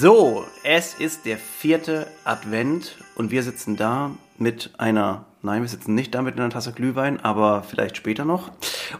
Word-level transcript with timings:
So, 0.00 0.46
es 0.64 0.94
ist 0.94 1.26
der 1.26 1.36
vierte 1.36 2.06
Advent 2.24 2.96
und 3.16 3.30
wir 3.30 3.42
sitzen 3.42 3.76
da 3.76 4.12
mit 4.38 4.70
einer, 4.78 5.26
nein, 5.42 5.60
wir 5.60 5.68
sitzen 5.68 5.94
nicht 5.94 6.14
da 6.14 6.22
mit 6.22 6.38
einer 6.38 6.48
Tasse 6.48 6.72
Glühwein, 6.72 7.22
aber 7.22 7.62
vielleicht 7.62 7.98
später 7.98 8.24
noch 8.24 8.50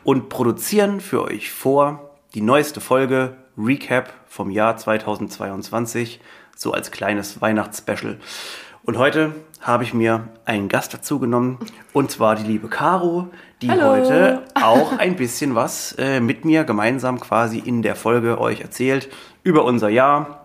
und 0.05 0.29
produzieren 0.29 1.01
für 1.01 1.23
euch 1.23 1.53
vor 1.53 2.11
die 2.35 2.43
neueste 2.43 2.83
Folge 2.83 3.39
Recap 3.57 4.13
vom 4.27 4.51
Jahr 4.51 4.77
2022, 4.77 6.21
so 6.55 6.75
als 6.75 6.91
kleines 6.91 7.41
Weihnachtsspecial. 7.41 8.19
Und 8.85 8.99
heute 8.99 9.35
habe 9.63 9.85
ich 9.85 9.95
mir 9.95 10.29
einen 10.45 10.69
Gast 10.69 10.93
dazu 10.93 11.19
genommen 11.19 11.61
und 11.95 12.11
zwar 12.11 12.37
die 12.37 12.45
liebe 12.45 12.69
Caro, 12.69 13.31
die 13.63 13.71
Hallo. 13.71 13.89
heute 13.89 14.43
auch 14.53 14.99
ein 14.99 15.17
bisschen 15.17 15.55
was 15.55 15.95
äh, 15.99 16.21
mit 16.21 16.45
mir 16.45 16.65
gemeinsam 16.65 17.21
quasi 17.21 17.59
in 17.59 17.81
der 17.81 17.97
Folge 17.97 18.39
euch 18.39 18.61
erzählt 18.61 19.09
über 19.43 19.65
unser 19.65 19.89
Jahr, 19.89 20.40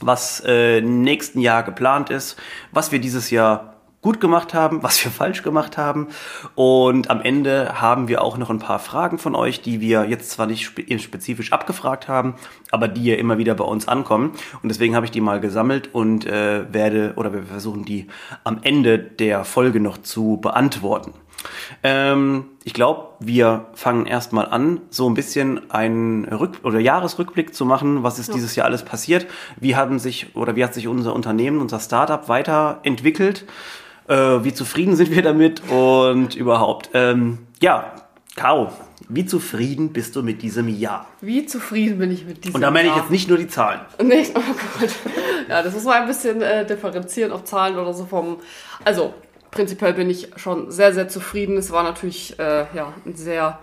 was 0.00 0.42
äh, 0.46 0.80
nächsten 0.80 1.40
Jahr 1.40 1.62
geplant 1.62 2.10
ist, 2.10 2.36
was 2.72 2.92
wir 2.92 3.00
dieses 3.00 3.30
Jahr 3.30 3.74
gut 4.00 4.20
gemacht 4.20 4.54
haben, 4.54 4.82
was 4.82 5.02
wir 5.04 5.10
falsch 5.22 5.42
gemacht 5.42 5.76
haben. 5.76 6.08
Und 6.54 7.10
am 7.10 7.20
Ende 7.20 7.80
haben 7.80 8.08
wir 8.08 8.22
auch 8.22 8.38
noch 8.38 8.50
ein 8.50 8.58
paar 8.58 8.78
Fragen 8.78 9.18
von 9.18 9.34
euch, 9.34 9.60
die 9.60 9.80
wir 9.80 10.04
jetzt 10.04 10.30
zwar 10.30 10.46
nicht 10.46 10.64
spe 10.64 10.98
spezifisch 10.98 11.52
abgefragt 11.52 12.08
haben, 12.08 12.34
aber 12.70 12.88
die 12.88 13.04
ja 13.04 13.16
immer 13.16 13.38
wieder 13.38 13.54
bei 13.54 13.64
uns 13.64 13.88
ankommen. 13.88 14.32
Und 14.62 14.68
deswegen 14.68 14.94
habe 14.94 15.06
ich 15.06 15.12
die 15.12 15.20
mal 15.20 15.40
gesammelt 15.40 15.94
und 15.94 16.26
äh, 16.26 16.72
werde 16.72 17.14
oder 17.16 17.32
wir 17.32 17.42
versuchen 17.42 17.84
die 17.84 18.06
am 18.44 18.60
Ende 18.62 18.98
der 18.98 19.44
Folge 19.44 19.80
noch 19.80 19.98
zu 19.98 20.38
beantworten. 20.40 21.12
Ähm, 21.82 22.46
ich 22.64 22.74
glaube, 22.74 23.08
wir 23.20 23.66
fangen 23.74 24.06
erstmal 24.06 24.46
an, 24.46 24.80
so 24.90 25.08
ein 25.08 25.14
bisschen 25.14 25.70
einen 25.70 26.24
Rück 26.24 26.60
oder 26.64 26.78
Jahresrückblick 26.80 27.54
zu 27.54 27.64
machen, 27.64 28.02
was 28.02 28.18
ist 28.18 28.34
dieses 28.34 28.56
Jahr 28.56 28.66
alles 28.66 28.84
passiert, 28.84 29.26
wie 29.58 29.76
haben 29.76 29.98
sich 29.98 30.34
oder 30.34 30.56
wie 30.56 30.64
hat 30.64 30.74
sich 30.74 30.88
unser 30.88 31.14
Unternehmen, 31.14 31.60
unser 31.60 31.80
Startup 31.80 32.28
weiterentwickelt, 32.28 33.44
äh, 34.08 34.14
wie 34.14 34.54
zufrieden 34.54 34.96
sind 34.96 35.10
wir 35.14 35.22
damit 35.22 35.62
und 35.70 36.34
überhaupt. 36.34 36.90
Ähm, 36.94 37.38
ja, 37.60 37.92
Caro, 38.36 38.70
wie 39.08 39.26
zufrieden 39.26 39.92
bist 39.92 40.14
du 40.14 40.22
mit 40.22 40.42
diesem 40.42 40.68
Jahr? 40.68 41.06
Wie 41.20 41.46
zufrieden 41.46 41.98
bin 41.98 42.10
ich 42.12 42.24
mit 42.24 42.44
diesem 42.44 42.56
Und 42.56 42.60
da 42.60 42.70
meine 42.70 42.88
ich 42.88 42.94
Jahr? 42.94 43.02
jetzt 43.02 43.10
nicht 43.10 43.28
nur 43.28 43.38
die 43.38 43.48
Zahlen. 43.48 43.80
Nicht, 44.02 44.32
oh 44.36 44.40
Gott. 44.40 44.90
Ja, 45.48 45.62
das 45.62 45.74
muss 45.74 45.84
man 45.84 46.02
ein 46.02 46.06
bisschen 46.06 46.42
äh, 46.42 46.66
differenzieren 46.66 47.32
auf 47.32 47.44
Zahlen 47.44 47.78
oder 47.78 47.94
so 47.94 48.04
vom. 48.04 48.36
Also, 48.84 49.14
prinzipiell 49.50 49.94
bin 49.94 50.10
ich 50.10 50.30
schon 50.36 50.70
sehr, 50.70 50.92
sehr 50.92 51.08
zufrieden. 51.08 51.56
Es 51.56 51.70
war 51.70 51.82
natürlich 51.82 52.38
äh, 52.38 52.66
ja, 52.74 52.92
ein 53.04 53.16
sehr 53.16 53.58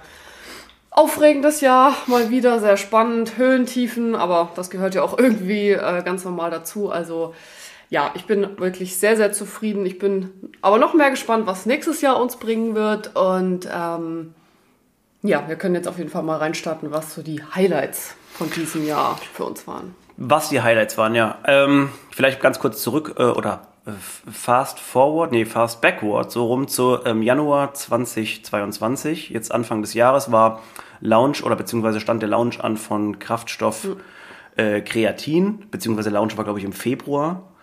aufregendes 0.92 1.62
Jahr, 1.62 1.94
mal 2.08 2.30
wieder 2.30 2.60
sehr 2.60 2.78
spannend, 2.78 3.38
Höhen, 3.38 3.66
Tiefen, 3.66 4.16
aber 4.16 4.52
das 4.56 4.70
gehört 4.70 4.96
ja 4.96 5.04
auch 5.04 5.18
irgendwie 5.18 5.72
äh, 5.72 6.04
ganz 6.04 6.24
normal 6.24 6.52
dazu. 6.52 6.90
Also, 6.90 7.36
ja, 7.90 8.12
ich 8.16 8.26
bin 8.26 8.58
wirklich 8.58 8.98
sehr, 8.98 9.18
sehr 9.18 9.32
zufrieden. 9.32 9.86
Ich 9.86 10.00
bin 10.00 10.32
aber 10.62 10.78
noch 10.78 10.94
mehr 10.94 11.12
gespannt, 11.12 11.48
was 11.48 11.66
nächstes 11.66 12.02
Jahr 12.02 12.20
uns 12.20 12.38
bringen 12.38 12.76
wird. 12.76 13.16
Und 13.16 13.68
ähm, 13.72 14.34
ja, 15.22 15.48
wir 15.48 15.56
können 15.56 15.76
jetzt 15.76 15.88
auf 15.88 15.98
jeden 15.98 16.10
Fall 16.10 16.24
mal 16.24 16.38
reinstarten, 16.38 16.92
was 16.92 17.14
so 17.14 17.22
die 17.22 17.42
Highlights 17.44 18.16
von 18.34 18.50
diesem 18.50 18.86
Jahr 18.86 19.20
für 19.34 19.44
uns 19.44 19.68
waren. 19.68 19.96
Was 20.18 20.50
die 20.50 20.62
Highlights 20.62 20.98
waren, 20.98 21.14
ja. 21.14 21.40
Ähm, 21.46 21.90
vielleicht 22.10 22.40
ganz 22.40 22.60
kurz 22.60 22.82
zurück 22.82 23.16
äh, 23.18 23.24
oder 23.24 23.68
fast 23.86 24.80
forward, 24.80 25.32
nee, 25.32 25.46
fast 25.46 25.82
backward, 25.82 26.32
so 26.32 26.46
rum 26.46 26.68
zu 26.68 26.98
ähm, 27.06 27.22
Januar 27.22 27.74
2022. 27.74 29.30
Jetzt 29.30 29.52
Anfang 29.52 29.82
des 29.82 29.94
Jahres 29.94 30.32
war 30.32 30.62
Launch 31.02 31.44
oder 31.44 31.56
beziehungsweise 31.56 32.00
stand 32.00 32.22
der 32.22 32.30
Launch 32.30 32.64
an 32.64 32.78
von 32.78 33.20
Kraftstoff 33.20 33.88
äh, 34.56 34.82
Kreatin, 34.82 35.66
beziehungsweise 35.70 36.10
Launch 36.10 36.36
war, 36.38 36.46
glaube 36.46 36.60
ich, 36.60 36.66
im 36.66 36.74
Februar. 36.74 37.55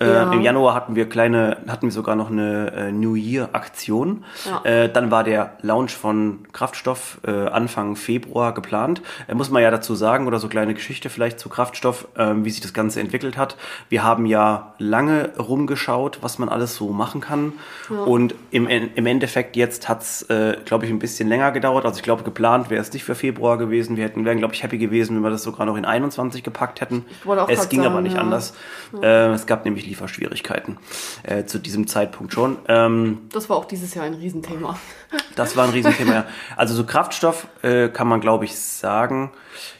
Äh, 0.00 0.06
Ja. 0.10 0.32
Im 0.32 0.40
Januar 0.40 0.74
hatten 0.74 0.96
wir 0.96 1.08
kleine, 1.08 1.58
hatten 1.68 1.86
wir 1.86 1.92
sogar 1.92 2.16
noch 2.16 2.30
eine 2.30 2.72
äh, 2.72 2.92
New 2.92 3.14
Year 3.14 3.50
Aktion. 3.52 4.24
Ja. 4.46 4.64
Äh, 4.64 4.88
dann 4.90 5.10
war 5.10 5.24
der 5.24 5.52
Launch 5.60 5.92
von 5.94 6.40
Kraftstoff 6.52 7.18
äh, 7.26 7.30
Anfang 7.48 7.96
Februar 7.96 8.54
geplant. 8.54 9.02
Äh, 9.28 9.34
muss 9.34 9.50
man 9.50 9.62
ja 9.62 9.70
dazu 9.70 9.94
sagen, 9.94 10.26
oder 10.26 10.38
so 10.38 10.48
kleine 10.48 10.72
Geschichte 10.74 11.10
vielleicht 11.10 11.38
zu 11.38 11.48
Kraftstoff, 11.50 12.08
ähm, 12.16 12.44
wie 12.44 12.50
sich 12.50 12.62
das 12.62 12.72
Ganze 12.72 13.00
entwickelt 13.00 13.36
hat. 13.36 13.56
Wir 13.90 14.02
haben 14.02 14.24
ja 14.24 14.74
lange 14.78 15.30
rumgeschaut, 15.38 16.18
was 16.22 16.38
man 16.38 16.48
alles 16.48 16.76
so 16.76 16.88
machen 16.90 17.20
kann. 17.20 17.52
Und 17.90 18.34
im, 18.50 18.68
im 18.68 19.06
Endeffekt 19.06 19.56
jetzt 19.56 19.88
hat's, 19.88 20.26
glaube 20.64 20.84
ich, 20.86 20.90
ein 20.90 20.98
bisschen 20.98 21.28
länger 21.28 21.50
gedauert. 21.50 21.84
Also 21.84 21.96
ich 21.96 22.02
glaube, 22.02 22.22
geplant 22.22 22.70
wäre 22.70 22.80
es 22.80 22.92
nicht 22.92 23.04
für 23.04 23.14
Februar 23.14 23.58
gewesen. 23.58 23.96
Wir 23.96 24.04
hätten, 24.04 24.24
wären, 24.24 24.38
glaube 24.38 24.54
ich, 24.54 24.62
happy 24.62 24.78
gewesen, 24.78 25.16
wenn 25.16 25.22
wir 25.22 25.30
das 25.30 25.42
sogar 25.42 25.66
noch 25.66 25.76
in 25.76 25.84
21 25.84 26.42
gepackt 26.44 26.80
hätten. 26.80 27.04
Es 27.48 27.68
ging 27.68 27.80
aber 27.80 27.94
sagen, 27.94 28.02
nicht 28.04 28.14
ja. 28.14 28.20
anders. 28.20 28.54
Es 29.02 29.46
gab 29.46 29.64
nämlich 29.64 29.89
Lieferschwierigkeiten 29.90 30.78
äh, 31.24 31.44
zu 31.44 31.58
diesem 31.58 31.86
Zeitpunkt 31.86 32.32
schon. 32.32 32.56
Ähm, 32.68 33.18
Das 33.32 33.50
war 33.50 33.56
auch 33.56 33.66
dieses 33.66 33.94
Jahr 33.94 34.04
ein 34.06 34.14
Riesenthema. 34.14 34.78
das 35.36 35.56
war 35.56 35.64
ein 35.64 35.70
Riesenthema. 35.70 36.12
ja. 36.14 36.26
Also 36.56 36.74
so 36.74 36.84
Kraftstoff 36.86 37.46
äh, 37.62 37.88
kann 37.88 38.08
man, 38.08 38.20
glaube 38.20 38.44
ich, 38.46 38.56
sagen. 38.58 39.32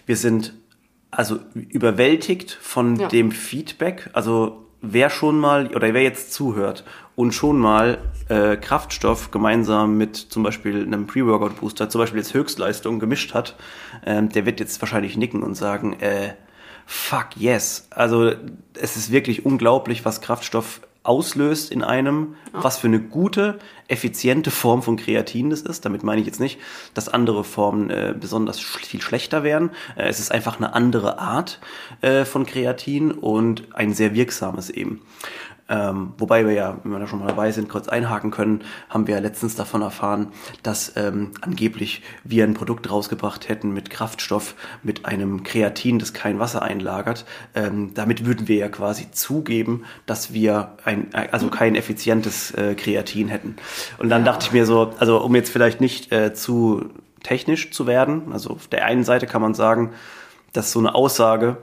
Wir 0.06 0.16
sind 0.16 0.53
also 1.10 1.38
überwältigt 1.54 2.59
von 2.60 2.97
Ja. 2.97 3.09
dem 3.09 3.32
Feedback. 3.32 4.10
Also 4.12 4.66
wer 4.82 5.10
schon 5.10 5.38
mal 5.38 5.69
oder 5.75 5.93
wer 5.94 6.03
jetzt 6.03 6.32
zuhört 6.32 6.84
und 7.16 7.32
schon 7.32 7.59
mal 7.59 7.98
äh, 8.28 8.56
Kraftstoff 8.56 9.31
gemeinsam 9.31 9.98
mit 9.98 10.16
zum 10.16 10.42
Beispiel 10.42 10.82
einem 10.84 11.06
Pre-Workout-Booster, 11.06 11.88
zum 11.91 12.00
Beispiel 12.00 12.21
jetzt 12.21 12.32
Höchstleistung 12.32 12.98
gemischt 13.00 13.34
hat, 13.34 13.56
ähm, 14.06 14.28
der 14.31 14.47
wird 14.47 14.60
jetzt 14.60 14.81
wahrscheinlich 14.81 15.16
nicken 15.16 15.42
und 15.42 15.54
sagen, 15.54 15.94
äh, 16.00 16.34
fuck 16.86 17.36
yes. 17.36 17.86
Also 17.91 18.32
es 18.74 18.96
ist 18.96 19.10
wirklich 19.10 19.44
unglaublich, 19.44 20.04
was 20.04 20.20
Kraftstoff 20.20 20.80
auslöst 21.02 21.72
in 21.72 21.82
einem, 21.82 22.36
was 22.52 22.76
für 22.76 22.86
eine 22.86 23.00
gute, 23.00 23.58
effiziente 23.88 24.50
Form 24.50 24.82
von 24.82 24.96
Kreatin 24.96 25.48
das 25.50 25.62
ist. 25.62 25.84
Damit 25.84 26.02
meine 26.02 26.20
ich 26.20 26.26
jetzt 26.26 26.41
nicht, 26.41 26.58
dass 26.92 27.08
andere 27.08 27.42
Formen 27.42 27.88
äh, 27.88 28.14
besonders 28.18 28.60
sch 28.60 28.84
viel 28.84 29.00
schlechter 29.00 29.42
wären. 29.42 29.70
Äh, 29.96 30.08
es 30.08 30.20
ist 30.20 30.30
einfach 30.30 30.58
eine 30.58 30.74
andere 30.74 31.18
Art 31.18 31.58
äh, 32.02 32.24
von 32.24 32.44
Kreatin 32.44 33.12
und 33.12 33.74
ein 33.74 33.94
sehr 33.94 34.14
wirksames 34.14 34.68
eben. 34.68 35.00
Ähm, 35.70 36.14
wobei 36.19 36.44
wir 36.44 36.53
ja, 36.53 36.78
wenn 36.82 36.91
wir 36.91 36.98
da 36.98 37.06
schon 37.06 37.20
mal 37.20 37.28
dabei 37.28 37.53
sind, 37.53 37.69
kurz 37.69 37.88
einhaken 37.88 38.32
können, 38.32 38.64
haben 38.88 39.06
wir 39.06 39.14
ja 39.14 39.20
letztens 39.20 39.54
davon 39.54 39.82
erfahren, 39.82 40.32
dass 40.64 40.92
ähm, 40.97 41.31
angeblich 41.41 42.03
wir 42.25 42.44
ein 42.44 42.54
Produkt 42.54 42.91
rausgebracht 42.91 43.48
hätten 43.48 43.72
mit 43.72 43.88
Kraftstoff, 43.88 44.56
mit 44.82 45.06
einem 45.06 45.44
Kreatin, 45.44 46.00
das 46.00 46.12
kein 46.12 46.41
Wasser 46.41 46.62
einlagert. 46.62 47.25
Ähm, 47.54 47.94
damit 47.94 48.26
würden 48.26 48.48
wir 48.48 48.56
ja 48.56 48.69
quasi 48.69 49.12
zugeben, 49.12 49.84
dass 50.06 50.32
wir 50.32 50.76
ein, 50.84 51.14
äh, 51.14 51.28
also 51.30 51.48
kein 51.48 51.76
effizientes 51.76 52.50
äh, 52.50 52.75
Kreatin 52.75 53.28
hätten. 53.28 53.56
Und 53.98 54.10
dann 54.10 54.25
dachte 54.25 54.47
ich 54.47 54.53
mir 54.53 54.66
so, 54.66 54.92
also 54.98 55.22
um 55.22 55.34
jetzt 55.36 55.50
vielleicht 55.50 55.80
nicht 55.80 56.10
äh, 56.10 56.34
zu 56.34 56.91
technisch 57.22 57.70
zu 57.70 57.86
werden, 57.86 58.32
also 58.32 58.50
auf 58.50 58.66
der 58.66 58.84
einen 58.86 59.04
Seite 59.04 59.26
kann 59.26 59.42
man 59.42 59.54
sagen, 59.54 59.92
dass 60.53 60.72
so 60.72 60.80
eine 60.80 60.94
Aussage 60.94 61.59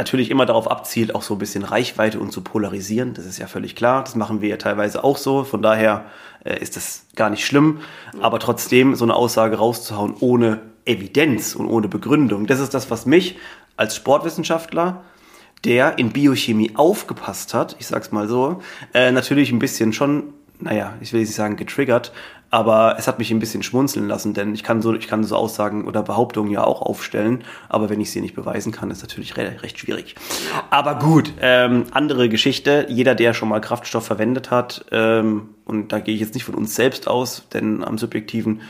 natürlich 0.00 0.30
immer 0.30 0.46
darauf 0.46 0.70
abzielt, 0.70 1.14
auch 1.14 1.22
so 1.22 1.34
ein 1.34 1.38
bisschen 1.38 1.62
Reichweite 1.62 2.18
und 2.18 2.32
zu 2.32 2.40
polarisieren. 2.40 3.12
Das 3.12 3.26
ist 3.26 3.38
ja 3.38 3.46
völlig 3.46 3.76
klar. 3.76 4.02
Das 4.02 4.16
machen 4.16 4.40
wir 4.40 4.48
ja 4.48 4.56
teilweise 4.56 5.04
auch 5.04 5.18
so. 5.18 5.44
Von 5.44 5.60
daher 5.60 6.06
äh, 6.42 6.58
ist 6.58 6.76
das 6.76 7.04
gar 7.16 7.28
nicht 7.28 7.44
schlimm. 7.44 7.80
Aber 8.20 8.38
trotzdem 8.38 8.94
so 8.94 9.04
eine 9.04 9.14
Aussage 9.14 9.56
rauszuhauen 9.56 10.14
ohne 10.20 10.62
Evidenz 10.86 11.54
und 11.54 11.66
ohne 11.68 11.88
Begründung, 11.88 12.46
das 12.46 12.60
ist 12.60 12.72
das, 12.72 12.90
was 12.90 13.04
mich 13.04 13.36
als 13.76 13.94
Sportwissenschaftler 13.94 15.04
der 15.64 15.98
in 15.98 16.10
Biochemie 16.10 16.72
aufgepasst 16.74 17.52
hat, 17.52 17.76
ich 17.78 17.86
sag's 17.86 18.12
mal 18.12 18.28
so, 18.28 18.62
äh, 18.94 19.12
natürlich 19.12 19.52
ein 19.52 19.58
bisschen 19.58 19.92
schon, 19.92 20.32
naja, 20.60 20.94
ich 21.00 21.12
will 21.12 21.20
nicht 21.20 21.34
sagen 21.34 21.56
getriggert, 21.56 22.12
aber 22.50 22.96
es 22.98 23.06
hat 23.06 23.18
mich 23.18 23.30
ein 23.30 23.38
bisschen 23.38 23.62
schmunzeln 23.62 24.08
lassen, 24.08 24.34
denn 24.34 24.54
ich 24.54 24.64
kann 24.64 24.82
so, 24.82 24.92
ich 24.94 25.06
kann 25.06 25.22
so 25.22 25.36
Aussagen 25.36 25.86
oder 25.86 26.02
Behauptungen 26.02 26.50
ja 26.50 26.64
auch 26.64 26.82
aufstellen, 26.82 27.44
aber 27.68 27.88
wenn 27.90 28.00
ich 28.00 28.10
sie 28.10 28.20
nicht 28.20 28.34
beweisen 28.34 28.72
kann, 28.72 28.90
ist 28.90 29.02
natürlich 29.02 29.36
re 29.36 29.62
recht 29.62 29.78
schwierig. 29.78 30.16
Aber 30.68 30.96
gut, 30.96 31.32
ähm, 31.40 31.84
andere 31.92 32.28
Geschichte. 32.28 32.86
Jeder, 32.88 33.14
der 33.14 33.34
schon 33.34 33.48
mal 33.48 33.60
Kraftstoff 33.60 34.04
verwendet 34.06 34.50
hat, 34.50 34.84
ähm, 34.90 35.50
und 35.64 35.92
da 35.92 36.00
gehe 36.00 36.14
ich 36.14 36.20
jetzt 36.20 36.34
nicht 36.34 36.44
von 36.44 36.56
uns 36.56 36.74
selbst 36.74 37.06
aus, 37.06 37.48
denn 37.52 37.84
am 37.84 37.98
subjektiven 37.98 38.62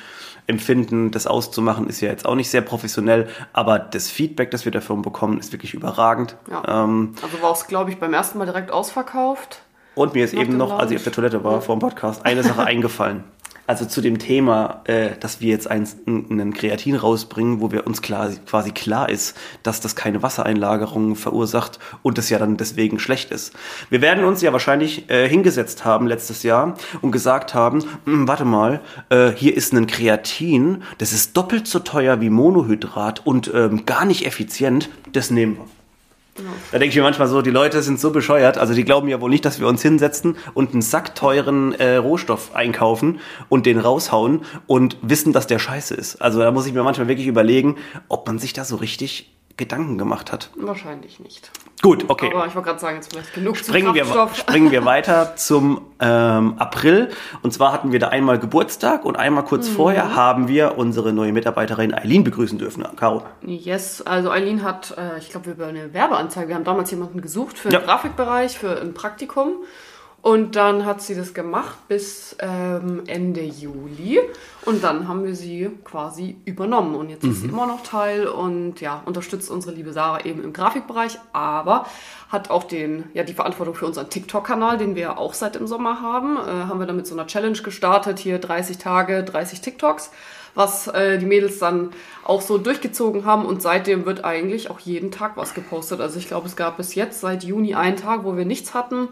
Empfinden, 0.46 1.10
das 1.10 1.26
auszumachen, 1.26 1.86
ist 1.86 2.00
ja 2.00 2.08
jetzt 2.08 2.26
auch 2.26 2.34
nicht 2.34 2.50
sehr 2.50 2.60
professionell, 2.60 3.28
aber 3.52 3.78
das 3.78 4.10
Feedback, 4.10 4.50
das 4.50 4.64
wir 4.64 4.72
davon 4.72 5.00
bekommen, 5.00 5.38
ist 5.38 5.52
wirklich 5.52 5.74
überragend. 5.74 6.36
Ja. 6.50 6.84
Ähm, 6.84 7.14
Also 7.22 7.40
war 7.40 7.52
es, 7.52 7.66
glaube 7.66 7.90
ich, 7.90 7.98
beim 7.98 8.12
ersten 8.12 8.36
Mal 8.38 8.46
direkt 8.46 8.70
ausverkauft. 8.70 9.62
Und 10.00 10.14
mir 10.14 10.24
ist 10.24 10.32
Nach 10.32 10.40
eben 10.40 10.56
noch, 10.56 10.78
als 10.78 10.90
ich 10.90 10.96
auf 10.96 11.04
der 11.04 11.12
Toilette 11.12 11.44
war 11.44 11.60
vor 11.60 11.76
dem 11.76 11.80
Podcast, 11.80 12.24
eine 12.24 12.42
Sache 12.42 12.64
eingefallen. 12.64 13.24
Also 13.66 13.84
zu 13.84 14.00
dem 14.00 14.18
Thema, 14.18 14.80
äh, 14.84 15.10
dass 15.20 15.40
wir 15.40 15.50
jetzt 15.50 15.70
ein, 15.70 15.86
einen 16.06 16.54
Kreatin 16.54 16.96
rausbringen, 16.96 17.60
wo 17.60 17.70
wir 17.70 17.86
uns 17.86 18.02
klar, 18.02 18.30
quasi 18.46 18.72
klar 18.72 19.08
ist, 19.10 19.36
dass 19.62 19.80
das 19.80 19.94
keine 19.94 20.22
Wassereinlagerung 20.22 21.14
verursacht 21.14 21.78
und 22.02 22.18
es 22.18 22.30
ja 22.30 22.38
dann 22.38 22.56
deswegen 22.56 22.98
schlecht 22.98 23.30
ist. 23.30 23.52
Wir 23.90 24.00
werden 24.00 24.24
uns 24.24 24.40
ja 24.40 24.52
wahrscheinlich 24.52 25.08
äh, 25.08 25.28
hingesetzt 25.28 25.84
haben 25.84 26.08
letztes 26.08 26.42
Jahr 26.42 26.76
und 27.00 27.12
gesagt 27.12 27.54
haben, 27.54 27.84
"Hm, 28.06 28.26
warte 28.26 28.44
mal, 28.44 28.80
äh, 29.10 29.30
hier 29.30 29.56
ist 29.56 29.72
ein 29.72 29.86
Kreatin, 29.86 30.82
das 30.98 31.12
ist 31.12 31.36
doppelt 31.36 31.68
so 31.68 31.78
teuer 31.78 32.20
wie 32.20 32.30
Monohydrat 32.30 33.24
und 33.24 33.52
ähm, 33.54 33.84
gar 33.86 34.04
nicht 34.04 34.26
effizient, 34.26 34.88
das 35.12 35.30
nehmen 35.30 35.58
wir. 35.58 35.79
Da 36.72 36.78
denke 36.78 36.90
ich 36.90 36.96
mir 36.96 37.02
manchmal 37.02 37.28
so, 37.28 37.42
die 37.42 37.50
Leute 37.50 37.82
sind 37.82 38.00
so 38.00 38.10
bescheuert, 38.10 38.58
also 38.58 38.74
die 38.74 38.84
glauben 38.84 39.08
ja 39.08 39.20
wohl 39.20 39.30
nicht, 39.30 39.44
dass 39.44 39.60
wir 39.60 39.66
uns 39.66 39.82
hinsetzen 39.82 40.36
und 40.54 40.72
einen 40.72 40.82
sackteuren 40.82 41.74
äh, 41.74 41.96
Rohstoff 41.96 42.54
einkaufen 42.54 43.20
und 43.48 43.66
den 43.66 43.78
raushauen 43.78 44.42
und 44.66 44.96
wissen, 45.02 45.32
dass 45.32 45.46
der 45.46 45.58
scheiße 45.58 45.94
ist. 45.94 46.22
Also 46.22 46.40
da 46.40 46.50
muss 46.50 46.66
ich 46.66 46.72
mir 46.72 46.82
manchmal 46.82 47.08
wirklich 47.08 47.26
überlegen, 47.26 47.76
ob 48.08 48.26
man 48.26 48.38
sich 48.38 48.52
da 48.52 48.64
so 48.64 48.76
richtig 48.76 49.30
Gedanken 49.60 49.96
gemacht 49.98 50.32
hat. 50.32 50.50
Wahrscheinlich 50.56 51.20
nicht. 51.20 51.52
Gut, 51.82 52.04
okay. 52.08 52.30
Aber 52.34 52.46
ich 52.46 52.54
wollte 52.54 52.66
gerade 52.68 52.80
sagen, 52.80 52.96
jetzt 52.96 53.12
vielleicht 53.12 53.32
genug 53.32 53.56
Springen 53.56 53.94
wir, 53.94 54.02
Kraftstoff. 54.02 54.36
springen 54.36 54.70
wir 54.72 54.84
weiter 54.94 55.36
zum 55.36 55.82
ähm, 56.00 56.54
April. 56.58 57.08
Und 57.42 57.52
zwar 57.54 57.72
hatten 57.72 57.92
wir 57.92 57.98
da 58.00 58.08
einmal 58.08 58.38
Geburtstag 58.38 59.04
und 59.04 59.16
einmal 59.16 59.44
kurz 59.44 59.68
Mhm. 59.68 59.74
vorher 59.74 60.14
haben 60.16 60.48
wir 60.48 60.76
unsere 60.76 61.12
neue 61.12 61.32
Mitarbeiterin 61.32 61.94
Eileen 61.94 62.24
begrüßen 62.24 62.58
dürfen. 62.58 62.84
Caro. 62.96 63.22
Yes, 63.42 64.02
also 64.02 64.30
Eileen 64.30 64.62
hat, 64.62 64.94
äh, 64.98 65.18
ich 65.18 65.30
glaube, 65.30 65.50
über 65.52 65.68
eine 65.68 65.94
Werbeanzeige, 65.94 66.48
wir 66.48 66.54
haben 66.56 66.64
damals 66.64 66.90
jemanden 66.90 67.22
gesucht 67.22 67.58
für 67.58 67.70
Ja. 67.70 67.78
den 67.78 67.86
Grafikbereich, 67.86 68.58
für 68.58 68.80
ein 68.80 68.92
Praktikum. 68.92 69.52
Und 70.22 70.54
dann 70.54 70.84
hat 70.84 71.00
sie 71.00 71.14
das 71.14 71.32
gemacht 71.32 71.76
bis 71.88 72.36
ähm, 72.40 73.04
Ende 73.06 73.42
Juli. 73.42 74.20
Und 74.66 74.84
dann 74.84 75.08
haben 75.08 75.24
wir 75.24 75.34
sie 75.34 75.70
quasi 75.82 76.36
übernommen. 76.44 76.94
Und 76.94 77.08
jetzt 77.08 77.24
ist 77.24 77.40
sie 77.40 77.48
immer 77.48 77.66
noch 77.66 77.82
Teil 77.82 78.26
und 78.26 78.82
ja, 78.82 79.02
unterstützt 79.06 79.50
unsere 79.50 79.74
liebe 79.74 79.94
Sarah 79.94 80.24
eben 80.26 80.44
im 80.44 80.52
Grafikbereich, 80.52 81.18
aber 81.32 81.86
hat 82.28 82.50
auch 82.50 82.64
den, 82.64 83.04
ja, 83.14 83.24
die 83.24 83.32
Verantwortung 83.32 83.74
für 83.74 83.86
unseren 83.86 84.10
TikTok-Kanal, 84.10 84.76
den 84.76 84.94
wir 84.94 85.18
auch 85.18 85.32
seit 85.32 85.54
dem 85.54 85.66
Sommer 85.66 86.02
haben. 86.02 86.36
Äh, 86.36 86.66
haben 86.68 86.78
wir 86.78 86.86
dann 86.86 86.96
mit 86.96 87.06
so 87.06 87.14
einer 87.14 87.26
Challenge 87.26 87.58
gestartet, 87.58 88.18
hier 88.18 88.38
30 88.38 88.76
Tage, 88.76 89.24
30 89.24 89.62
TikToks 89.62 90.10
was 90.54 90.88
äh, 90.88 91.18
die 91.18 91.26
Mädels 91.26 91.58
dann 91.58 91.90
auch 92.24 92.40
so 92.40 92.58
durchgezogen 92.58 93.24
haben 93.24 93.44
und 93.44 93.62
seitdem 93.62 94.06
wird 94.06 94.24
eigentlich 94.24 94.70
auch 94.70 94.80
jeden 94.80 95.10
Tag 95.10 95.36
was 95.36 95.54
gepostet. 95.54 96.00
Also 96.00 96.18
ich 96.18 96.28
glaube, 96.28 96.46
es 96.46 96.56
gab 96.56 96.76
bis 96.76 96.94
jetzt 96.94 97.20
seit 97.20 97.44
Juni 97.44 97.74
einen 97.74 97.96
Tag, 97.96 98.24
wo 98.24 98.36
wir 98.36 98.44
nichts 98.44 98.74
hatten 98.74 99.08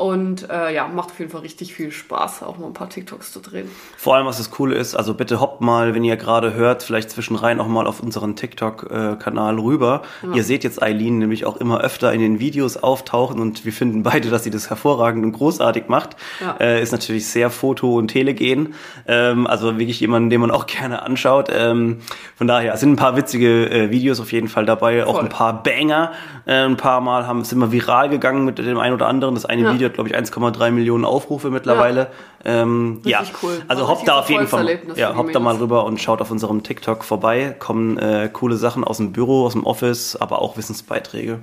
und 0.00 0.48
äh, 0.48 0.74
ja, 0.74 0.88
macht 0.88 1.10
auf 1.10 1.18
jeden 1.18 1.30
Fall 1.30 1.42
richtig 1.42 1.74
viel 1.74 1.92
Spaß, 1.92 2.42
auch 2.42 2.56
mal 2.56 2.68
ein 2.68 2.72
paar 2.72 2.88
TikToks 2.88 3.32
zu 3.32 3.40
drehen. 3.40 3.70
Vor 3.98 4.16
allem, 4.16 4.24
was 4.24 4.38
das 4.38 4.50
Coole 4.50 4.74
ist, 4.74 4.94
also 4.94 5.12
bitte 5.12 5.40
hoppt 5.40 5.60
mal, 5.60 5.94
wenn 5.94 6.04
ihr 6.04 6.16
gerade 6.16 6.54
hört, 6.54 6.82
vielleicht 6.82 7.10
zwischenrein 7.10 7.60
auch 7.60 7.66
mal 7.68 7.86
auf 7.86 8.00
unseren 8.00 8.34
TikTok-Kanal 8.34 9.58
rüber. 9.58 10.00
Ihr 10.34 10.42
seht 10.42 10.64
jetzt 10.64 10.82
Eileen 10.82 11.18
nämlich 11.18 11.44
auch 11.44 11.58
immer 11.58 11.80
öfter 11.82 12.14
in 12.14 12.20
den 12.20 12.40
Videos 12.40 12.78
auftauchen 12.78 13.40
und 13.40 13.66
wir 13.66 13.72
finden 13.74 14.02
beide, 14.02 14.30
dass 14.30 14.42
sie 14.42 14.50
das 14.50 14.70
hervorragend 14.70 15.22
und 15.24 15.32
großartig 15.32 15.84
macht. 15.88 16.16
Ja. 16.40 16.56
Äh, 16.58 16.82
ist 16.82 16.92
natürlich 16.92 17.26
sehr 17.28 17.50
Foto- 17.50 17.96
und 17.98 18.08
Telegen. 18.08 18.74
Ähm, 19.06 19.46
also 19.46 19.78
wirklich 19.78 20.00
jemanden, 20.00 20.30
den 20.30 20.40
man 20.40 20.50
auch 20.50 20.64
gerne 20.78 21.02
anschaut. 21.02 21.50
Ähm, 21.54 21.98
von 22.36 22.46
daher 22.46 22.74
sind 22.78 22.92
ein 22.92 22.96
paar 22.96 23.16
witzige 23.18 23.68
äh, 23.70 23.90
Videos 23.90 24.18
auf 24.18 24.32
jeden 24.32 24.48
Fall 24.48 24.64
dabei, 24.64 25.04
auch 25.04 25.16
Voll. 25.16 25.24
ein 25.24 25.28
paar 25.28 25.62
Banger. 25.62 26.12
Äh, 26.46 26.64
ein 26.64 26.78
paar 26.78 27.02
Mal 27.02 27.26
haben 27.26 27.44
sind 27.44 27.58
wir 27.58 27.70
viral 27.70 28.08
gegangen 28.08 28.46
mit 28.46 28.56
dem 28.58 28.78
einen 28.78 28.94
oder 28.94 29.06
anderen. 29.06 29.34
Das 29.34 29.44
eine 29.44 29.62
Ja. 29.62 29.74
Video 29.74 29.89
hat, 29.90 29.94
glaube 29.94 30.08
ich, 30.08 30.16
1,3 30.16 30.70
Millionen 30.70 31.04
Aufrufe 31.04 31.50
mittlerweile. 31.50 32.08
Ähm, 32.44 33.00
ja, 33.04 33.22
cool. 33.42 33.60
also 33.68 33.86
hoppt 33.86 34.08
da 34.08 34.20
auf 34.20 34.30
jeden 34.30 34.46
Fall, 34.46 34.60
Erfolgserlebnis 34.60 34.98
ja, 34.98 35.14
hoppt 35.14 35.34
da 35.34 35.40
mal 35.40 35.56
rüber 35.56 35.84
und 35.84 36.00
schaut 36.00 36.22
auf 36.22 36.30
unserem 36.30 36.62
TikTok 36.62 37.04
vorbei. 37.04 37.54
Kommen 37.58 37.98
äh, 37.98 38.30
coole 38.32 38.56
Sachen 38.56 38.82
aus 38.82 38.96
dem 38.96 39.12
Büro, 39.12 39.44
aus 39.44 39.52
dem 39.52 39.64
Office, 39.64 40.16
aber 40.16 40.40
auch 40.40 40.56
Wissensbeiträge. 40.56 41.40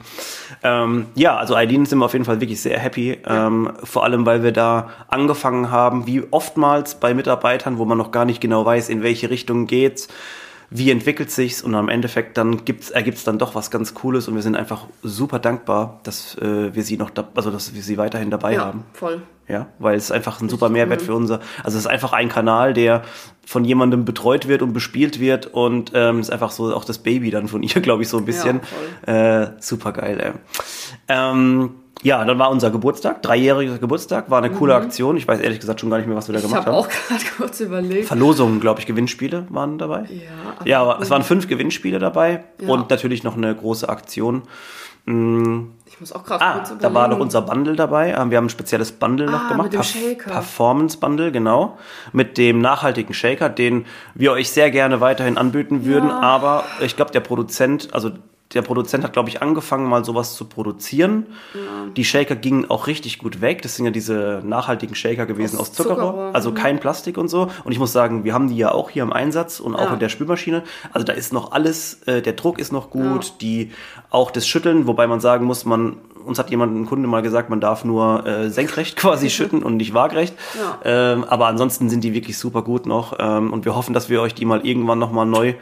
Ähm, 0.63 1.05
ja, 1.13 1.37
also 1.37 1.53
Eileen 1.55 1.85
sind 1.85 1.99
wir 1.99 2.05
auf 2.05 2.13
jeden 2.13 2.25
Fall 2.25 2.41
wirklich 2.41 2.61
sehr 2.61 2.79
happy. 2.79 3.19
Ähm, 3.27 3.71
vor 3.83 4.03
allem, 4.03 4.25
weil 4.25 4.43
wir 4.43 4.51
da 4.51 4.89
angefangen 5.07 5.69
haben, 5.69 6.07
wie 6.07 6.23
oftmals 6.31 6.95
bei 6.95 7.13
Mitarbeitern, 7.13 7.77
wo 7.77 7.85
man 7.85 7.97
noch 7.97 8.11
gar 8.11 8.25
nicht 8.25 8.41
genau 8.41 8.65
weiß, 8.65 8.89
in 8.89 9.03
welche 9.03 9.29
Richtung 9.29 9.67
geht's. 9.67 10.07
Wie 10.69 10.91
entwickelt 10.91 11.31
sich's 11.31 11.61
und 11.61 11.73
am 11.75 11.87
Endeffekt 11.87 12.37
dann 12.37 12.65
gibt's 12.65 12.89
ergibt's 12.89 13.23
dann 13.23 13.39
doch 13.39 13.55
was 13.55 13.71
ganz 13.71 13.93
Cooles 13.93 14.27
und 14.27 14.35
wir 14.35 14.41
sind 14.41 14.55
einfach 14.57 14.85
super 15.01 15.39
dankbar, 15.39 16.01
dass 16.03 16.37
äh, 16.39 16.75
wir 16.75 16.83
sie 16.83 16.97
noch, 16.97 17.09
da, 17.09 17.27
also 17.35 17.51
dass 17.51 17.73
wir 17.73 17.81
sie 17.81 17.97
weiterhin 17.97 18.29
dabei 18.31 18.53
Ja, 18.55 18.65
haben. 18.65 18.83
voll. 18.93 19.21
Ja, 19.47 19.67
weil 19.79 19.95
es 19.95 20.11
einfach 20.11 20.41
ein 20.41 20.49
super 20.49 20.67
Mehrwert 20.67 21.01
für 21.01 21.15
unser, 21.15 21.39
also 21.63 21.77
es 21.77 21.85
ist 21.85 21.87
einfach 21.87 22.11
ein 22.11 22.27
Kanal, 22.27 22.73
der 22.73 23.03
von 23.45 23.63
jemandem 23.63 24.03
betreut 24.03 24.49
wird 24.49 24.61
und 24.61 24.73
bespielt 24.73 25.21
wird 25.21 25.45
und 25.45 25.93
ähm, 25.95 26.19
ist 26.19 26.31
einfach 26.33 26.51
so 26.51 26.75
auch 26.75 26.83
das 26.83 26.97
Baby 26.97 27.31
dann 27.31 27.47
von 27.47 27.63
ihr, 27.63 27.69
glaube 27.81 28.03
ich, 28.03 28.09
so 28.09 28.17
ein 28.17 28.25
bisschen. 28.25 28.59
äh, 29.05 29.47
super 29.61 29.93
geil, 29.93 30.19
ey. 30.19 30.31
Ähm, 31.07 31.71
ja, 32.03 32.23
dann 32.23 32.37
war 32.39 32.49
unser 32.51 32.69
Geburtstag, 32.71 33.21
dreijähriger 33.21 33.77
Geburtstag, 33.79 34.29
war 34.29 34.37
eine 34.39 34.51
coole 34.51 34.75
Aktion. 34.75 35.17
Ich 35.17 35.27
weiß 35.27 35.39
ehrlich 35.39 35.59
gesagt 35.59 35.79
schon 35.81 35.89
gar 35.89 35.97
nicht 35.97 36.07
mehr, 36.07 36.15
was 36.17 36.27
wir 36.27 36.33
da 36.33 36.39
Mhm. 36.39 36.45
Ich 36.45 36.51
gemacht 36.51 36.67
habe 36.67 36.77
haben. 36.77 36.85
auch 36.85 36.89
gerade 37.07 37.23
kurz 37.37 37.59
überlegt. 37.59 38.07
Verlosungen, 38.07 38.59
glaube 38.59 38.79
ich, 38.79 38.85
Gewinnspiele 38.85 39.45
waren 39.49 39.77
dabei. 39.77 40.05
Ja, 40.09 40.65
Ja, 40.65 40.81
aber 40.81 41.01
es 41.01 41.09
waren 41.09 41.23
fünf 41.23 41.47
Gewinnspiele 41.47 41.99
dabei 41.99 42.43
Ja. 42.61 42.69
und 42.69 42.89
natürlich 42.89 43.23
noch 43.23 43.35
eine 43.37 43.53
große 43.55 43.87
Aktion. 43.89 44.43
Ich 45.09 45.99
muss 46.01 46.11
auch 46.11 46.25
gerade 46.25 46.43
Ah, 46.43 46.53
kurz 46.55 46.71
überlegen. 46.71 46.81
da 46.81 46.93
war 46.93 47.07
noch 47.07 47.19
unser 47.19 47.41
Bundle 47.41 47.77
dabei. 47.77 48.09
Ähm, 48.11 48.29
Wir 48.29 48.37
haben 48.37 48.47
ein 48.47 48.49
spezielles 48.49 48.91
Bundle 48.91 49.27
noch 49.31 49.45
Ah, 49.45 49.47
gemacht. 49.47 49.71
mit 49.71 49.73
dem 49.73 49.83
Shaker. 49.83 50.31
Performance 50.31 50.97
Bundle, 50.97 51.31
genau. 51.31 51.77
Mit 52.11 52.37
dem 52.37 52.59
nachhaltigen 52.59 53.13
Shaker, 53.13 53.47
den 53.47 53.85
wir 54.15 54.33
euch 54.33 54.51
sehr 54.51 54.69
gerne 54.69 54.99
weiterhin 54.99 55.37
anbieten 55.37 55.85
würden. 55.85 56.09
Ja. 56.09 56.19
Aber 56.19 56.65
ich 56.81 56.97
glaube, 56.97 57.11
der 57.11 57.21
Produzent, 57.21 57.93
also 57.93 58.11
der 58.53 58.61
Produzent 58.61 59.03
hat, 59.03 59.13
glaube 59.13 59.29
ich, 59.29 59.41
angefangen, 59.41 59.89
mal 59.89 60.05
sowas 60.05 60.35
zu 60.35 60.45
produzieren. 60.45 61.25
Die 61.97 62.05
Shaker 62.05 62.35
gingen 62.35 62.69
auch 62.69 62.87
richtig 62.87 63.19
gut 63.19 63.41
weg. 63.41 63.61
Das 63.61 63.75
sind 63.75 63.85
ja 63.85 63.91
diese 63.91 64.41
nachhaltigen 64.45 64.95
Shaker 64.95 65.25
gewesen 65.25 65.55
aus, 65.57 65.69
Aus 65.69 65.73
Zuckerrohr. 65.73 65.95
Zuckerrohr, 66.11 66.35
Also 66.35 66.51
mhm. 66.51 66.55
kein 66.55 66.79
Plastik 66.79 67.17
und 67.17 67.27
so. 67.27 67.49
Und 67.65 67.71
ich 67.73 67.79
muss 67.79 67.91
sagen, 67.91 68.23
wir 68.23 68.33
haben 68.33 68.47
die 68.47 68.57
ja 68.57 68.71
auch 68.71 68.89
hier 68.89 69.03
im 69.03 69.11
Einsatz 69.11 69.59
und 69.59 69.75
auch 69.75 69.87
Ja. 69.87 69.93
in 69.93 69.99
der 69.99 70.09
Spülmaschine. 70.09 70.63
Also 70.93 71.05
da 71.05 71.13
ist 71.13 71.33
noch 71.33 71.51
alles, 71.51 72.01
äh, 72.05 72.21
der 72.21 72.33
Druck 72.33 72.57
ist 72.59 72.71
noch 72.71 72.89
gut, 72.89 73.25
Ja. 73.25 73.31
die 73.41 73.71
auch 74.11 74.31
das 74.31 74.47
Schütteln, 74.47 74.87
wobei 74.87 75.07
man 75.07 75.19
sagen 75.19 75.45
muss, 75.45 75.65
man 75.65 75.97
uns 76.25 76.39
hat 76.39 76.49
jemand, 76.49 76.75
ein 76.75 76.85
Kunde 76.85 77.07
mal 77.07 77.21
gesagt, 77.21 77.49
man 77.49 77.61
darf 77.61 77.85
nur 77.85 78.25
äh, 78.25 78.49
senkrecht 78.49 78.97
quasi 78.97 79.29
schütten 79.29 79.63
und 79.63 79.77
nicht 79.77 79.93
waagrecht. 79.93 80.35
Ja. 80.57 80.79
Ähm, 81.13 81.23
aber 81.23 81.47
ansonsten 81.47 81.89
sind 81.89 82.03
die 82.03 82.13
wirklich 82.13 82.37
super 82.37 82.61
gut 82.63 82.85
noch 82.85 83.15
ähm, 83.17 83.53
und 83.53 83.63
wir 83.63 83.75
hoffen, 83.75 83.93
dass 83.93 84.09
wir 84.09 84.21
euch 84.21 84.33
die 84.35 84.43
mal 84.45 84.65
irgendwann 84.65 84.99
noch 84.99 85.11
mal 85.13 85.23
neu 85.25 85.53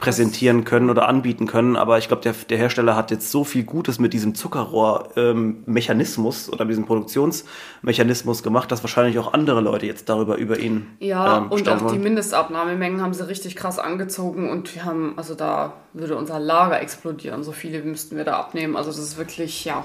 präsentieren 0.00 0.64
können 0.64 0.90
oder 0.90 1.08
anbieten 1.08 1.46
können. 1.46 1.76
Aber 1.76 1.98
ich 1.98 2.08
glaube, 2.08 2.22
der, 2.22 2.32
der 2.32 2.58
Hersteller 2.58 2.96
hat 2.96 3.10
jetzt 3.10 3.30
so 3.30 3.44
viel 3.44 3.64
Gutes 3.64 3.98
mit 3.98 4.12
diesem 4.12 4.34
Zuckerrohr-Mechanismus 4.34 6.50
oder 6.50 6.64
diesem 6.64 6.86
Produktionsmechanismus 6.86 8.42
gemacht, 8.42 8.72
dass 8.72 8.82
wahrscheinlich 8.82 9.18
auch 9.18 9.32
andere 9.32 9.60
Leute 9.60 9.86
jetzt 9.86 10.08
darüber 10.08 10.36
über 10.36 10.58
ihn 10.58 10.86
Ja, 10.98 11.38
ähm, 11.38 11.52
und 11.52 11.68
auch 11.68 11.78
die 11.78 11.84
wollen. 11.84 12.02
Mindestabnahmemengen 12.02 13.00
haben 13.02 13.14
sie 13.14 13.28
richtig 13.28 13.54
krass 13.56 13.78
angezogen 13.78 14.50
und 14.50 14.74
wir 14.74 14.84
haben, 14.84 15.14
also 15.16 15.34
da 15.34 15.74
würde 15.92 16.16
unser 16.16 16.40
Lager 16.40 16.80
explodieren. 16.80 17.44
So 17.44 17.52
viele 17.52 17.82
müssten 17.82 18.16
wir 18.16 18.24
da 18.24 18.38
abnehmen. 18.38 18.76
Also 18.76 18.90
das 18.90 18.98
ist 18.98 19.18
wirklich, 19.18 19.64
ja. 19.64 19.84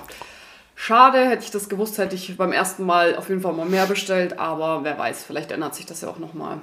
Schade, 0.77 1.29
hätte 1.29 1.43
ich 1.43 1.51
das 1.51 1.69
gewusst, 1.69 1.98
hätte 1.98 2.15
ich 2.15 2.36
beim 2.38 2.51
ersten 2.51 2.86
Mal 2.86 3.15
auf 3.15 3.29
jeden 3.29 3.39
Fall 3.41 3.53
mal 3.53 3.65
mehr 3.65 3.86
bestellt, 3.86 4.38
aber 4.39 4.84
wer 4.84 4.98
weiß, 4.98 5.24
vielleicht 5.24 5.53
ändert 5.53 5.74
sich 5.74 5.86
das 5.86 6.01
ja 6.01 6.10
auch 6.10 6.19
nochmal. 6.19 6.60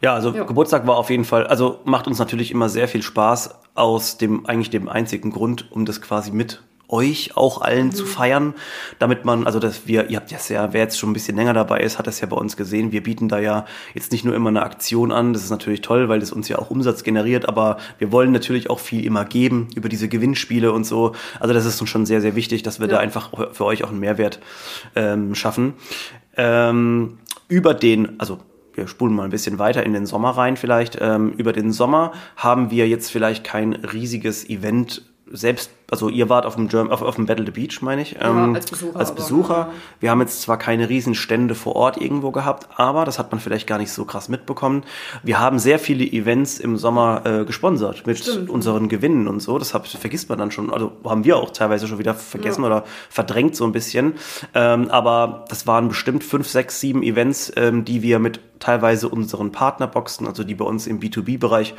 Ja, 0.00 0.14
also 0.14 0.30
Ja. 0.30 0.44
Geburtstag 0.44 0.86
war 0.86 0.96
auf 0.96 1.10
jeden 1.10 1.24
Fall, 1.24 1.46
also 1.46 1.80
macht 1.84 2.06
uns 2.06 2.18
natürlich 2.18 2.50
immer 2.50 2.68
sehr 2.68 2.88
viel 2.88 3.02
Spaß 3.02 3.54
aus 3.74 4.18
dem, 4.18 4.46
eigentlich 4.46 4.70
dem 4.70 4.88
einzigen 4.88 5.30
Grund, 5.30 5.70
um 5.72 5.84
das 5.84 6.00
quasi 6.00 6.30
mit 6.32 6.62
euch 6.92 7.36
auch 7.36 7.60
allen 7.62 7.86
Mhm. 7.86 7.92
zu 7.92 8.04
feiern, 8.04 8.52
damit 8.98 9.24
man, 9.24 9.46
also 9.46 9.60
dass 9.60 9.86
wir, 9.86 10.10
ihr 10.10 10.16
habt 10.16 10.32
das 10.32 10.48
ja, 10.48 10.72
wer 10.72 10.80
jetzt 10.82 10.98
schon 10.98 11.10
ein 11.10 11.12
bisschen 11.12 11.36
länger 11.36 11.52
dabei 11.54 11.78
ist, 11.82 12.00
hat 12.00 12.08
das 12.08 12.20
ja 12.20 12.26
bei 12.26 12.34
uns 12.36 12.56
gesehen, 12.56 12.90
wir 12.90 13.00
bieten 13.04 13.28
da 13.28 13.38
ja 13.38 13.64
jetzt 13.94 14.10
nicht 14.10 14.24
nur 14.24 14.34
immer 14.34 14.48
eine 14.48 14.64
Aktion 14.64 15.12
an, 15.12 15.32
das 15.32 15.44
ist 15.44 15.50
natürlich 15.50 15.82
toll, 15.82 16.08
weil 16.08 16.18
das 16.18 16.32
uns 16.32 16.48
ja 16.48 16.58
auch 16.58 16.68
Umsatz 16.68 17.04
generiert, 17.04 17.48
aber 17.48 17.76
wir 17.98 18.10
wollen 18.10 18.32
natürlich 18.32 18.70
auch 18.70 18.80
viel 18.80 19.04
immer 19.06 19.24
geben 19.24 19.68
über 19.76 19.88
diese 19.88 20.08
Gewinnspiele 20.08 20.72
und 20.72 20.82
so, 20.82 21.12
also 21.38 21.54
das 21.54 21.64
ist 21.64 21.80
uns 21.80 21.88
schon 21.90 22.06
sehr, 22.06 22.20
sehr 22.20 22.34
wichtig, 22.34 22.64
dass 22.64 22.80
wir 22.80 22.88
Ja. 22.88 22.94
da 22.94 22.98
einfach 22.98 23.30
für 23.52 23.64
euch 23.66 23.84
auch 23.84 23.90
einen 23.90 24.00
Mehrwert 24.00 24.40
ähm, 24.96 25.36
schaffen. 25.36 25.74
Ähm, 26.36 27.18
über 27.48 27.72
den, 27.74 28.18
also 28.18 28.38
wir 28.74 28.86
spulen 28.86 29.14
mal 29.14 29.24
ein 29.24 29.30
bisschen 29.30 29.58
weiter 29.58 29.84
in 29.84 29.92
den 29.92 30.06
Sommer 30.06 30.30
rein 30.30 30.56
vielleicht. 30.56 30.98
Ähm, 31.00 31.32
über 31.32 31.52
den 31.52 31.72
Sommer 31.72 32.12
haben 32.36 32.70
wir 32.70 32.88
jetzt 32.88 33.10
vielleicht 33.10 33.44
kein 33.44 33.72
riesiges 33.72 34.48
Event 34.48 35.09
selbst, 35.30 35.70
also 35.90 36.08
ihr 36.08 36.28
wart 36.28 36.44
auf 36.46 36.56
dem, 36.56 36.68
Germ 36.68 36.90
auf, 36.90 37.02
auf 37.02 37.16
dem 37.16 37.26
Battle 37.26 37.44
the 37.46 37.52
Beach, 37.52 37.82
meine 37.82 38.02
ich. 38.02 38.16
ähm, 38.20 38.54
als 38.54 38.66
Besucher 38.66 38.98
Als 38.98 39.10
aber, 39.10 39.16
Besucher. 39.16 39.56
ja. 39.56 39.72
Wir 40.00 40.10
haben 40.10 40.20
jetzt 40.20 40.42
zwar 40.42 40.58
keine 40.58 40.88
riesen 40.88 41.14
Stände 41.14 41.54
vor 41.54 41.76
Ort 41.76 41.96
irgendwo 41.96 42.30
gehabt, 42.30 42.68
aber 42.76 43.04
das 43.04 43.18
hat 43.18 43.30
man 43.30 43.40
vielleicht 43.40 43.66
gar 43.66 43.78
nicht 43.78 43.92
so 43.92 44.04
krass 44.04 44.28
mitbekommen. 44.28 44.82
Wir 45.22 45.38
haben 45.38 45.58
sehr 45.58 45.78
viele 45.78 46.04
Events 46.04 46.58
im 46.58 46.76
Sommer 46.76 47.22
äh, 47.24 47.44
gesponsert 47.44 48.06
mit 48.06 48.18
Stimmt. 48.18 48.50
unseren 48.50 48.88
Gewinnen 48.88 49.28
und 49.28 49.40
so. 49.40 49.58
Das 49.58 49.72
hab, 49.74 49.86
vergisst 49.86 50.28
man 50.28 50.38
dann 50.38 50.50
schon, 50.50 50.72
also 50.72 50.92
haben 51.04 51.24
wir 51.24 51.36
auch 51.36 51.50
teilweise 51.50 51.86
schon 51.86 51.98
wieder 51.98 52.14
vergessen 52.14 52.64
oder 52.64 52.84
verdrängt 53.08 53.56
so 53.56 53.64
ein 53.64 53.72
bisschen. 53.72 54.14
Ähm, 54.54 54.88
aber 54.90 55.44
das 55.48 55.66
waren 55.66 55.88
bestimmt 55.88 56.24
fünf, 56.24 56.48
sechs, 56.48 56.80
sieben 56.80 57.02
Events, 57.02 57.52
ähm, 57.56 57.84
die 57.84 58.02
wir 58.02 58.18
mit 58.18 58.40
teilweise 58.58 59.08
unseren 59.08 59.52
Partnerboxen, 59.52 60.26
also 60.26 60.44
die 60.44 60.54
bei 60.54 60.64
uns 60.64 60.86
im 60.86 61.00
B2B-Bereich 61.00 61.74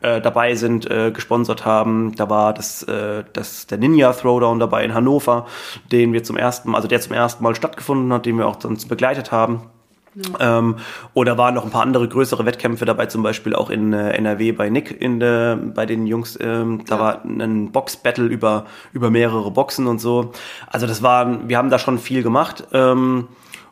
äh, 0.00 0.20
dabei 0.20 0.54
sind, 0.54 0.90
äh, 0.90 1.10
gesponsert 1.10 1.64
haben. 1.64 2.14
Da 2.16 2.30
war 2.30 2.54
das, 2.54 2.82
äh, 2.84 3.24
das 3.32 3.66
der 3.66 3.78
Ninja 3.78 4.12
Throwdown 4.12 4.58
dabei 4.58 4.84
in 4.84 4.94
Hannover, 4.94 5.46
den 5.90 6.12
wir 6.12 6.24
zum 6.24 6.36
ersten 6.36 6.70
Mal, 6.70 6.76
also 6.76 6.88
der 6.88 7.00
zum 7.00 7.12
ersten 7.12 7.42
Mal 7.42 7.54
stattgefunden 7.54 8.12
hat, 8.12 8.26
den 8.26 8.38
wir 8.38 8.46
auch 8.46 8.60
sonst 8.60 8.86
begleitet 8.86 9.32
haben. 9.32 9.70
Ja. 10.14 10.58
Ähm, 10.58 10.76
oder 11.14 11.38
waren 11.38 11.54
noch 11.54 11.64
ein 11.64 11.70
paar 11.70 11.82
andere 11.82 12.06
größere 12.06 12.44
Wettkämpfe 12.44 12.84
dabei, 12.84 13.06
zum 13.06 13.22
Beispiel 13.22 13.54
auch 13.54 13.70
in 13.70 13.92
äh, 13.92 14.10
NRW 14.10 14.52
bei 14.52 14.68
Nick 14.68 15.00
in 15.00 15.20
der, 15.20 15.56
bei 15.56 15.86
den 15.86 16.06
Jungs. 16.06 16.38
Ähm, 16.40 16.84
da 16.86 16.96
ja. 16.96 17.00
war 17.00 17.24
ein 17.24 17.72
Box-Battle 17.72 18.26
über, 18.26 18.66
über 18.92 19.10
mehrere 19.10 19.50
Boxen 19.50 19.86
und 19.86 20.00
so. 20.00 20.32
Also 20.66 20.86
das 20.86 21.02
war, 21.02 21.48
wir 21.48 21.56
haben 21.56 21.70
da 21.70 21.78
schon 21.78 21.98
viel 21.98 22.22
gemacht 22.22 22.64
ähm, 22.72 23.28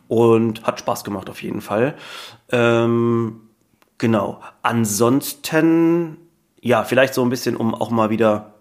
und 0.09 0.63
hat 0.65 0.81
Spaß 0.81 1.05
gemacht 1.05 1.29
auf 1.29 1.43
jeden 1.43 1.61
Fall. 1.61 1.95
Ähm, 2.51 3.50
genau. 4.01 4.41
Ansonsten, 4.63 6.17
ja, 6.61 6.83
vielleicht 6.83 7.15
so 7.15 7.23
ein 7.23 7.31
bisschen, 7.31 7.55
um 7.55 7.73
auch 7.75 7.91
mal 7.91 8.11
wieder, 8.11 8.55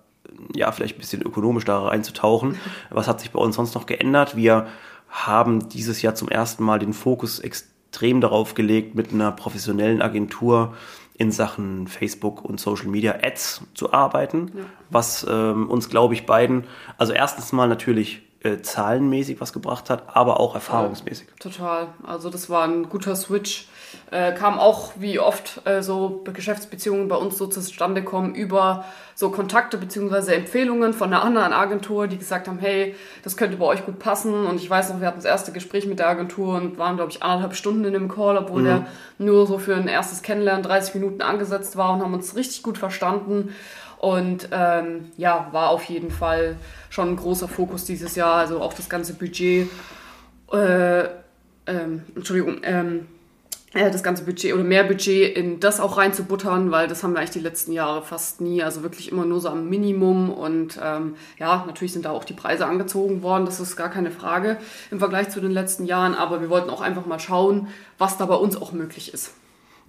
ja, 0.53 0.72
vielleicht 0.72 0.98
ein 0.98 1.00
bisschen 1.00 1.24
ökonomisch 1.24 1.65
da 1.65 1.88
reinzutauchen. 1.88 2.60
Was 2.91 3.08
hat 3.08 3.19
sich 3.22 3.31
bei 3.31 3.39
uns 3.39 3.55
sonst 3.55 3.74
noch 3.74 3.88
geändert? 3.88 4.36
Wir 4.36 4.67
haben 5.10 5.69
dieses 5.69 6.03
Jahr 6.03 6.13
zum 6.13 6.29
ersten 6.29 6.63
Mal 6.63 6.77
den 6.77 6.93
Fokus 6.93 7.39
extrem 7.39 8.22
darauf 8.22 8.53
gelegt, 8.53 8.93
mit 8.93 9.12
einer 9.12 9.31
professionellen 9.31 10.03
Agentur 10.03 10.75
in 11.17 11.31
Sachen 11.31 11.88
Facebook 11.88 12.46
und 12.46 12.60
Social 12.60 12.88
Media 12.88 13.15
Ads 13.22 13.62
zu 13.74 13.91
arbeiten, 13.91 14.51
ja. 14.55 14.63
was 14.89 15.25
ähm, 15.29 15.69
uns, 15.69 15.89
glaube 15.89 16.13
ich, 16.13 16.25
beiden, 16.25 16.63
also 16.98 17.12
erstens 17.12 17.51
mal 17.51 17.67
natürlich 17.67 18.22
äh, 18.41 18.62
zahlenmäßig 18.62 19.41
was 19.41 19.51
gebracht 19.51 19.89
hat, 19.89 20.15
aber 20.15 20.39
auch 20.39 20.55
erfahrungsmäßig. 20.55 21.27
Total. 21.39 21.88
Also 22.03 22.29
das 22.29 22.50
war 22.50 22.63
ein 22.63 22.88
guter 22.88 23.17
Switch. 23.17 23.67
Äh, 24.12 24.34
kam 24.34 24.60
auch, 24.60 24.93
wie 24.98 25.19
oft 25.19 25.62
äh, 25.65 25.81
so 25.81 26.24
Geschäftsbeziehungen 26.34 27.08
bei 27.08 27.15
uns 27.15 27.38
so 27.38 27.48
zustande 27.48 28.03
kommen, 28.03 28.34
über 28.34 28.86
so 29.15 29.29
Kontakte 29.29 29.77
bzw. 29.77 30.34
Empfehlungen 30.34 30.93
von 30.93 31.13
einer 31.13 31.24
anderen 31.24 31.53
Agentur, 31.53 32.08
die 32.08 32.17
gesagt 32.17 32.48
haben, 32.48 32.58
hey, 32.60 32.96
das 33.24 33.38
könnte 33.38 33.58
bei 33.58 33.65
euch 33.65 33.86
gut 33.86 34.00
passen. 34.00 34.46
Und 34.46 34.55
ich 34.55 34.69
weiß 34.69 34.91
noch, 34.91 35.00
wir 35.00 35.08
hatten 35.08 35.17
das 35.17 35.25
erste 35.25 35.51
Gespräch 35.51 35.86
mit 35.86 36.00
der 36.00 36.08
Agentur 36.08 36.55
und 36.55 36.77
waren, 36.77 36.96
glaube 36.96 37.12
ich, 37.12 37.22
anderthalb 37.22 37.55
Stunden 37.55 37.86
in 37.86 37.93
dem 37.93 38.08
Call, 38.08 38.38
obwohl 38.38 38.62
mhm. 38.62 38.65
der 38.65 38.86
nur 39.17 39.46
so 39.46 39.60
für 39.60 39.75
ein 39.75 39.88
erstes 39.88 40.22
Kennenlernen 40.22 40.63
30 40.63 40.96
Minuten 40.96 41.22
angesetzt 41.22 41.75
war 41.75 41.93
und 41.93 42.01
haben 42.01 42.13
uns 42.13 42.36
richtig 42.36 42.63
gut 42.63 42.77
verstanden. 42.77 43.53
Und 44.00 44.48
ähm, 44.53 45.12
ja, 45.17 45.50
war 45.51 45.69
auf 45.69 45.84
jeden 45.84 46.10
Fall 46.10 46.55
schon 46.89 47.10
ein 47.10 47.15
großer 47.17 47.50
Fokus 47.50 47.84
dieses 47.84 48.15
Jahr. 48.15 48.36
Also 48.36 48.62
auch 48.62 48.74
das 48.74 48.89
ganze 48.89 49.13
Budget, 49.13 49.69
äh, 50.53 51.03
ähm, 51.67 52.03
Entschuldigung, 52.15 52.62
ähm, 52.63 53.00
äh, 53.00 53.18
das 53.73 54.01
ganze 54.01 54.23
Budget 54.23 54.53
oder 54.53 54.63
mehr 54.63 54.83
Budget 54.83 55.38
in 55.38 55.59
das 55.59 55.79
auch 55.79 55.97
reinzubuttern, 55.97 56.71
weil 56.71 56.88
das 56.88 57.03
haben 57.03 57.13
wir 57.13 57.19
eigentlich 57.19 57.29
die 57.31 57.39
letzten 57.39 57.71
Jahre 57.71 58.01
fast 58.01 58.41
nie, 58.41 58.63
also 58.63 58.81
wirklich 58.81 59.11
immer 59.11 59.25
nur 59.25 59.39
so 59.39 59.49
am 59.49 59.69
Minimum 59.69 60.31
und 60.31 60.79
ähm, 60.83 61.15
ja, 61.38 61.63
natürlich 61.67 61.93
sind 61.93 62.05
da 62.05 62.11
auch 62.11 62.23
die 62.23 62.33
Preise 62.33 62.65
angezogen 62.65 63.21
worden, 63.21 63.45
das 63.45 63.59
ist 63.59 63.75
gar 63.75 63.89
keine 63.89 64.09
Frage 64.09 64.57
im 64.89 64.99
Vergleich 64.99 65.29
zu 65.29 65.39
den 65.39 65.51
letzten 65.51 65.85
Jahren, 65.85 66.15
aber 66.15 66.41
wir 66.41 66.49
wollten 66.49 66.69
auch 66.69 66.81
einfach 66.81 67.05
mal 67.05 67.19
schauen, 67.19 67.67
was 67.99 68.17
da 68.17 68.25
bei 68.25 68.35
uns 68.35 68.57
auch 68.57 68.71
möglich 68.71 69.13
ist. 69.13 69.33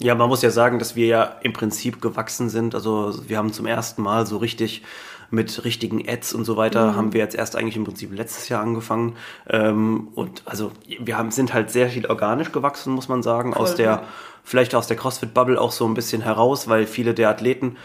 Ja, 0.03 0.15
man 0.15 0.29
muss 0.29 0.41
ja 0.41 0.51
sagen, 0.51 0.79
dass 0.79 0.97
wir 0.97 1.07
ja 1.07 1.23
im 1.43 1.53
Prinzip 1.53 2.01
gewachsen 2.01 2.49
sind. 2.49 2.75
Also 2.75 3.13
wir 3.29 3.37
haben 3.37 3.53
zum 3.53 3.67
ersten 3.67 4.03
Mal 4.03 4.27
so 4.27 4.39
richtig 4.39 4.83
mit 5.31 5.65
richtigen 5.65 6.09
Ads 6.09 6.33
und 6.33 6.45
so 6.45 6.57
weiter, 6.57 6.93
mhm. 6.93 6.97
haben 6.97 7.13
wir 7.13 7.21
jetzt 7.21 7.37
erst 7.37 7.55
eigentlich 7.55 7.77
im 7.77 7.85
Prinzip 7.85 8.13
letztes 8.13 8.49
Jahr 8.49 8.63
angefangen. 8.63 9.17
Ähm, 9.49 10.09
und 10.15 10.43
also 10.47 10.73
wir 10.99 11.17
haben, 11.17 11.31
sind 11.31 11.55
halt 11.55 11.71
sehr 11.71 11.89
viel 11.89 12.07
organisch 12.07 12.51
gewachsen, 12.51 12.93
muss 12.93 13.09
man 13.09 13.23
sagen, 13.23 13.53
Voll, 13.53 13.63
aus 13.63 13.75
der, 13.77 14.03
vielleicht 14.43 14.75
aus 14.75 14.89
der 14.89 14.97
CrossFit-Bubble 14.97 15.61
auch 15.61 15.71
so 15.71 15.87
ein 15.87 15.95
bisschen 15.95 16.23
heraus, 16.23 16.69
weil 16.69 16.87
viele 16.87 17.15
der 17.15 17.29
Athleten 17.29 17.77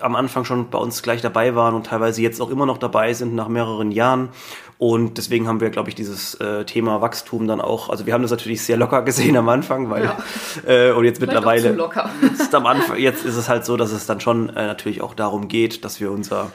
am 0.00 0.14
Anfang 0.14 0.44
schon 0.44 0.70
bei 0.70 0.78
uns 0.78 1.02
gleich 1.02 1.22
dabei 1.22 1.54
waren 1.54 1.74
und 1.74 1.86
teilweise 1.86 2.22
jetzt 2.22 2.40
auch 2.40 2.50
immer 2.50 2.66
noch 2.66 2.78
dabei 2.78 3.12
sind 3.14 3.34
nach 3.34 3.48
mehreren 3.48 3.90
Jahren. 3.90 4.30
Und 4.78 5.16
deswegen 5.16 5.48
haben 5.48 5.60
wir, 5.60 5.70
glaube 5.70 5.88
ich, 5.88 5.94
dieses 5.94 6.34
äh, 6.34 6.64
Thema 6.64 7.00
Wachstum 7.00 7.46
dann 7.46 7.62
auch, 7.62 7.88
also 7.88 8.04
wir 8.04 8.12
haben 8.12 8.22
das 8.22 8.30
natürlich 8.30 8.62
sehr 8.62 8.76
locker 8.76 9.02
gesehen 9.02 9.36
am 9.36 9.48
Anfang, 9.48 9.88
weil 9.88 10.04
ja. 10.04 10.18
äh, 10.66 10.92
und 10.92 11.04
jetzt 11.04 11.18
Vielleicht 11.18 11.32
mittlerweile. 11.32 11.88
Ist 12.32 12.54
am 12.54 12.66
Anfang, 12.66 12.98
jetzt 12.98 13.24
ist 13.24 13.36
es 13.36 13.48
halt 13.48 13.64
so, 13.64 13.76
dass 13.76 13.92
es 13.92 14.06
dann 14.06 14.20
schon 14.20 14.50
äh, 14.50 14.66
natürlich 14.66 15.00
auch 15.00 15.14
darum 15.14 15.48
geht, 15.48 15.84
dass 15.84 16.00
wir 16.00 16.10
unser 16.10 16.52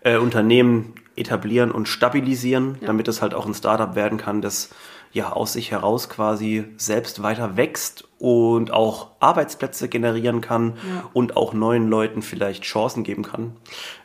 äh, 0.00 0.16
Unternehmen 0.16 0.94
etablieren 1.16 1.70
und 1.70 1.86
stabilisieren, 1.86 2.76
ja. 2.80 2.88
damit 2.88 3.06
es 3.06 3.22
halt 3.22 3.34
auch 3.34 3.46
ein 3.46 3.54
Startup 3.54 3.94
werden 3.94 4.18
kann, 4.18 4.42
das 4.42 4.70
ja 5.14 5.32
aus 5.32 5.54
sich 5.54 5.70
heraus 5.70 6.08
quasi 6.08 6.64
selbst 6.76 7.22
weiter 7.22 7.56
wächst 7.56 8.06
und 8.18 8.72
auch 8.72 9.12
Arbeitsplätze 9.20 9.88
generieren 9.88 10.40
kann 10.40 10.74
ja. 10.76 11.08
und 11.12 11.36
auch 11.36 11.54
neuen 11.54 11.88
Leuten 11.88 12.20
vielleicht 12.20 12.64
Chancen 12.64 13.04
geben 13.04 13.22
kann, 13.22 13.56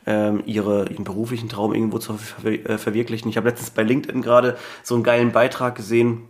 ähm, 0.06 0.44
ihre, 0.46 0.88
ihren 0.88 1.04
beruflichen 1.04 1.50
Traum 1.50 1.74
irgendwo 1.74 1.98
zu 1.98 2.18
äh, 2.44 2.78
verwirklichen. 2.78 3.28
Ich 3.28 3.38
habe 3.38 3.50
letztens 3.50 3.72
bei 3.72 3.82
LinkedIn 3.82 4.22
gerade 4.22 4.58
so 4.84 4.94
einen 4.94 5.04
geilen 5.04 5.32
Beitrag 5.32 5.75
gesehen, 5.75 6.28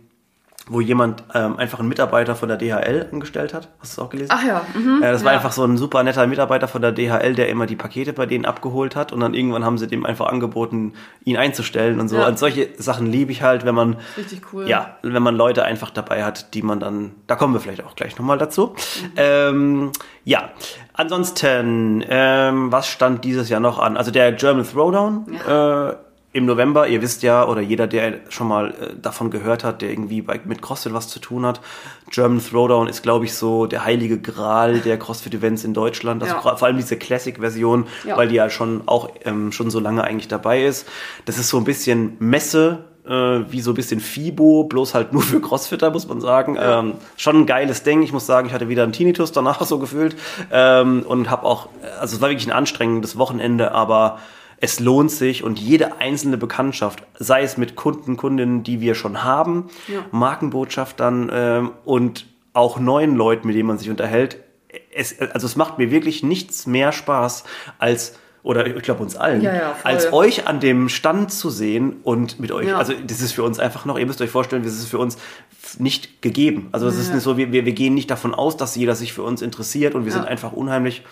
wo 0.70 0.80
jemand 0.80 1.24
ähm, 1.34 1.56
einfach 1.56 1.80
einen 1.80 1.88
Mitarbeiter 1.88 2.36
von 2.36 2.48
der 2.48 2.56
DHL 2.56 3.08
angestellt 3.12 3.52
hat. 3.52 3.68
Hast 3.80 3.96
du 3.96 4.00
es 4.00 4.06
auch 4.06 4.08
gelesen? 4.08 4.30
Ach 4.32 4.44
ja. 4.44 4.62
Mhm, 4.72 5.02
äh, 5.02 5.10
das 5.10 5.24
war 5.24 5.32
einfach 5.32 5.50
so 5.50 5.64
ein 5.64 5.76
super 5.76 6.04
netter 6.04 6.24
Mitarbeiter 6.28 6.68
von 6.68 6.80
der 6.80 6.92
DHL, 6.92 7.34
der 7.34 7.48
immer 7.48 7.66
die 7.66 7.74
Pakete 7.74 8.12
bei 8.12 8.24
denen 8.24 8.44
abgeholt 8.44 8.94
hat 8.94 9.12
und 9.12 9.18
dann 9.18 9.34
irgendwann 9.34 9.64
haben 9.64 9.78
sie 9.78 9.88
dem 9.88 10.06
einfach 10.06 10.26
angeboten, 10.26 10.92
ihn 11.24 11.36
einzustellen 11.36 11.98
und 11.98 12.08
so. 12.08 12.18
Ja. 12.18 12.28
Und 12.28 12.38
solche 12.38 12.68
Sachen 12.78 13.06
liebe 13.06 13.32
ich 13.32 13.42
halt, 13.42 13.64
wenn 13.64 13.74
man 13.74 13.96
richtig 14.16 14.42
cool. 14.52 14.68
Ja, 14.68 14.96
wenn 15.02 15.22
man 15.24 15.34
Leute 15.34 15.64
einfach 15.64 15.90
dabei 15.90 16.22
hat, 16.22 16.54
die 16.54 16.62
man 16.62 16.78
dann, 16.78 17.16
da 17.26 17.34
kommen 17.34 17.52
wir 17.52 17.60
vielleicht 17.60 17.84
auch 17.84 17.96
gleich 17.96 18.16
nochmal 18.16 18.38
dazu. 18.38 18.68
Mhm. 18.68 19.12
Ähm, 19.16 19.92
ja, 20.24 20.50
ansonsten, 20.92 22.04
ähm, 22.08 22.70
was 22.70 22.86
stand 22.86 23.24
dieses 23.24 23.48
Jahr 23.48 23.60
noch 23.60 23.80
an? 23.80 23.96
Also 23.96 24.12
der 24.12 24.30
German 24.32 24.64
Throwdown. 24.64 25.26
Ja. 25.48 25.88
Äh, 25.90 25.96
im 26.32 26.46
November, 26.46 26.86
ihr 26.86 27.02
wisst 27.02 27.24
ja, 27.24 27.46
oder 27.46 27.60
jeder, 27.60 27.88
der 27.88 28.20
schon 28.28 28.46
mal 28.46 28.70
äh, 28.70 28.94
davon 29.00 29.30
gehört 29.30 29.64
hat, 29.64 29.82
der 29.82 29.90
irgendwie 29.90 30.22
bei, 30.22 30.40
mit 30.44 30.62
CrossFit 30.62 30.92
was 30.92 31.08
zu 31.08 31.18
tun 31.18 31.44
hat, 31.44 31.60
German 32.08 32.40
Throwdown 32.40 32.86
ist, 32.86 33.02
glaube 33.02 33.24
ich, 33.24 33.34
so 33.34 33.66
der 33.66 33.84
heilige 33.84 34.20
Gral 34.20 34.78
der 34.80 34.96
CrossFit-Events 34.98 35.64
in 35.64 35.74
Deutschland. 35.74 36.22
Also 36.22 36.36
ja. 36.36 36.40
vor 36.40 36.62
allem 36.62 36.76
diese 36.76 36.96
Classic-Version, 36.96 37.86
ja. 38.04 38.16
weil 38.16 38.28
die 38.28 38.36
ja 38.36 38.48
schon 38.48 38.82
auch 38.86 39.10
ähm, 39.24 39.50
schon 39.50 39.70
so 39.70 39.80
lange 39.80 40.04
eigentlich 40.04 40.28
dabei 40.28 40.64
ist. 40.64 40.86
Das 41.24 41.36
ist 41.36 41.48
so 41.48 41.56
ein 41.56 41.64
bisschen 41.64 42.16
Messe, 42.20 42.84
äh, 43.06 43.10
wie 43.10 43.60
so 43.60 43.72
ein 43.72 43.74
bisschen 43.74 43.98
FIBO, 43.98 44.64
bloß 44.64 44.94
halt 44.94 45.12
nur 45.12 45.22
für 45.22 45.40
Crossfitter, 45.40 45.90
muss 45.90 46.06
man 46.06 46.20
sagen. 46.20 46.54
Ja. 46.54 46.78
Ähm, 46.78 46.94
schon 47.16 47.38
ein 47.38 47.46
geiles 47.46 47.82
Ding. 47.82 48.02
Ich 48.02 48.12
muss 48.12 48.26
sagen, 48.26 48.46
ich 48.46 48.52
hatte 48.52 48.68
wieder 48.68 48.84
einen 48.84 48.92
Tinnitus 48.92 49.32
danach 49.32 49.60
so 49.66 49.80
gefühlt 49.80 50.14
ähm, 50.52 51.02
und 51.02 51.28
habe 51.28 51.44
auch, 51.44 51.68
also 51.98 52.14
es 52.14 52.22
war 52.22 52.28
wirklich 52.28 52.46
ein 52.46 52.52
anstrengendes 52.52 53.18
Wochenende, 53.18 53.72
aber 53.72 54.20
es 54.60 54.78
lohnt 54.78 55.10
sich 55.10 55.42
und 55.42 55.58
jede 55.58 55.98
einzelne 56.00 56.36
Bekanntschaft, 56.36 57.02
sei 57.18 57.42
es 57.42 57.56
mit 57.56 57.76
Kunden, 57.76 58.16
Kundinnen, 58.16 58.62
die 58.62 58.80
wir 58.80 58.94
schon 58.94 59.24
haben, 59.24 59.68
ja. 59.88 60.04
Markenbotschaftern 60.12 61.30
ähm, 61.32 61.70
und 61.84 62.26
auch 62.52 62.78
neuen 62.78 63.16
Leuten, 63.16 63.46
mit 63.46 63.56
denen 63.56 63.68
man 63.68 63.78
sich 63.78 63.88
unterhält. 63.88 64.38
Es, 64.94 65.18
also 65.18 65.46
es 65.46 65.56
macht 65.56 65.78
mir 65.78 65.90
wirklich 65.90 66.22
nichts 66.22 66.66
mehr 66.66 66.92
Spaß 66.92 67.44
als 67.78 68.18
oder 68.42 68.66
ich 68.66 68.82
glaube 68.82 69.02
uns 69.02 69.16
allen, 69.16 69.42
ja, 69.42 69.54
ja, 69.54 69.76
als 69.84 70.14
euch 70.14 70.46
an 70.46 70.60
dem 70.60 70.88
Stand 70.88 71.30
zu 71.30 71.50
sehen 71.50 71.96
und 72.04 72.40
mit 72.40 72.52
euch, 72.52 72.68
ja. 72.68 72.78
also 72.78 72.94
das 73.06 73.20
ist 73.20 73.32
für 73.32 73.42
uns 73.42 73.58
einfach 73.58 73.84
noch, 73.84 73.98
ihr 73.98 74.06
müsst 74.06 74.22
euch 74.22 74.30
vorstellen, 74.30 74.62
das 74.62 74.72
ist 74.72 74.88
für 74.88 74.98
uns 74.98 75.18
nicht 75.78 76.22
gegeben. 76.22 76.68
Also 76.72 76.86
es 76.86 76.98
ist 76.98 77.12
nicht 77.12 77.22
so, 77.22 77.36
wir, 77.36 77.52
wir, 77.52 77.66
wir 77.66 77.72
gehen 77.72 77.92
nicht 77.92 78.10
davon 78.10 78.34
aus, 78.34 78.56
dass 78.56 78.76
jeder 78.76 78.94
sich 78.94 79.12
für 79.12 79.22
uns 79.22 79.42
interessiert 79.42 79.94
und 79.94 80.06
wir 80.06 80.12
sind 80.12 80.24
einfach 80.24 80.52
unheimlich 80.52 81.02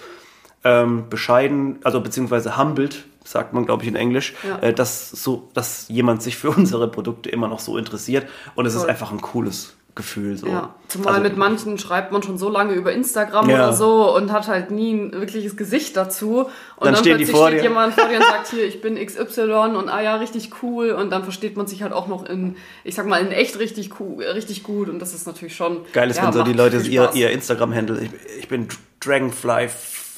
ähm, 0.65 1.09
bescheiden, 1.09 1.79
also 1.85 2.01
beziehungsweise 2.01 2.59
humbled, 2.59 3.05
sagt 3.25 3.53
man, 3.53 3.67
glaube 3.67 3.83
ich, 3.83 3.89
in 3.89 3.97
Englisch, 3.97 4.35
ja. 4.47 4.59
äh, 4.61 4.73
dass 4.73 5.11
so, 5.11 5.51
dass 5.55 5.89
jemand 5.89 6.23
sich 6.23 6.37
für 6.37 6.51
unsere 6.57 6.89
Produkte 6.89 7.29
immer 7.29 7.49
noch 7.49 7.61
so 7.61 7.77
interessiert. 7.79 8.27
Und 8.55 8.67
es 8.67 8.75
Voll. 8.75 8.83
ist 8.83 8.89
einfach 8.89 9.13
ein 9.13 9.21
cooles 9.21 9.75
Gefühl. 9.95 10.37
So. 10.37 10.47
Ja, 10.47 10.77
zumal 10.87 11.15
also, 11.15 11.25
mit 11.25 11.37
manchen 11.37 11.77
schreibt 11.77 12.13
man 12.13 12.23
schon 12.23 12.39
so 12.39 12.49
lange 12.49 12.75
über 12.75 12.93
Instagram 12.93 13.51
ja. 13.51 13.57
oder 13.57 13.73
so 13.73 14.15
und 14.15 14.31
hat 14.31 14.47
halt 14.47 14.71
nie 14.71 14.93
ein 14.93 15.13
wirkliches 15.13 15.57
Gesicht 15.57 15.97
dazu. 15.97 16.43
Und 16.43 16.51
dann, 16.79 16.95
dann 16.95 17.03
plötzlich 17.03 17.37
steht 17.37 17.63
jemand 17.63 17.95
vor 17.95 18.09
dir 18.09 18.19
und 18.19 18.25
sagt, 18.25 18.47
hier, 18.51 18.65
ich 18.65 18.81
bin 18.81 18.95
XY 18.95 19.75
und 19.77 19.89
ah 19.89 20.01
ja, 20.01 20.15
richtig 20.15 20.63
cool. 20.63 20.93
Und 20.93 21.11
dann 21.11 21.25
versteht 21.25 21.57
man 21.57 21.67
sich 21.67 21.83
halt 21.83 21.93
auch 21.93 22.07
noch 22.07 22.25
in, 22.25 22.57
ich 22.85 22.95
sag 22.95 23.07
mal, 23.07 23.21
in 23.21 23.33
echt 23.33 23.59
richtig 23.59 23.99
cool, 23.99 24.23
richtig 24.23 24.63
gut. 24.63 24.89
Und 24.89 25.01
das 25.01 25.15
ist 25.15 25.27
natürlich 25.27 25.57
schon. 25.57 25.81
Geil 25.93 26.09
ist, 26.09 26.19
ja, 26.19 26.27
wenn 26.27 26.33
so 26.33 26.43
die 26.45 26.53
Leute 26.53 26.79
ihr, 26.79 27.11
ihr 27.15 27.31
Instagram-Handle, 27.31 28.01
ich, 28.01 28.11
ich 28.39 28.49
bin 28.49 28.69
Dragonfly 29.01 29.69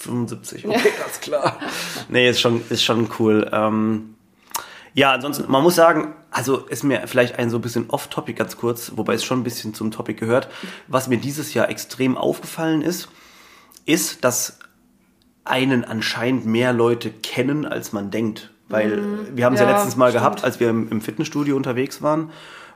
75, 0.00 0.66
okay, 0.66 0.78
ja. 0.78 1.04
alles 1.04 1.20
klar. 1.20 1.58
Nee, 2.08 2.30
ist 2.30 2.40
schon, 2.40 2.62
ist 2.70 2.82
schon 2.82 3.08
cool. 3.18 3.48
Ähm, 3.52 4.14
ja, 4.94 5.12
ansonsten, 5.12 5.50
man 5.50 5.62
muss 5.62 5.74
sagen, 5.74 6.14
also 6.30 6.58
ist 6.66 6.82
mir 6.84 7.06
vielleicht 7.06 7.38
ein 7.38 7.50
so 7.50 7.58
ein 7.58 7.62
bisschen 7.62 7.90
off-topic 7.90 8.36
ganz 8.38 8.56
kurz, 8.56 8.92
wobei 8.96 9.14
es 9.14 9.24
schon 9.24 9.40
ein 9.40 9.44
bisschen 9.44 9.74
zum 9.74 9.90
Topic 9.90 10.18
gehört. 10.18 10.48
Was 10.88 11.08
mir 11.08 11.18
dieses 11.18 11.54
Jahr 11.54 11.68
extrem 11.68 12.16
aufgefallen 12.16 12.82
ist, 12.82 13.08
ist, 13.84 14.24
dass 14.24 14.58
einen 15.44 15.84
anscheinend 15.84 16.46
mehr 16.46 16.72
Leute 16.72 17.10
kennen, 17.10 17.66
als 17.66 17.92
man 17.92 18.10
denkt. 18.10 18.50
Weil 18.68 18.96
mhm. 18.96 19.36
wir 19.36 19.44
haben 19.44 19.54
es 19.54 19.60
ja, 19.60 19.66
ja, 19.66 19.72
letztens 19.72 19.96
mal 19.96 20.10
stimmt. 20.10 20.22
gehabt, 20.22 20.44
als 20.44 20.60
wir 20.60 20.70
im, 20.70 20.88
im, 20.90 21.00
Fitnessstudio 21.00 21.56
unterwegs 21.56 22.02
waren, 22.02 22.30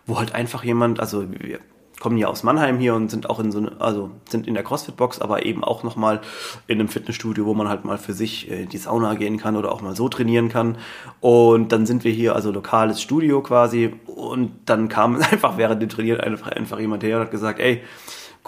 wo 0.06 0.18
halt 0.18 0.34
einfach 0.34 0.64
jemand, 0.64 1.00
also 1.00 1.30
wir 1.30 1.60
kommen 2.04 2.18
ja 2.18 2.28
aus 2.28 2.42
Mannheim 2.42 2.78
hier 2.78 2.94
und 2.94 3.10
sind 3.10 3.30
auch 3.30 3.40
in 3.40 3.50
so 3.50 3.60
eine, 3.60 3.80
also 3.80 4.10
sind 4.28 4.46
in 4.46 4.52
der 4.52 4.62
CrossFit-Box, 4.62 5.20
aber 5.20 5.46
eben 5.46 5.64
auch 5.64 5.84
nochmal 5.84 6.20
in 6.66 6.78
einem 6.78 6.88
Fitnessstudio, 6.88 7.46
wo 7.46 7.54
man 7.54 7.66
halt 7.66 7.86
mal 7.86 7.96
für 7.96 8.12
sich 8.12 8.50
in 8.50 8.68
die 8.68 8.76
Sauna 8.76 9.14
gehen 9.14 9.38
kann 9.38 9.56
oder 9.56 9.72
auch 9.72 9.80
mal 9.80 9.96
so 9.96 10.10
trainieren 10.10 10.50
kann. 10.50 10.76
Und 11.22 11.72
dann 11.72 11.86
sind 11.86 12.04
wir 12.04 12.12
hier, 12.12 12.34
also 12.36 12.50
lokales 12.50 13.00
Studio 13.00 13.40
quasi. 13.40 13.94
Und 14.04 14.52
dann 14.66 14.90
kam 14.90 15.16
einfach 15.30 15.56
während 15.56 15.80
dem 15.80 15.88
Trainieren 15.88 16.20
einfach, 16.20 16.48
einfach 16.48 16.78
jemand 16.78 17.02
her 17.04 17.16
und 17.16 17.22
hat 17.22 17.30
gesagt, 17.30 17.58
ey, 17.58 17.80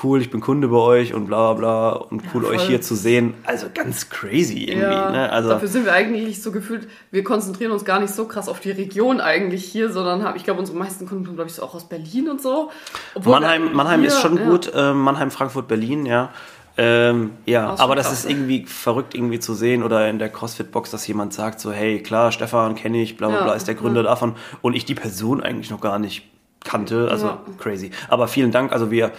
cool, 0.02 0.20
ich 0.20 0.30
bin 0.30 0.40
Kunde 0.40 0.68
bei 0.68 0.76
euch 0.76 1.14
und 1.14 1.26
bla 1.26 1.54
bla 1.54 1.92
und 1.92 2.22
cool 2.34 2.44
ja, 2.44 2.50
euch 2.50 2.62
hier 2.62 2.82
zu 2.82 2.94
sehen. 2.94 3.34
Also 3.44 3.68
ganz 3.72 4.10
crazy 4.10 4.64
irgendwie. 4.64 4.82
Ja, 4.82 5.10
ne? 5.10 5.32
also, 5.32 5.48
dafür 5.48 5.68
sind 5.68 5.86
wir 5.86 5.92
eigentlich 5.92 6.42
so 6.42 6.52
gefühlt, 6.52 6.88
wir 7.10 7.24
konzentrieren 7.24 7.72
uns 7.72 7.84
gar 7.84 8.00
nicht 8.00 8.14
so 8.14 8.26
krass 8.26 8.48
auf 8.48 8.60
die 8.60 8.70
Region 8.70 9.20
eigentlich 9.20 9.64
hier, 9.64 9.90
sondern 9.90 10.22
haben, 10.22 10.36
ich 10.36 10.44
glaube, 10.44 10.60
unsere 10.60 10.76
meisten 10.76 11.06
Kunden 11.06 11.24
kommen, 11.24 11.36
glaube 11.36 11.48
ich, 11.48 11.56
so 11.56 11.62
auch 11.62 11.74
aus 11.74 11.88
Berlin 11.88 12.28
und 12.28 12.42
so. 12.42 12.70
Obwohl 13.14 13.32
Mannheim, 13.32 13.72
Mannheim 13.72 14.00
hier, 14.00 14.08
ist 14.08 14.20
schon 14.20 14.36
ja. 14.36 14.48
gut, 14.48 14.70
äh, 14.74 14.92
Mannheim, 14.92 15.30
Frankfurt, 15.30 15.66
Berlin, 15.68 16.04
ja. 16.04 16.30
Ähm, 16.78 17.30
ja, 17.46 17.70
das 17.70 17.80
aber 17.80 17.94
das 17.94 18.08
krass, 18.08 18.24
ist 18.24 18.30
irgendwie 18.30 18.66
verrückt 18.66 19.14
irgendwie 19.14 19.40
zu 19.40 19.54
sehen 19.54 19.82
oder 19.82 20.10
in 20.10 20.18
der 20.18 20.28
CrossFit-Box, 20.28 20.90
dass 20.90 21.06
jemand 21.06 21.32
sagt 21.32 21.58
so, 21.58 21.72
hey, 21.72 22.02
klar, 22.02 22.32
Stefan 22.32 22.74
kenne 22.74 23.00
ich, 23.00 23.16
bla 23.16 23.28
bla 23.28 23.42
bla, 23.44 23.54
ist 23.54 23.66
der 23.66 23.76
Gründer 23.76 24.02
davon 24.02 24.34
und 24.60 24.74
ich 24.74 24.84
die 24.84 24.94
Person 24.94 25.42
eigentlich 25.42 25.70
noch 25.70 25.80
gar 25.80 25.98
nicht 25.98 26.28
kannte, 26.64 27.08
also 27.10 27.38
crazy. 27.58 27.92
Aber 28.08 28.28
vielen 28.28 28.50
Dank, 28.50 28.72
also 28.72 28.90
wir 28.90 29.12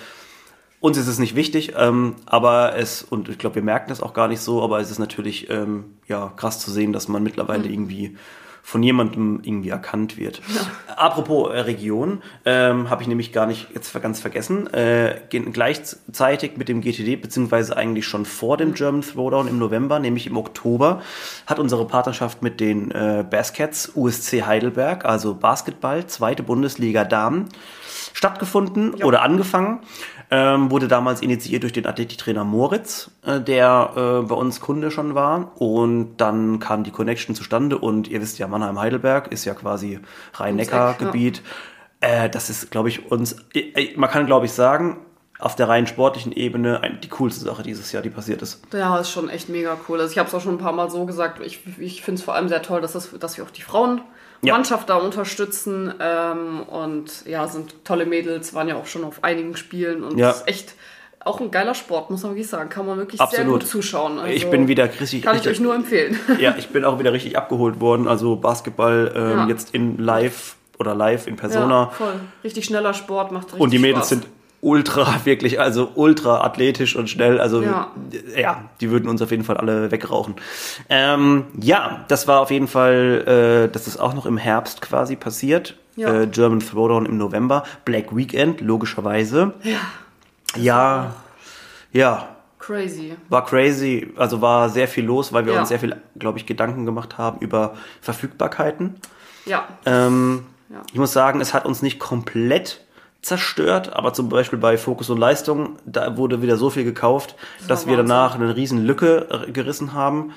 uns 0.80 0.98
ist 0.98 1.08
es 1.08 1.20
nicht 1.20 1.36
wichtig, 1.36 1.74
ähm, 1.76 2.16
aber 2.26 2.76
es, 2.76 3.02
und 3.02 3.30
ich 3.30 3.38
glaube, 3.38 3.56
wir 3.56 3.64
merken 3.64 3.90
das 3.90 4.02
auch 4.02 4.14
gar 4.14 4.28
nicht 4.28 4.42
so, 4.42 4.62
aber 4.64 4.80
es 4.80 4.92
ist 4.92 5.00
natürlich 5.00 5.50
ähm, 5.50 5.98
ja, 6.08 6.32
krass 6.36 6.60
zu 6.60 6.72
sehen, 6.72 6.94
dass 6.94 7.08
man 7.08 7.24
mittlerweile 7.24 7.66
mhm. 7.66 7.74
irgendwie 7.74 8.18
von 8.68 8.84
jemandem 8.84 9.40
irgendwie 9.44 9.70
erkannt 9.70 10.18
wird. 10.18 10.42
Ja. 10.54 10.94
Apropos 10.98 11.54
äh, 11.54 11.60
Region, 11.60 12.22
ähm, 12.44 12.90
habe 12.90 13.02
ich 13.02 13.08
nämlich 13.08 13.32
gar 13.32 13.46
nicht 13.46 13.70
jetzt 13.74 13.94
ganz 14.02 14.20
vergessen. 14.20 14.68
Äh, 14.74 15.22
gleichzeitig 15.30 16.58
mit 16.58 16.68
dem 16.68 16.82
GTD, 16.82 17.16
beziehungsweise 17.16 17.78
eigentlich 17.78 18.06
schon 18.06 18.26
vor 18.26 18.58
dem 18.58 18.72
mhm. 18.72 18.74
German 18.74 19.02
Throwdown 19.04 19.48
im 19.48 19.58
November, 19.58 20.00
nämlich 20.00 20.28
im 20.28 20.36
Oktober, 20.36 21.02
hat 21.46 21.60
unsere 21.60 21.88
Partnerschaft 21.88 22.42
mit 22.42 22.60
den 22.60 22.92
äh, 22.92 23.24
Baskets 23.28 23.94
USC 23.96 24.44
Heidelberg, 24.44 25.06
also 25.06 25.34
Basketball, 25.34 26.06
zweite 26.08 26.44
Bundesliga 26.44 27.06
Damen, 27.06 27.48
stattgefunden 28.12 28.98
ja. 28.98 29.06
oder 29.06 29.22
angefangen. 29.22 29.80
Ähm, 30.30 30.72
wurde 30.72 30.90
damals 30.90 31.22
initiiert 31.22 31.64
durch 31.64 31.72
den 31.72 31.86
Athletiktrainer 31.86 32.44
Moritz, 32.44 33.12
äh, 33.26 33.40
der 33.40 33.92
äh, 33.96 34.28
bei 34.28 34.36
uns 34.36 34.60
Kunde 34.60 34.92
schon 34.92 35.16
war. 35.16 35.54
Und 35.56 36.18
dann 36.18 36.60
kam 36.60 36.84
die 36.84 36.92
Connection 36.92 37.34
zustande. 37.34 37.78
Und 37.78 38.10
ihr 38.10 38.22
wisst 38.22 38.38
ja, 38.38 38.48
Mannheim-Heidelberg 38.48 39.32
ist 39.32 39.46
ja 39.46 39.54
quasi 39.54 40.00
Rhein-Neckar-Gebiet. 40.34 41.42
Äh, 42.02 42.30
das 42.30 42.50
ist, 42.50 42.72
glaube 42.72 42.90
ich, 42.90 43.10
uns, 43.10 43.38
äh, 43.54 43.96
man 43.96 44.10
kann, 44.10 44.26
glaube 44.26 44.48
ich, 44.48 44.52
sagen, 44.52 44.98
auf 45.40 45.56
der 45.56 45.70
rein 45.70 45.88
sportlichen 45.88 46.32
Ebene 46.32 47.00
die 47.04 47.10
coolste 47.10 47.46
Sache 47.46 47.64
dieses 47.64 47.92
Jahr, 47.92 48.04
die 48.04 48.10
passiert 48.10 48.42
ist. 48.42 48.62
Ja, 48.74 48.98
ist 48.98 49.12
schon 49.12 49.30
echt 49.30 49.50
mega 49.50 49.78
cool. 49.88 50.00
Also 50.00 50.12
ich 50.12 50.18
habe 50.18 50.28
es 50.28 50.36
auch 50.36 50.42
schon 50.42 50.56
ein 50.56 50.60
paar 50.60 50.74
Mal 50.74 50.90
so 50.90 51.06
gesagt. 51.06 51.40
Ich, 51.46 51.62
ich 51.80 52.02
finde 52.02 52.20
es 52.20 52.26
vor 52.26 52.34
allem 52.34 52.50
sehr 52.50 52.62
toll, 52.62 52.82
dass, 52.82 52.94
das, 52.94 53.18
dass 53.20 53.38
wir 53.38 53.44
auch 53.44 53.52
die 53.52 53.62
Frauen 53.62 54.02
ja. 54.42 54.54
Mannschaft 54.54 54.90
da 54.90 54.96
unterstützen. 54.96 55.94
Ähm, 56.00 56.64
und 56.64 57.26
ja, 57.26 57.48
sind 57.48 57.84
tolle 57.84 58.06
Mädels, 58.06 58.54
waren 58.54 58.68
ja 58.68 58.76
auch 58.76 58.88
schon 58.88 59.04
auf 59.04 59.24
einigen 59.24 59.56
Spielen 59.56 60.04
und 60.04 60.18
ja. 60.18 60.32
ist 60.32 60.48
echt 60.48 60.76
auch 61.28 61.42
ein 61.42 61.52
geiler 61.52 61.76
Sport, 61.76 62.10
muss 62.10 62.24
man 62.24 62.32
wirklich 62.32 62.48
sagen. 62.48 62.70
Kann 62.70 62.86
man 62.86 62.98
wirklich 62.98 63.20
Absolut. 63.20 63.46
sehr 63.46 63.52
gut 63.52 63.68
zuschauen. 63.68 64.18
Also 64.18 64.34
ich 64.34 64.50
bin 64.50 64.68
wieder 64.68 64.86
richtig. 65.00 65.24
Kann 65.24 65.36
ich 65.36 65.48
euch 65.48 65.60
nur 65.60 65.76
empfehlen. 65.76 66.18
Ja, 66.40 66.56
ich 66.58 66.70
bin 66.70 66.86
auch 66.86 67.00
wieder 67.00 67.14
richtig 67.14 67.38
abgeholt 67.38 67.80
worden. 67.80 68.08
Also 68.08 68.36
Basketball 68.36 69.12
ähm, 69.16 69.30
ja. 69.30 69.48
jetzt 69.48 69.74
in 69.74 69.98
live 69.98 70.56
oder 70.80 70.96
live 70.96 71.28
in 71.28 71.36
Persona. 71.36 71.84
Ja, 71.84 71.90
voll. 71.90 72.14
Richtig 72.44 72.66
schneller 72.66 72.94
Sport, 72.94 73.32
macht 73.32 73.48
richtig 73.48 73.60
Und 73.60 73.72
die 73.72 73.80
Mädels 73.80 74.08
Spaß. 74.08 74.10
sind 74.10 74.28
ultra, 74.62 75.22
wirklich, 75.26 75.60
also 75.60 75.92
ultra 75.96 76.42
athletisch 76.42 76.96
und 76.96 77.10
schnell. 77.10 77.40
Also 77.40 77.62
ja. 77.62 77.92
ja, 78.36 78.66
die 78.82 78.90
würden 78.92 79.10
uns 79.10 79.22
auf 79.22 79.32
jeden 79.32 79.44
Fall 79.44 79.58
alle 79.58 79.92
wegrauchen. 79.92 80.36
Ähm, 80.90 81.46
ja, 81.60 82.06
das 82.08 82.28
war 82.28 82.42
auf 82.42 82.52
jeden 82.52 82.68
Fall, 82.68 83.68
äh, 83.68 83.72
das 83.72 83.88
ist 83.88 83.98
auch 83.98 84.14
noch 84.14 84.26
im 84.26 84.38
Herbst 84.38 84.82
quasi 84.82 85.16
passiert. 85.16 85.76
Ja. 85.96 86.22
Äh, 86.22 86.28
German 86.28 86.60
Throwdown 86.60 87.06
im 87.06 87.18
November. 87.18 87.64
Black 87.86 88.16
Weekend, 88.16 88.62
logischerweise. 88.62 89.54
Ja. 89.64 89.80
Ja. 90.56 91.16
Ja. 91.92 92.30
Crazy. 92.60 93.16
War 93.30 93.46
crazy, 93.46 94.12
also 94.18 94.42
war 94.42 94.70
sehr 94.70 94.88
viel 94.90 95.06
los, 95.06 95.32
weil 95.32 95.46
wir 95.46 95.54
ja. 95.54 95.60
uns 95.62 95.70
sehr 95.70 95.80
viel, 95.80 95.96
glaube 96.20 96.38
ich, 96.38 96.46
Gedanken 96.46 96.86
gemacht 96.86 97.18
haben 97.18 97.40
über 97.40 97.76
Verfügbarkeiten. 98.02 98.96
Ja. 99.46 99.68
Ähm, 99.86 100.46
ja. 100.70 100.82
Ich 100.92 101.00
muss 101.00 101.14
sagen, 101.14 101.40
es 101.40 101.54
hat 101.54 101.66
uns 101.66 101.82
nicht 101.82 101.98
komplett 101.98 102.82
zerstört, 103.28 103.94
aber 103.94 104.14
zum 104.14 104.30
Beispiel 104.30 104.58
bei 104.58 104.78
Fokus 104.78 105.10
und 105.10 105.18
Leistung, 105.18 105.76
da 105.86 106.18
wurde 106.18 106.42
wieder 106.42 106.58
so 106.58 106.70
viel 106.70 106.84
gekauft, 106.84 107.36
das 107.60 107.68
dass 107.68 107.88
wir 107.88 107.98
danach 107.98 108.36
eine 108.36 108.56
riesen 108.56 108.86
Lücke 108.86 109.28
äh, 109.30 109.52
gerissen 109.52 109.94
haben. 109.94 110.34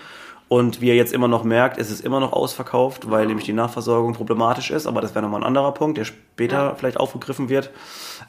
Und 0.49 0.81
wie 0.81 0.89
ihr 0.89 0.97
jetzt 0.97 1.13
immer 1.13 1.29
noch 1.29 1.45
merkt, 1.45 1.79
ist 1.79 1.91
es 1.91 2.01
immer 2.01 2.19
noch 2.19 2.33
ausverkauft, 2.33 3.09
weil 3.09 3.27
nämlich 3.27 3.47
die 3.47 3.53
Nachversorgung 3.53 4.15
problematisch 4.15 4.73
ist. 4.73 4.89
Aber 4.89 5.01
das 5.01 5.15
wäre 5.15 5.23
nochmal 5.23 5.43
ein 5.43 5.47
anderer 5.47 5.73
Punkt, 5.73 5.97
der 5.97 6.05
später 6.05 6.57
ja. 6.57 6.75
vielleicht 6.75 6.97
aufgegriffen 6.99 7.49
wird. 7.49 7.71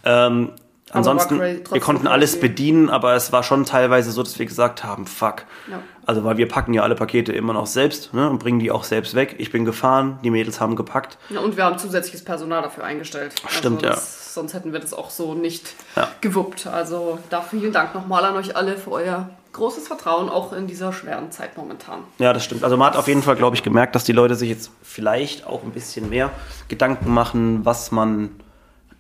Ähm, 0.06 0.52
ansonsten, 0.92 1.40
wir 1.40 1.80
konnten 1.80 2.06
alles 2.06 2.40
bedienen, 2.40 2.92
aber 2.92 3.16
es 3.16 3.32
war 3.32 3.42
schon 3.42 3.66
teilweise 3.66 4.12
so, 4.12 4.22
dass 4.22 4.38
wir 4.38 4.46
gesagt 4.46 4.84
haben, 4.84 5.08
fuck. 5.08 5.46
Ja. 5.68 5.82
Also, 6.06 6.24
weil 6.24 6.38
wir 6.38 6.48
packen 6.48 6.76
ja 6.76 6.84
alle 6.84 6.94
Pakete 6.94 7.32
immer 7.32 7.54
noch 7.54 7.66
selbst 7.66 8.14
ne, 8.14 8.30
und 8.30 8.38
bringen 8.38 8.60
die 8.60 8.70
auch 8.70 8.84
selbst 8.84 9.16
weg. 9.16 9.36
Ich 9.40 9.52
bin 9.52 9.66
gefahren, 9.66 10.20
die 10.24 10.30
Mädels 10.30 10.62
haben 10.62 10.76
gepackt. 10.76 11.18
Ja, 11.30 11.40
und 11.40 11.58
wir 11.58 11.66
haben 11.66 11.80
zusätzliches 11.80 12.24
Personal 12.24 12.62
dafür 12.62 12.84
eingestellt. 12.84 13.34
Stimmt, 13.48 13.84
also 13.84 14.00
ja. 14.00 14.21
Sonst 14.34 14.54
hätten 14.54 14.74
wir 14.74 14.80
das 14.80 14.94
auch 14.94 15.10
so 15.10 15.34
nicht 15.34 15.74
ja. 15.96 16.08
gewuppt. 16.22 16.68
Also, 16.68 17.20
da 17.30 17.42
vielen 17.42 17.72
Dank 17.72 17.94
nochmal 17.94 18.26
an 18.26 18.36
euch 18.36 18.56
alle 18.56 18.78
für 18.78 18.92
euer 18.92 19.30
großes 19.54 19.88
Vertrauen, 19.88 20.30
auch 20.30 20.54
in 20.54 20.68
dieser 20.68 20.94
schweren 20.94 21.32
Zeit 21.32 21.58
momentan. 21.58 22.00
Ja, 22.20 22.34
das 22.34 22.46
stimmt. 22.46 22.64
Also 22.64 22.78
man 22.78 22.88
hat 22.88 22.96
auf 22.96 23.08
jeden 23.08 23.22
Fall, 23.22 23.36
glaube 23.36 23.56
ich, 23.56 23.64
gemerkt, 23.64 23.96
dass 23.96 24.04
die 24.04 24.14
Leute 24.14 24.36
sich 24.36 24.50
jetzt 24.50 24.72
vielleicht 24.82 25.46
auch 25.46 25.64
ein 25.64 25.72
bisschen 25.72 26.10
mehr 26.10 26.32
Gedanken 26.70 27.14
machen, 27.14 27.66
was 27.66 27.92
man 27.92 28.32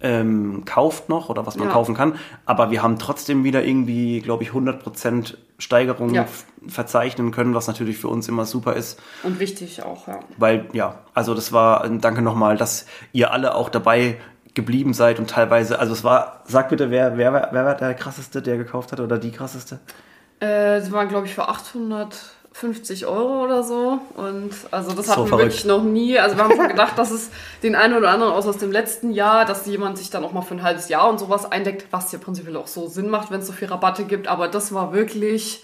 ähm, 0.01 0.63
kauft 0.65 1.09
noch 1.09 1.29
oder 1.29 1.45
was 1.45 1.55
man 1.55 1.67
ja. 1.67 1.73
kaufen 1.73 1.95
kann. 1.95 2.15
Aber 2.45 2.71
wir 2.71 2.83
haben 2.83 2.99
trotzdem 2.99 3.43
wieder 3.43 3.63
irgendwie, 3.63 4.19
glaube 4.19 4.43
ich, 4.43 4.49
100% 4.49 5.35
Steigerung 5.57 6.13
ja. 6.13 6.25
verzeichnen 6.67 7.31
können, 7.31 7.53
was 7.53 7.67
natürlich 7.67 7.97
für 7.97 8.07
uns 8.07 8.27
immer 8.27 8.45
super 8.45 8.75
ist. 8.75 8.99
Und 9.23 9.39
wichtig 9.39 9.83
auch, 9.83 10.07
ja. 10.07 10.19
Weil, 10.37 10.65
ja, 10.73 10.99
also 11.13 11.35
das 11.35 11.53
war, 11.53 11.87
danke 11.87 12.21
nochmal, 12.21 12.57
dass 12.57 12.87
ihr 13.13 13.31
alle 13.31 13.55
auch 13.55 13.69
dabei 13.69 14.17
geblieben 14.53 14.93
seid 14.93 15.19
und 15.19 15.29
teilweise, 15.29 15.79
also 15.79 15.93
es 15.93 16.03
war, 16.03 16.43
sag 16.45 16.69
bitte, 16.69 16.91
wer, 16.91 17.17
wer, 17.17 17.49
wer 17.51 17.65
war 17.65 17.75
der 17.75 17.93
krasseste, 17.93 18.41
der 18.41 18.57
gekauft 18.57 18.91
hat 18.91 18.99
oder 18.99 19.17
die 19.17 19.31
krasseste? 19.31 19.79
Äh, 20.41 20.77
es 20.77 20.91
waren, 20.91 21.07
glaube 21.07 21.27
ich, 21.27 21.33
für 21.33 21.47
800 21.47 22.35
50 22.53 23.05
Euro 23.05 23.43
oder 23.43 23.63
so. 23.63 23.99
Und 24.15 24.51
also 24.71 24.91
das 24.91 25.09
hatten 25.09 25.25
so 25.25 25.31
wir 25.31 25.37
wirklich 25.37 25.65
noch 25.65 25.83
nie. 25.83 26.19
Also 26.19 26.35
wir 26.35 26.43
haben 26.43 26.55
schon 26.55 26.67
gedacht, 26.67 26.97
dass 26.97 27.11
es 27.11 27.29
den 27.63 27.75
einen 27.75 27.95
oder 27.95 28.09
anderen 28.09 28.33
aus, 28.33 28.45
aus 28.45 28.57
dem 28.57 28.71
letzten 28.71 29.11
Jahr, 29.11 29.45
dass 29.45 29.65
jemand 29.65 29.97
sich 29.97 30.09
dann 30.09 30.23
auch 30.23 30.33
mal 30.33 30.41
für 30.41 30.55
ein 30.55 30.63
halbes 30.63 30.89
Jahr 30.89 31.09
und 31.09 31.19
sowas 31.19 31.49
eindeckt, 31.49 31.87
was 31.91 32.11
ja 32.11 32.19
prinzipiell 32.19 32.57
auch 32.57 32.67
so 32.67 32.87
Sinn 32.87 33.09
macht, 33.09 33.31
wenn 33.31 33.39
es 33.39 33.47
so 33.47 33.53
viel 33.53 33.69
Rabatte 33.69 34.03
gibt. 34.03 34.27
Aber 34.27 34.47
das 34.47 34.73
war 34.73 34.93
wirklich 34.93 35.63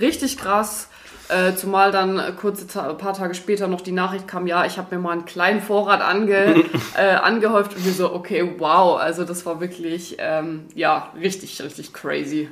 richtig 0.00 0.36
krass. 0.36 0.88
Äh, 1.28 1.54
zumal 1.56 1.92
dann 1.92 2.36
kurze 2.36 2.66
ein 2.82 2.96
paar 2.96 3.12
Tage 3.12 3.34
später 3.34 3.68
noch 3.68 3.82
die 3.82 3.92
Nachricht 3.92 4.26
kam, 4.26 4.46
ja, 4.46 4.64
ich 4.64 4.78
habe 4.78 4.96
mir 4.96 5.02
mal 5.02 5.12
einen 5.12 5.26
kleinen 5.26 5.60
Vorrat 5.60 6.00
ange, 6.00 6.64
äh, 6.96 7.14
angehäuft 7.16 7.76
und 7.76 7.84
wir 7.84 7.92
so, 7.92 8.14
okay, 8.14 8.54
wow, 8.58 8.98
also 8.98 9.24
das 9.24 9.44
war 9.44 9.60
wirklich, 9.60 10.16
ähm, 10.18 10.66
ja, 10.74 11.10
richtig, 11.20 11.60
richtig 11.62 11.92
crazy. 11.92 12.48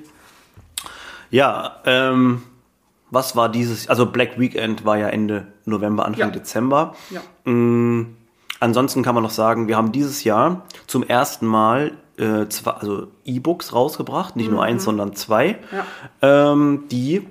Ja, 1.31 1.77
ähm, 1.87 2.43
was 3.11 3.35
war 3.35 3.49
dieses, 3.49 3.89
also 3.89 4.07
Black 4.07 4.39
Weekend 4.39 4.85
war 4.85 4.99
ja 4.99 5.09
Ende 5.09 5.47
November, 5.65 6.05
Anfang 6.05 6.29
ja. 6.29 6.31
Dezember. 6.31 6.95
Ja. 7.11 7.23
Mhm. 7.45 8.17
Ansonsten 8.61 9.03
kann 9.03 9.15
man 9.15 9.23
noch 9.23 9.31
sagen, 9.31 9.69
wir 9.69 9.77
haben 9.77 9.93
dieses 9.93 10.25
Jahr 10.25 10.63
zum 10.87 11.03
ersten 11.03 11.47
Mal 11.47 11.93
äh, 12.19 12.47
zwei, 12.49 12.71
also 12.73 13.09
E-Books 13.25 13.73
rausgebracht, 13.73 14.37
nicht 14.37 14.49
mhm. 14.49 14.55
nur 14.55 14.63
eins, 14.65 14.85
sondern 14.85 15.15
zwei, 15.15 15.59
ja. 15.73 16.53
ähm, 16.53 16.85
die 16.91 17.27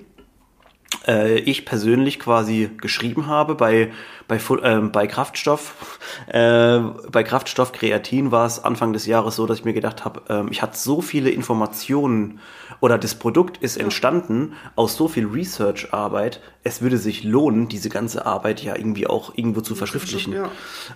äh, 1.08 1.40
ich 1.40 1.66
persönlich 1.66 2.20
quasi 2.20 2.70
geschrieben 2.78 3.28
habe 3.28 3.56
bei 3.56 3.92
bei, 4.28 4.38
äh, 4.38 4.80
bei 4.82 5.08
Kraftstoff 5.08 6.00
äh, 6.28 6.80
bei 7.12 7.24
Kraftstoff 7.24 7.72
Kreatin 7.72 8.32
war 8.32 8.46
es 8.46 8.64
Anfang 8.64 8.94
des 8.94 9.06
Jahres 9.06 9.36
so, 9.36 9.46
dass 9.46 9.60
ich 9.60 9.66
mir 9.66 9.74
gedacht 9.74 10.04
habe, 10.04 10.22
äh, 10.30 10.52
ich 10.52 10.62
hatte 10.62 10.78
so 10.78 11.02
viele 11.02 11.30
Informationen 11.30 12.40
oder 12.80 12.98
das 12.98 13.16
Produkt 13.16 13.58
ist 13.58 13.78
entstanden 13.78 14.54
aus 14.76 14.96
so 14.96 15.08
viel 15.08 15.28
Research-Arbeit, 15.28 16.42
es 16.64 16.82
würde 16.82 16.98
sich 16.98 17.24
lohnen, 17.24 17.68
diese 17.68 17.90
ganze 17.90 18.26
Arbeit 18.26 18.64
ja 18.64 18.76
irgendwie 18.76 19.08
auch 19.08 19.34
irgendwo 19.36 19.62
zu 19.62 19.76
verschriftlichen. 19.76 20.36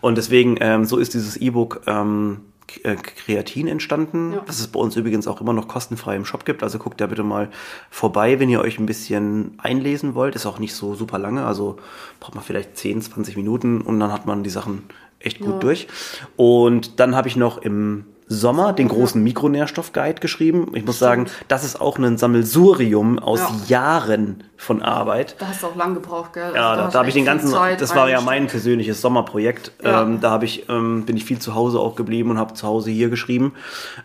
Und 0.01 0.17
deswegen, 0.17 0.57
ähm, 0.59 0.85
so 0.85 0.97
ist 0.97 1.13
dieses 1.13 1.37
E-Book 1.37 1.81
ähm, 1.87 2.41
äh, 2.41 2.58
Kreatin 2.83 3.67
entstanden, 3.67 4.33
ja. 4.33 4.43
was 4.45 4.59
es 4.59 4.67
bei 4.67 4.79
uns 4.79 4.95
übrigens 4.95 5.27
auch 5.27 5.41
immer 5.41 5.53
noch 5.53 5.67
kostenfrei 5.67 6.15
im 6.15 6.25
Shop 6.25 6.45
gibt. 6.45 6.63
Also 6.63 6.79
guckt 6.79 7.01
da 7.01 7.07
bitte 7.07 7.23
mal 7.23 7.49
vorbei, 7.89 8.39
wenn 8.39 8.49
ihr 8.49 8.61
euch 8.61 8.79
ein 8.79 8.85
bisschen 8.85 9.53
einlesen 9.57 10.15
wollt. 10.15 10.35
Ist 10.35 10.45
auch 10.45 10.59
nicht 10.59 10.73
so 10.73 10.95
super 10.95 11.17
lange, 11.17 11.45
also 11.45 11.77
braucht 12.19 12.35
man 12.35 12.43
vielleicht 12.43 12.77
10, 12.77 13.01
20 13.01 13.35
Minuten 13.37 13.81
und 13.81 13.99
dann 13.99 14.11
hat 14.11 14.25
man 14.25 14.43
die 14.43 14.49
Sachen 14.49 14.83
echt 15.19 15.39
gut 15.39 15.53
ja. 15.53 15.59
durch. 15.59 15.87
Und 16.35 16.99
dann 16.99 17.15
habe 17.15 17.27
ich 17.27 17.35
noch 17.35 17.57
im 17.57 18.05
Sommer 18.31 18.73
den 18.73 18.87
großen 18.87 19.21
Mikronährstoffguide 19.23 20.21
geschrieben. 20.21 20.71
Ich 20.75 20.85
muss 20.85 20.99
sagen, 20.99 21.25
das 21.47 21.63
ist 21.63 21.81
auch 21.81 21.97
ein 21.97 22.19
Sammelsurium 22.19 23.17
aus 23.17 23.39
Ja. 23.39 23.55
Jahren 23.67 24.43
von 24.55 24.83
Arbeit. 24.83 25.35
Da 25.39 25.47
hast 25.47 25.63
du 25.63 25.67
auch 25.67 25.75
lang 25.75 25.95
gebraucht, 25.95 26.33
gell? 26.33 26.43
Also 26.43 26.55
Ja, 26.55 26.75
da, 26.75 26.83
hast 26.85 26.93
da 26.93 26.99
habe 26.99 27.07
ich 27.09 27.15
den 27.15 27.25
ganzen, 27.25 27.49
Zeit 27.49 27.81
das 27.81 27.95
war 27.95 28.07
ja 28.07 28.21
mein 28.21 28.45
persönliches 28.45 29.01
Sommerprojekt. 29.01 29.71
Ja. 29.83 30.03
Ähm, 30.03 30.21
da 30.21 30.29
habe 30.29 30.45
ich, 30.45 30.69
ähm, 30.69 31.05
bin 31.05 31.17
ich 31.17 31.25
viel 31.25 31.39
zu 31.39 31.55
Hause 31.55 31.79
auch 31.79 31.95
geblieben 31.95 32.29
und 32.29 32.37
habe 32.37 32.53
zu 32.53 32.67
Hause 32.67 32.91
hier 32.91 33.09
geschrieben. 33.09 33.53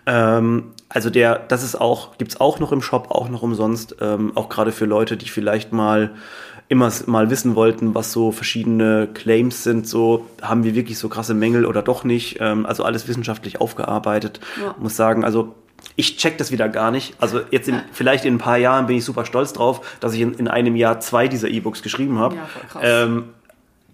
Ähm, 0.07 0.73
also 0.89 1.11
der, 1.11 1.39
das 1.39 1.63
ist 1.63 1.79
auch, 1.79 2.17
gibt's 2.17 2.41
auch 2.41 2.61
noch 2.61 2.73
im 2.73 2.81
Shop, 2.81 3.11
auch 3.11 3.29
noch 3.29 3.43
umsonst, 3.43 3.97
ähm, 4.01 4.33
auch 4.37 4.49
gerade 4.49 4.73
für 4.73 4.87
Leute, 4.87 5.19
die 5.19 5.29
vielleicht 5.29 5.73
mal 5.73 6.13
immer 6.69 6.91
mal 7.07 7.31
wissen 7.31 7.55
wollten, 7.55 7.95
was 7.95 8.13
so 8.13 8.33
verschiedene 8.33 9.09
Claims 9.13 9.63
sind, 9.63 9.87
so 9.87 10.27
haben 10.41 10.65
wir 10.65 10.75
wirklich 10.75 10.99
so 10.99 11.09
krasse 11.09 11.35
Mängel 11.35 11.67
oder 11.67 11.83
doch 11.83 12.05
nicht. 12.05 12.39
Ähm, 12.41 12.65
also 12.67 12.85
alles 12.85 13.07
wissenschaftlich 13.07 13.61
aufgearbeitet. 13.61 14.41
Ja. 14.63 14.75
Muss 14.79 14.97
sagen, 14.97 15.25
also 15.25 15.55
ich 15.97 16.17
check 16.17 16.39
das 16.39 16.51
wieder 16.51 16.69
gar 16.69 16.91
nicht. 16.91 17.15
Also 17.21 17.41
jetzt 17.51 17.69
in, 17.69 17.81
vielleicht 17.93 18.25
in 18.25 18.35
ein 18.35 18.39
paar 18.39 18.57
Jahren 18.57 18.87
bin 18.87 18.97
ich 18.97 19.05
super 19.05 19.25
stolz 19.25 19.53
drauf, 19.53 19.99
dass 20.01 20.15
ich 20.15 20.21
in, 20.21 20.35
in 20.35 20.49
einem 20.49 20.77
Jahr 20.77 21.01
zwei 21.01 21.29
dieser 21.29 21.49
E-Books 21.49 21.83
geschrieben 21.83 22.19
habe. 22.19 22.37
Ja. 22.75 22.81
Ähm, 22.83 23.25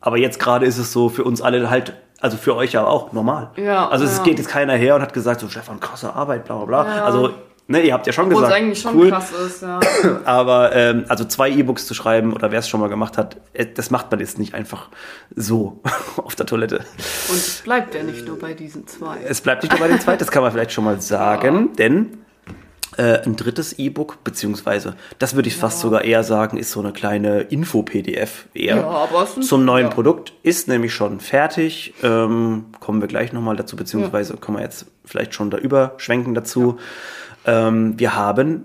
aber 0.00 0.16
jetzt 0.16 0.38
gerade 0.38 0.64
ist 0.64 0.78
es 0.78 0.92
so 0.92 1.08
für 1.08 1.24
uns 1.24 1.42
alle 1.42 1.68
halt, 1.68 1.94
also 2.20 2.36
für 2.36 2.56
euch 2.56 2.72
ja 2.72 2.86
auch 2.86 3.12
normal. 3.12 3.50
Ja, 3.56 3.88
also 3.88 4.04
es 4.04 4.18
ja. 4.18 4.22
geht 4.22 4.38
jetzt 4.38 4.48
keiner 4.48 4.74
her 4.74 4.94
und 4.94 5.02
hat 5.02 5.12
gesagt, 5.12 5.40
so 5.40 5.48
Stefan, 5.48 5.80
krasse 5.80 6.14
Arbeit, 6.14 6.44
bla 6.44 6.56
bla 6.56 6.84
bla. 6.84 7.04
Also, 7.04 7.34
ne, 7.70 7.82
ihr 7.82 7.94
habt 7.94 8.06
ja 8.06 8.12
schon 8.12 8.26
Obwohl 8.26 8.42
es 8.42 8.48
gesagt, 8.48 8.62
eigentlich 8.62 8.80
schon 8.80 8.96
cool, 8.96 9.08
krass 9.08 9.32
ist, 9.32 9.62
ja. 9.62 9.80
aber 10.24 10.74
ähm, 10.74 11.04
also 11.08 11.24
zwei 11.24 11.50
E-Books 11.50 11.86
zu 11.86 11.94
schreiben 11.94 12.32
oder 12.34 12.50
wer 12.50 12.58
es 12.58 12.68
schon 12.68 12.80
mal 12.80 12.88
gemacht 12.88 13.16
hat, 13.16 13.36
äh, 13.52 13.66
das 13.66 13.90
macht 13.90 14.10
man 14.10 14.20
jetzt 14.20 14.38
nicht 14.38 14.54
einfach 14.54 14.88
so 15.34 15.80
auf 16.16 16.34
der 16.34 16.46
Toilette. 16.46 16.84
Und 17.28 17.36
es 17.36 17.62
bleibt 17.62 17.94
ja 17.94 18.02
nicht 18.02 18.26
nur 18.26 18.38
bei 18.38 18.52
diesen 18.54 18.86
zwei. 18.86 19.18
Es 19.26 19.40
bleibt 19.40 19.62
nicht 19.62 19.72
nur 19.72 19.80
bei 19.80 19.88
den 19.88 20.00
zwei, 20.00 20.16
das 20.16 20.30
kann 20.30 20.42
man 20.42 20.52
vielleicht 20.52 20.72
schon 20.72 20.84
mal 20.84 21.00
sagen, 21.00 21.72
denn 21.76 22.18
äh, 22.96 23.22
ein 23.24 23.36
drittes 23.36 23.78
E-Book, 23.78 24.24
beziehungsweise, 24.24 24.96
das 25.18 25.36
würde 25.36 25.48
ich 25.48 25.56
fast 25.56 25.78
sogar 25.80 26.04
eher 26.04 26.24
sagen, 26.24 26.56
ist 26.56 26.72
so 26.72 26.80
eine 26.80 26.92
kleine 26.92 27.42
Info-PDF 27.42 28.46
eher 28.52 28.76
Ja, 28.76 29.26
zum 29.40 29.64
neuen 29.64 29.86
ja. 29.86 29.92
Produkt, 29.92 30.32
ist 30.42 30.66
nämlich 30.66 30.92
schon 30.92 31.20
fertig, 31.20 31.94
ähm, 32.02 32.66
kommen 32.80 33.00
wir 33.00 33.06
gleich 33.06 33.32
nochmal 33.32 33.54
dazu, 33.56 33.76
beziehungsweise 33.76 34.36
können 34.36 34.58
wir 34.58 34.64
jetzt 34.64 34.86
vielleicht 35.04 35.34
schon 35.34 35.50
da 35.50 35.58
überschwenken 35.58 36.34
dazu. 36.34 36.78
Ähm, 37.46 37.98
wir 37.98 38.14
haben, 38.14 38.64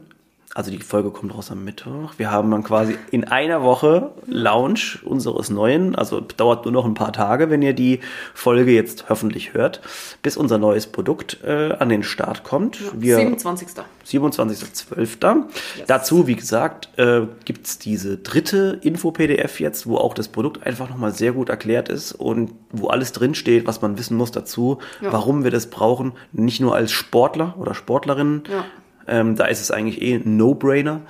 also 0.56 0.72
die 0.72 0.80
Folge 0.80 1.12
kommt 1.12 1.36
raus 1.36 1.52
am 1.52 1.64
Mittwoch, 1.66 2.14
wir 2.18 2.32
haben 2.32 2.50
dann 2.50 2.64
quasi 2.64 2.98
in 3.12 3.26
einer 3.26 3.62
Woche 3.62 4.12
Launch 4.26 5.00
unseres 5.04 5.50
neuen, 5.50 5.96
also 5.96 6.22
dauert 6.22 6.64
nur 6.66 6.72
noch 6.72 6.86
ein 6.86 6.94
paar 6.94 7.12
Tage, 7.14 7.50
wenn 7.50 7.62
ihr 7.62 7.74
die 7.74 8.00
Folge 8.34 8.72
jetzt 8.72 9.10
hoffentlich 9.10 9.54
hört, 9.54 9.82
bis 10.24 10.38
unser 10.38 10.58
neues 10.58 10.88
Produkt 10.88 11.44
äh, 11.44 11.74
an 11.74 11.90
den 11.90 12.04
Start 12.04 12.44
kommt. 12.46 12.80
Wir, 13.00 13.18
27. 13.18 13.68
27.12. 14.08 15.44
Dazu, 15.88 16.28
wie 16.28 16.36
gesagt, 16.36 16.90
äh, 16.98 17.22
gibt's 17.44 17.78
diese 17.78 18.18
dritte 18.18 18.80
Info-PDF 18.82 19.60
jetzt, 19.60 19.88
wo 19.88 19.98
auch 19.98 20.14
das 20.14 20.28
Produkt 20.30 20.66
einfach 20.66 20.90
nochmal 20.90 21.14
sehr 21.14 21.34
gut 21.34 21.50
erklärt 21.50 21.90
ist 21.90 22.14
und 22.14 22.52
wo 22.72 22.88
alles 22.88 23.12
drinsteht, 23.12 23.68
was 23.68 23.82
man 23.82 23.98
wissen 23.98 24.16
muss 24.18 24.32
dazu, 24.32 24.80
Ja. 25.02 25.12
warum 25.12 25.44
wir 25.44 25.52
das 25.52 25.68
brauchen. 25.70 26.14
Nicht 26.32 26.62
nur 26.62 26.76
als 26.76 26.92
Sportler 26.92 27.56
oder 27.58 27.74
Sportlerinnen, 27.74 28.44
Ja. 28.50 28.66
Ähm, 29.08 29.36
da 29.36 29.46
ist 29.46 29.62
es 29.62 29.72
eigentlich 29.72 30.02
eh 30.02 30.16
ein 30.16 30.38
No-Brainer, 30.38 31.02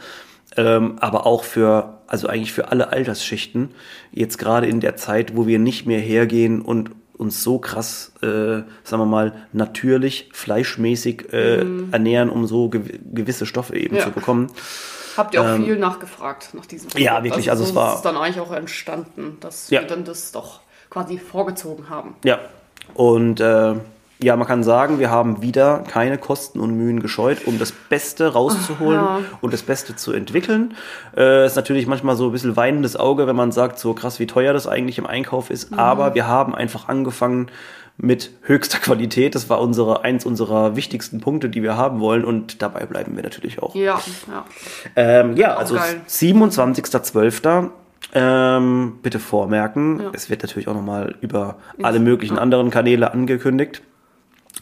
ähm, 0.58 0.97
aber 0.99 1.25
auch 1.25 1.43
für, 1.43 1.99
also 2.08 2.27
eigentlich 2.27 2.53
für 2.53 2.69
alle 2.71 2.89
Altersschichten, 2.89 3.71
jetzt 4.12 4.38
gerade 4.38 4.67
in 4.67 4.79
der 4.79 4.95
Zeit, 4.95 5.36
wo 5.36 5.47
wir 5.47 5.60
nicht 5.60 5.86
mehr 5.86 5.99
hergehen 5.99 6.62
und 6.62 6.91
uns 7.17 7.43
so 7.43 7.60
krass, 7.60 8.12
äh, 8.21 8.27
sagen 8.27 8.67
wir 9.01 9.05
mal, 9.05 9.34
natürlich, 9.53 10.29
fleischmäßig 10.34 11.31
äh, 11.34 11.65
ernähren, 11.91 12.29
um 12.29 12.45
so 12.45 12.69
gew 12.69 12.81
gewisse 13.13 13.45
Stoffe 13.45 13.75
eben 13.77 13.93
Mhm. 13.95 13.99
Ja. 13.99 14.05
zu 14.05 14.12
bekommen. 14.12 14.51
Habt 15.15 15.34
ihr 15.34 15.41
auch 15.41 15.55
viel 15.55 15.77
nachgefragt 15.77 16.49
nach 16.53 16.65
diesem 16.65 16.89
Ähm, 16.93 17.01
ja, 17.01 17.23
wirklich, 17.23 17.49
also 17.49 17.63
so 17.63 17.69
es 17.69 17.75
war- 17.75 17.91
ist 17.91 17.95
es 17.97 18.01
dann 18.01 18.17
eigentlich 18.17 18.41
auch 18.41 18.51
entstanden, 18.51 19.38
dass 19.39 19.69
Ja. 19.69 19.79
wir 19.81 19.88
dann 19.88 20.03
das 20.03 20.34
doch 20.34 20.60
quasi 20.89 21.17
vorgezogen 21.17 21.89
haben. 21.89 22.15
Ja, 22.25 22.39
und 22.95 23.39
äh, 23.39 23.75
ja, 24.21 24.36
man 24.38 24.47
kann 24.47 24.63
sagen, 24.63 24.99
wir 24.99 25.10
haben 25.10 25.41
wieder 25.41 25.80
keine 25.80 26.17
Kosten 26.17 26.60
und 26.60 26.75
Mühen 26.78 27.01
gescheut, 27.01 27.39
um 27.45 27.60
das 27.60 27.71
Beste 27.71 28.34
rauszuholen 28.34 28.99
Ja. 29.01 29.19
und 29.41 29.54
das 29.54 29.62
Beste 29.62 29.95
zu 29.95 30.13
entwickeln. 30.13 30.73
Äh, 31.17 31.45
ist 31.45 31.56
natürlich 31.56 31.86
manchmal 31.86 32.15
so 32.15 32.28
ein 32.28 32.32
bisschen 32.32 32.56
weinendes 32.56 32.95
Auge, 32.95 33.28
wenn 33.28 33.36
man 33.36 33.51
sagt, 33.51 33.78
so 33.78 33.93
krass, 33.93 34.19
wie 34.19 34.28
teuer 34.28 34.54
das 34.54 34.67
eigentlich 34.67 34.97
im 34.97 35.06
Einkauf 35.06 35.49
ist. 35.49 35.78
Aber 35.78 36.15
wir 36.15 36.28
haben 36.28 36.56
einfach 36.56 36.88
angefangen 36.88 37.47
mit 37.97 38.32
höchster 38.41 38.80
Qualität. 38.80 39.36
Das 39.36 39.49
war 39.49 39.60
unsere, 39.62 40.04
eins 40.04 40.25
unserer 40.25 40.75
wichtigsten 40.75 41.19
Punkte, 41.21 41.49
die 41.49 41.63
wir 41.63 41.78
haben 41.78 41.99
wollen. 41.99 42.25
Und 42.25 42.62
dabei 42.62 42.86
bleiben 42.86 43.15
wir 43.15 43.23
natürlich 43.23 43.62
auch. 43.62 43.75
Ja, 43.75 43.99
ja. 44.30 44.45
Ähm, 44.95 45.36
ja, 45.38 45.56
also 45.56 45.75
geil. 45.75 46.01
27.12. 46.08 47.69
Ähm, 48.13 48.99
bitte 49.01 49.19
vormerken. 49.19 49.99
Ja. 50.01 50.10
Es 50.13 50.30
wird 50.30 50.41
natürlich 50.43 50.67
auch 50.67 50.73
nochmal 50.73 51.15
über 51.21 51.56
alle 51.82 51.99
möglichen 51.99 52.38
anderen 52.38 52.69
Kanäle 52.69 53.12
angekündigt. 53.12 53.82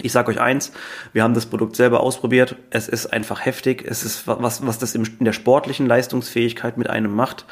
Ich 0.01 0.11
sage 0.11 0.31
euch 0.31 0.39
eins, 0.41 0.71
wir 1.13 1.21
haben 1.21 1.35
das 1.35 1.45
Produkt 1.45 1.75
selber 1.75 1.99
ausprobiert. 1.99 2.55
Es 2.71 2.87
ist 2.87 3.13
einfach 3.13 3.45
heftig. 3.45 3.85
Es 3.87 4.03
ist 4.03 4.27
wa- 4.27 4.37
was, 4.39 4.65
was 4.65 4.79
das 4.79 4.95
im, 4.95 5.03
in 5.19 5.25
der 5.25 5.33
sportlichen 5.33 5.85
Leistungsfähigkeit 5.85 6.77
mit 6.79 6.89
einem 6.89 7.13
macht, 7.15 7.45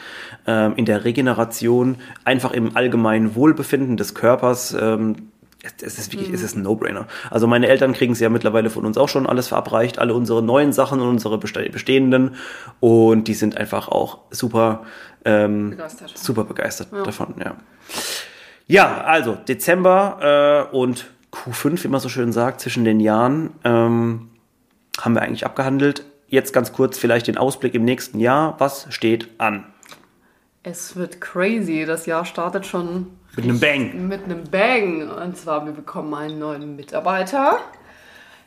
ähm, 0.48 0.74
in 0.76 0.86
der 0.86 1.06
Regeneration, 1.06 1.98
einfach 2.26 2.52
im 2.52 2.76
allgemeinen 2.76 3.36
Wohlbefinden 3.36 3.96
des 3.96 4.16
Körpers. 4.16 4.74
Ähm, 4.80 5.30
es- 5.62 6.00
ist 6.00 6.12
wirklich, 6.12 6.32
es 6.34 6.42
ist 6.42 6.56
ein 6.56 6.64
No-Brainer. 6.64 7.06
Also 7.30 7.46
meine 7.46 7.68
Eltern 7.68 7.94
kriegen 7.94 8.14
es 8.14 8.20
ja 8.20 8.30
mittlerweile 8.30 8.72
von 8.72 8.86
uns 8.88 8.98
auch 8.98 9.10
schon 9.10 9.28
alles 9.28 9.48
verabreicht, 9.50 10.00
alle 10.00 10.16
unsere 10.16 10.42
neuen 10.42 10.74
Sachen 10.74 11.00
und 11.00 11.10
unsere 11.10 11.38
beste- 11.38 11.70
bestehenden. 11.70 12.34
Und 12.80 13.28
die 13.28 13.36
sind 13.36 13.56
einfach 13.58 13.88
auch 13.88 14.18
super, 14.32 14.82
ähm, 15.26 15.70
Begeistert. 15.72 16.18
super 16.18 16.44
begeistert 16.46 16.88
davon, 17.06 17.36
ja. 17.40 17.56
Ja, 18.66 19.02
also 19.04 19.36
Dezember 19.48 20.68
äh, 20.72 20.76
und 20.76 21.06
Q5, 21.32 21.84
wie 21.84 21.88
man 21.88 22.00
so 22.00 22.10
schön 22.10 22.32
sagt, 22.32 22.62
zwischen 22.62 22.84
den 22.84 23.00
Jahren 23.00 23.52
ähm, 23.64 24.30
haben 25.00 25.14
wir 25.16 25.22
eigentlich 25.22 25.46
abgehandelt. 25.46 26.04
Jetzt 26.28 26.54
ganz 26.54 26.72
kurz 26.74 26.98
vielleicht 26.98 27.28
den 27.28 27.38
Ausblick 27.38 27.74
im 27.74 27.84
nächsten 27.84 28.20
Jahr. 28.20 28.56
Was 28.60 28.88
steht 28.94 29.30
an? 29.38 29.66
Es 30.64 30.96
wird 30.96 31.20
crazy. 31.22 31.86
Das 31.86 32.06
Jahr 32.06 32.26
startet 32.26 32.66
schon 32.66 33.08
Mit 33.36 33.46
einem 33.46 33.60
Bang. 33.60 34.08
mit 34.08 34.24
einem 34.26 34.44
Bang. 34.50 35.10
Und 35.10 35.38
zwar, 35.38 35.66
wir 35.66 35.74
bekommen 35.74 36.14
einen 36.14 36.40
neuen 36.40 36.76
Mitarbeiter, 36.76 37.60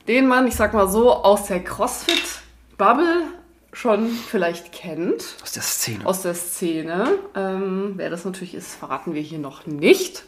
den 0.09 0.27
man, 0.27 0.47
ich 0.47 0.55
sag 0.55 0.75
mal 0.75 0.88
so, 0.88 1.12
aus 1.12 1.47
der 1.47 1.62
CrossFit-Bubble 1.64 3.25
schon 3.73 4.09
vielleicht 4.11 4.73
kennt. 4.73 5.25
Aus 5.42 5.53
der 5.53 5.62
Szene. 5.62 6.07
aus 6.07 6.23
der 6.23 6.35
Szene. 6.35 7.18
Ähm, 7.35 7.94
wer 7.97 8.09
das 8.11 8.25
natürlich 8.25 8.55
ist, 8.55 8.75
verraten 8.77 9.14
wir 9.14 9.23
hier 9.23 9.40
noch 9.40 9.66
nicht. 9.66 10.25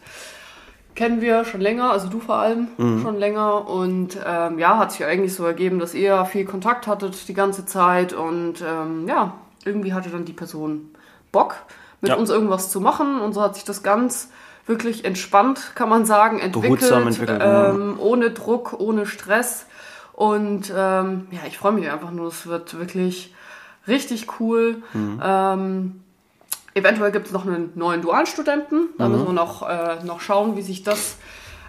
Kennen 0.97 1.21
wir 1.21 1.45
schon 1.45 1.61
länger, 1.61 1.91
also 1.93 2.09
du 2.09 2.19
vor 2.21 2.37
allem 2.37 2.69
schon 3.03 3.17
länger. 3.19 3.69
Und 3.69 4.19
ähm, 4.27 4.59
ja, 4.59 4.79
hat 4.79 4.93
sich 4.93 5.05
eigentlich 5.05 5.35
so 5.35 5.45
ergeben, 5.45 5.79
dass 5.79 5.95
ihr 5.95 6.25
viel 6.25 6.45
Kontakt 6.45 6.87
hattet 6.89 7.29
die 7.29 7.35
ganze 7.35 7.65
Zeit. 7.67 8.13
Und 8.13 8.65
ähm, 8.67 9.07
ja, 9.07 9.35
irgendwie 9.65 9.93
hatte 9.93 10.09
dann 10.11 10.25
die 10.25 10.33
Person 10.33 10.91
Bock, 11.33 11.57
mit 12.01 12.11
Ja. 12.11 12.17
uns 12.17 12.31
irgendwas 12.31 12.71
zu 12.71 12.81
machen. 12.81 13.21
Und 13.21 13.35
so 13.35 13.43
hat 13.43 13.55
sich 13.55 13.65
das 13.65 13.83
ganz 13.83 14.31
wirklich 14.67 15.05
entspannt, 15.05 15.73
kann 15.75 15.89
man 15.89 16.07
sagen, 16.07 16.39
entwickelt. 16.41 16.83
Entwickelt, 16.83 17.41
ähm, 17.43 17.97
Ohne 18.01 18.31
Druck, 18.31 18.75
ohne 18.81 19.07
Stress. 19.07 19.67
Und 20.15 20.73
ähm, 20.75 21.27
ja, 21.31 21.41
ich 21.47 21.59
freue 21.59 21.73
mich 21.73 21.91
einfach 21.91 22.11
nur. 22.11 22.29
Es 22.29 22.47
wird 22.47 22.79
wirklich 22.79 23.35
richtig 23.87 24.41
cool. 24.41 24.83
Mhm. 24.95 25.21
Eventuell 26.77 27.11
gibt 27.11 27.27
es 27.29 27.33
noch 27.33 27.47
einen 27.47 27.73
neuen 27.75 28.03
Dualstudenten. 28.03 28.91
Da 28.99 29.07
Mhm. 29.07 29.13
müssen 29.13 29.27
wir 29.29 29.33
noch, 29.33 29.67
äh, 29.67 30.05
noch 30.05 30.21
schauen, 30.21 30.57
wie 30.57 30.63
sich 30.63 30.83
das 30.83 31.17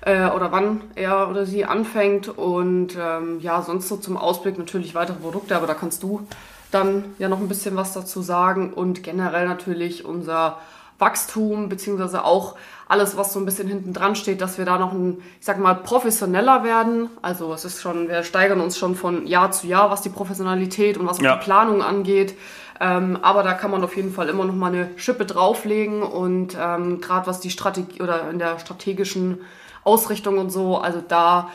äh, 0.01 0.27
oder 0.29 0.51
wann 0.51 0.81
er 0.95 1.29
oder 1.29 1.45
sie 1.45 1.63
anfängt. 1.63 2.27
Und 2.27 2.97
ähm, 2.99 3.39
ja, 3.39 3.61
sonst 3.61 3.87
so 3.87 3.95
zum 3.95 4.17
Ausblick 4.17 4.57
natürlich 4.57 4.95
weitere 4.95 5.15
Produkte, 5.15 5.55
aber 5.55 5.65
da 5.65 5.75
kannst 5.75 6.03
du 6.03 6.27
dann 6.71 7.05
ja 7.19 7.29
noch 7.29 7.39
ein 7.39 7.47
bisschen 7.47 7.77
was 7.77 7.93
dazu 7.93 8.21
sagen. 8.21 8.73
Und 8.73 9.01
generell 9.01 9.47
natürlich 9.47 10.03
unser 10.03 10.57
Wachstum, 10.99 11.69
beziehungsweise 11.69 12.25
auch 12.25 12.55
alles, 12.87 13.17
was 13.17 13.33
so 13.33 13.39
ein 13.39 13.45
bisschen 13.45 13.67
hinten 13.67 13.93
dran 13.93 14.15
steht, 14.15 14.39
dass 14.41 14.57
wir 14.57 14.65
da 14.65 14.77
noch 14.77 14.93
ein, 14.93 15.19
ich 15.39 15.45
sag 15.45 15.59
mal, 15.59 15.73
professioneller 15.75 16.63
werden. 16.63 17.09
Also 17.21 17.53
es 17.53 17.65
ist 17.65 17.81
schon, 17.81 18.07
wir 18.07 18.23
steigern 18.23 18.61
uns 18.61 18.77
schon 18.77 18.95
von 18.95 19.27
Jahr 19.27 19.51
zu 19.51 19.67
Jahr, 19.67 19.91
was 19.91 20.01
die 20.01 20.09
Professionalität 20.09 20.97
und 20.97 21.07
was 21.07 21.19
auch 21.19 21.23
Ja. 21.23 21.35
die 21.37 21.43
Planung 21.43 21.81
angeht. 21.81 22.35
Ähm, 22.79 23.17
aber 23.21 23.43
da 23.43 23.53
kann 23.53 23.71
man 23.71 23.83
auf 23.83 23.95
jeden 23.97 24.13
Fall 24.13 24.29
immer 24.29 24.45
noch 24.45 24.53
mal 24.53 24.71
eine 24.73 24.89
Schippe 24.97 25.25
drauflegen 25.25 26.03
und 26.03 26.55
ähm, 26.59 27.01
gerade 27.01 27.25
was 27.27 27.39
die 27.39 27.49
Strategie 27.49 28.01
oder 28.01 28.29
in 28.29 28.37
der 28.39 28.59
strategischen 28.59 29.39
Ausrichtung 29.83 30.37
und 30.37 30.51
so, 30.51 30.77
also 30.77 31.01
da 31.05 31.49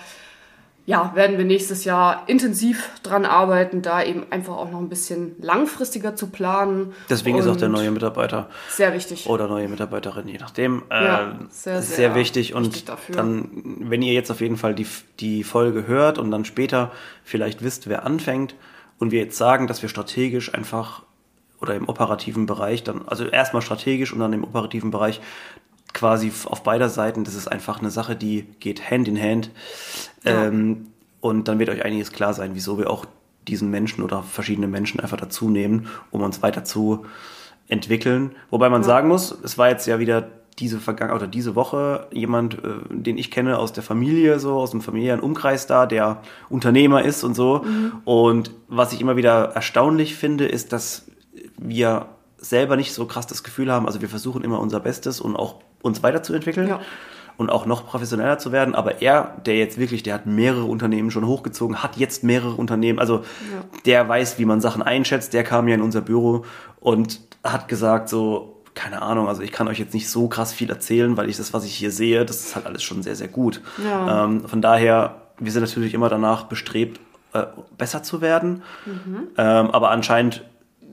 ja, 0.85 1.13
werden 1.15 1.39
wir 1.39 1.45
nächstes 1.45 1.85
Jahr 1.85 2.25
intensiv 2.27 2.91
dran 3.05 3.25
arbeiten, 3.25 3.83
da 3.83 4.03
eben 4.03 4.27
einfach 4.31 4.57
auch 4.57 4.71
noch 4.71 4.81
ein 4.81 4.89
bisschen 4.89 5.37
langfristiger 5.41 6.17
zu 6.17 6.29
planen. 6.29 6.93
Deswegen 7.09 7.39
ist 7.39 7.47
auch 7.47 7.57
der 7.57 7.69
Und 7.69 7.75
neue 7.75 7.93
Mitarbeiter 7.93 8.49
Sehr 8.69 8.93
wichtig. 8.93 9.29
oder 9.29 9.47
neue 9.47 9.69
Mitarbeiterin, 9.69 10.27
je 10.27 10.39
nachdem. 10.39 10.83
Ja, 10.91 11.31
äh, 11.31 11.35
sehr, 11.51 11.83
sehr, 11.83 11.97
sehr 11.97 12.15
wichtig. 12.17 12.55
Und 12.55 12.67
wichtig 12.67 12.85
dafür. 12.87 13.15
dann, 13.15 13.49
wenn 13.81 14.03
ihr 14.03 14.13
jetzt 14.13 14.31
auf 14.33 14.41
jeden 14.41 14.57
Fall 14.57 14.75
die, 14.75 14.87
die 15.21 15.45
Folge 15.45 15.87
hört 15.87 16.19
und 16.19 16.33
dann 16.33 16.45
später 16.45 16.91
vielleicht 17.23 17.63
wisst, 17.63 17.89
wer 17.89 18.05
anfängt 18.05 18.57
und 18.99 19.13
wir 19.13 19.21
jetzt 19.21 19.39
sagen, 19.39 19.69
dass 19.69 19.83
wir 19.83 19.89
strategisch 19.89 20.53
einfach 20.53 21.03
oder 21.61 21.77
im 21.77 21.89
operativen 21.89 22.47
Bereich 22.47 22.83
dann, 22.83 23.03
also 23.07 23.25
erstmal 23.25 23.63
strategisch 23.63 24.13
und 24.13 24.19
dann 24.19 24.33
im 24.33 24.43
operativen 24.43 24.91
Bereich 24.91 25.21
quasi 25.93 26.33
auf 26.47 26.63
beider 26.63 26.89
Seiten, 26.89 27.25
das 27.25 27.35
ist 27.35 27.49
einfach 27.49 27.81
eine 27.81 27.91
Sache, 27.91 28.17
die 28.17 28.43
geht 28.61 28.91
Hand 28.91 29.09
in 29.09 29.21
Hand. 29.21 29.51
Ja. 30.25 30.47
Ähm, 30.47 30.89
und 31.21 31.49
dann 31.49 31.59
wird 31.59 31.71
euch 31.71 31.85
einiges 31.85 32.13
klar 32.13 32.35
sein, 32.35 32.53
wieso 32.55 32.79
wir 32.79 32.91
auch 32.91 33.07
diesen 33.47 33.71
Menschen 33.71 34.03
oder 34.03 34.23
verschiedene 34.23 34.69
Menschen 34.69 35.01
einfach 35.01 35.17
dazu 35.17 35.49
nehmen, 35.51 35.87
um 36.11 36.23
uns 36.23 36.43
weiter 36.43 36.65
zu 36.65 37.07
entwickeln. 37.69 38.33
Wobei 38.51 38.69
man 38.69 38.83
sagen 38.83 39.09
muss, 39.09 39.37
es 39.43 39.59
war 39.59 39.69
jetzt 39.69 39.87
ja 39.87 39.99
wieder 39.99 40.29
diese 40.59 40.81
Vergangen 40.81 41.15
oder 41.15 41.27
diese 41.27 41.55
Woche 41.55 42.07
jemand, 42.13 42.55
äh, 42.55 42.59
den 42.91 43.19
ich 43.19 43.31
kenne 43.31 43.59
aus 43.59 43.73
der 43.73 43.83
Familie, 43.83 44.39
so 44.39 44.55
aus 44.55 44.73
dem 44.73 44.81
familiären 44.81 45.21
Umkreis 45.21 45.67
da, 45.67 45.87
der 45.87 46.23
Unternehmer 46.49 47.03
ist 47.03 47.25
und 47.25 47.35
so. 47.35 47.65
Und 48.05 48.51
was 48.69 48.93
ich 48.93 49.01
immer 49.01 49.17
wieder 49.17 49.53
erstaunlich 49.55 50.15
finde, 50.15 50.47
ist, 50.47 50.73
dass 50.73 51.07
wir 51.59 52.07
selber 52.37 52.77
nicht 52.77 52.93
so 52.93 53.07
krass 53.07 53.27
das 53.27 53.45
Gefühl 53.45 53.73
haben, 53.73 53.87
also 53.87 54.01
wir 54.01 54.09
versuchen 54.09 54.43
immer 54.43 54.61
unser 54.61 54.81
Bestes 54.81 55.21
und 55.21 55.37
auch 55.37 55.61
uns 55.83 56.03
weiterzuentwickeln 56.03 56.69
Ja. 56.69 56.81
und 57.37 57.51
auch 57.51 57.67
noch 57.67 57.87
professioneller 57.87 58.39
zu 58.39 58.53
werden. 58.53 58.75
Aber 58.75 59.03
er, 59.03 59.37
der 59.47 59.57
jetzt 59.59 59.79
wirklich, 59.79 60.03
der 60.03 60.15
hat 60.15 60.27
mehrere 60.27 60.65
Unternehmen 60.65 61.11
schon 61.11 61.27
hochgezogen, 61.27 61.83
hat 61.83 61.97
jetzt 61.97 62.25
mehrere 62.25 62.55
Unternehmen, 62.55 62.99
also 62.99 63.25
der 63.85 64.09
weiß, 64.09 64.39
wie 64.39 64.45
man 64.45 64.61
Sachen 64.61 64.83
einschätzt, 64.83 65.33
der 65.35 65.45
kam 65.45 65.69
ja 65.69 65.75
in 65.75 65.83
unser 65.83 66.01
Büro 66.01 66.45
und 66.81 67.21
hat 67.45 67.69
gesagt 67.69 68.09
so, 68.09 68.63
keine 68.75 69.03
Ahnung, 69.03 69.29
also 69.29 69.43
ich 69.43 69.53
kann 69.53 69.69
euch 69.69 69.79
jetzt 69.79 69.93
nicht 69.93 70.09
so 70.09 70.29
krass 70.29 70.53
viel 70.53 70.71
erzählen, 70.71 71.17
weil 71.19 71.29
ich 71.29 71.37
das, 71.37 71.53
was 71.53 71.65
ich 71.65 71.75
hier 71.75 71.91
sehe, 71.91 72.25
das 72.25 72.41
ist 72.41 72.55
halt 72.57 72.65
alles 72.65 72.83
schon 72.83 73.03
sehr, 73.03 73.17
sehr 73.17 73.29
gut. 73.29 73.61
Ja. 73.85 74.25
Ähm, 74.25 74.49
von 74.49 74.63
daher, 74.63 75.17
wir 75.39 75.53
sind 75.53 75.63
natürlich 75.63 75.93
immer 75.93 76.09
danach 76.09 76.45
bestrebt, 76.45 76.99
äh, 77.35 77.45
besser 77.77 78.03
zu 78.03 78.21
werden. 78.23 78.63
Ähm, 79.37 79.71
aber 79.71 79.91
anscheinend 79.91 80.45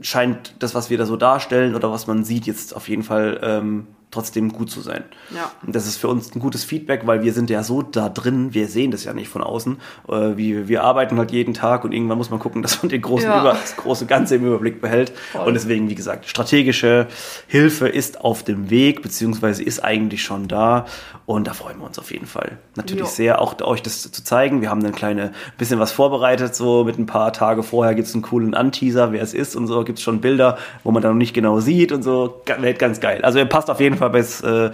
scheint 0.01 0.55
das, 0.59 0.73
was 0.75 0.89
wir 0.89 0.97
da 0.97 1.05
so 1.05 1.15
darstellen 1.17 1.75
oder 1.75 1.91
was 1.91 2.07
man 2.07 2.23
sieht, 2.23 2.45
jetzt 2.47 2.75
auf 2.75 2.89
jeden 2.89 3.03
Fall 3.03 3.39
ähm, 3.43 3.87
trotzdem 4.11 4.51
gut 4.51 4.71
zu 4.71 4.81
sein. 4.81 5.03
Ja. 5.33 5.51
Und 5.65 5.75
das 5.75 5.85
ist 5.85 5.97
für 5.97 6.07
uns 6.07 6.35
ein 6.35 6.39
gutes 6.39 6.63
Feedback, 6.63 7.01
weil 7.05 7.21
wir 7.23 7.31
sind 7.31 7.49
ja 7.49 7.63
so 7.63 7.81
da 7.81 8.09
drin, 8.09 8.53
wir 8.53 8.67
sehen 8.67 8.91
das 8.91 9.03
ja 9.03 9.13
nicht 9.13 9.29
von 9.29 9.43
außen. 9.43 9.77
Äh, 10.07 10.35
wir, 10.35 10.67
wir 10.67 10.83
arbeiten 10.83 11.17
halt 11.17 11.31
jeden 11.31 11.53
Tag 11.53 11.83
und 11.83 11.91
irgendwann 11.91 12.17
muss 12.17 12.29
man 12.29 12.39
gucken, 12.39 12.61
dass 12.63 12.81
man 12.81 12.89
den 12.89 13.01
großen 13.01 13.29
Ja. 13.29 13.41
Über, 13.41 13.51
das 13.51 13.75
große 13.75 14.05
Ganze 14.05 14.35
im 14.35 14.45
Überblick 14.45 14.81
behält. 14.81 15.11
Voll. 15.31 15.47
Und 15.47 15.53
deswegen, 15.53 15.89
wie 15.89 15.95
gesagt, 15.95 16.27
strategische 16.27 17.07
Hilfe 17.47 17.87
ist 17.87 18.21
auf 18.21 18.43
dem 18.43 18.69
Weg, 18.69 19.01
beziehungsweise 19.01 19.63
ist 19.63 19.83
eigentlich 19.83 20.23
schon 20.23 20.47
da. 20.47 20.85
Und 21.25 21.45
da 21.47 21.53
freuen 21.53 21.77
wir 21.77 21.85
uns 21.85 21.99
auf 21.99 22.11
jeden 22.11 22.25
Fall 22.25 22.57
natürlich 22.75 23.03
Jo. 23.03 23.09
sehr, 23.09 23.41
auch 23.41 23.61
euch 23.61 23.83
das 23.83 24.11
zu 24.11 24.23
zeigen. 24.23 24.61
Wir 24.61 24.71
haben 24.71 24.83
ein 24.83 24.95
kleine 24.95 25.31
bisschen 25.59 25.79
was 25.79 25.91
vorbereitet, 25.91 26.55
so 26.55 26.83
mit 26.85 26.97
ein 26.97 27.05
paar 27.05 27.31
Tage 27.33 27.61
vorher 27.61 27.93
gibt's 27.93 28.13
einen 28.13 28.23
coolen 28.23 28.55
Anteaser, 28.55 29.11
wer 29.11 29.21
es 29.21 29.35
ist 29.35 29.55
und 29.55 29.67
so, 29.67 29.83
gibt's 29.83 30.01
schon 30.01 30.21
Bilder, 30.21 30.57
wo 30.83 30.91
man 30.91 31.03
dann 31.03 31.11
noch 31.11 31.17
nicht 31.17 31.35
genau 31.35 31.59
sieht 31.59 31.91
und 31.91 32.01
so. 32.01 32.41
Wird 32.59 32.79
ganz 32.79 32.99
geil. 32.99 33.19
Also 33.23 33.37
ihr 33.37 33.45
passt 33.45 33.69
auf 33.69 33.79
jeden 33.79 33.97
Fall 33.97 33.98
bei, 34.07 34.19
äh, 34.19 34.71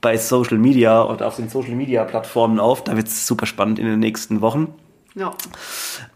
bei 0.00 0.16
Social 0.16 0.58
Media 0.58 1.00
und 1.00 1.22
auf 1.22 1.36
den 1.36 1.48
Social 1.48 1.74
Media 1.74 2.04
Plattformen 2.04 2.60
auf. 2.60 2.84
Da 2.84 2.96
wird's 2.96 3.26
super 3.26 3.46
spannend 3.46 3.80
in 3.80 3.86
den 3.86 3.98
nächsten 3.98 4.40
Wochen. 4.40 4.74
Ja. 5.14 5.32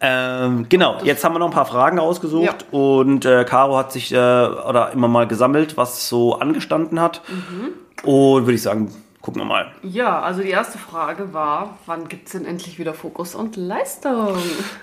Ähm, 0.01 0.67
genau, 0.69 0.99
jetzt 1.03 1.25
haben 1.25 1.35
wir 1.35 1.41
noch 1.41 1.49
ein 1.49 1.53
paar 1.53 1.67
Fragen 1.67 1.99
ausgesucht 1.99 2.67
und 2.71 3.25
äh, 3.25 3.45
Caro 3.45 3.77
hat 3.77 3.91
sich 3.91 4.13
äh, 4.13 4.17
oder 4.17 4.93
immer 4.93 5.09
mal 5.09 5.27
gesammelt, 5.27 5.77
was 5.77 6.09
so 6.09 6.39
angestanden 6.39 7.01
hat. 7.01 7.23
Und 8.05 8.47
würde 8.47 8.55
ich 8.55 8.63
sagen, 8.63 8.93
gucken 9.23 9.41
wir 9.41 9.47
mal. 9.47 9.71
Ja, 9.83 10.21
also 10.21 10.43
die 10.43 10.51
erste 10.51 10.79
Frage 10.79 11.33
war, 11.33 11.79
wann 11.87 12.09
gibt 12.09 12.27
es 12.27 12.33
denn 12.33 12.45
endlich 12.45 12.81
wieder 12.81 12.93
Fokus 12.93 13.37
und 13.37 13.55
Leistung? 13.55 14.37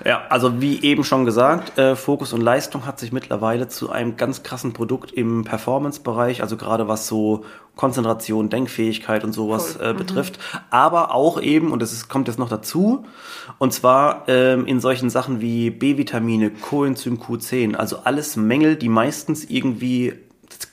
Ja, 0.06 0.24
also 0.30 0.62
wie 0.62 0.82
eben 0.82 1.04
schon 1.04 1.26
gesagt, 1.26 1.78
äh, 1.78 1.98
Fokus 1.98 2.32
und 2.32 2.42
Leistung 2.42 2.86
hat 2.86 3.00
sich 3.00 3.12
mittlerweile 3.12 3.68
zu 3.68 3.92
einem 3.92 4.16
ganz 4.16 4.42
krassen 4.42 4.72
Produkt 4.72 5.12
im 5.12 5.44
Performance-Bereich, 5.44 6.42
also 6.42 6.56
gerade 6.56 6.88
was 6.88 7.06
so 7.06 7.44
Konzentration, 7.76 8.50
Denkfähigkeit 8.50 9.24
und 9.26 9.34
sowas 9.34 9.76
äh, 9.76 9.94
betrifft, 9.94 10.40
aber 10.70 11.14
auch 11.14 11.42
eben, 11.42 11.72
und 11.72 11.82
das 11.82 11.92
ist, 11.92 12.08
kommt 12.08 12.28
jetzt 12.30 12.40
noch 12.40 12.50
dazu, 12.50 13.06
und 13.58 13.74
zwar 13.74 14.24
ähm, 14.28 14.66
in 14.66 14.80
solchen 14.80 15.10
Sachen 15.10 15.42
wie 15.42 15.70
B-Vitamine, 15.70 16.50
Coenzym 16.50 17.20
Q10, 17.20 17.76
also 17.76 18.00
alles 18.06 18.38
Mängel, 18.38 18.78
die 18.78 18.90
meistens 18.90 19.46
irgendwie 19.46 20.14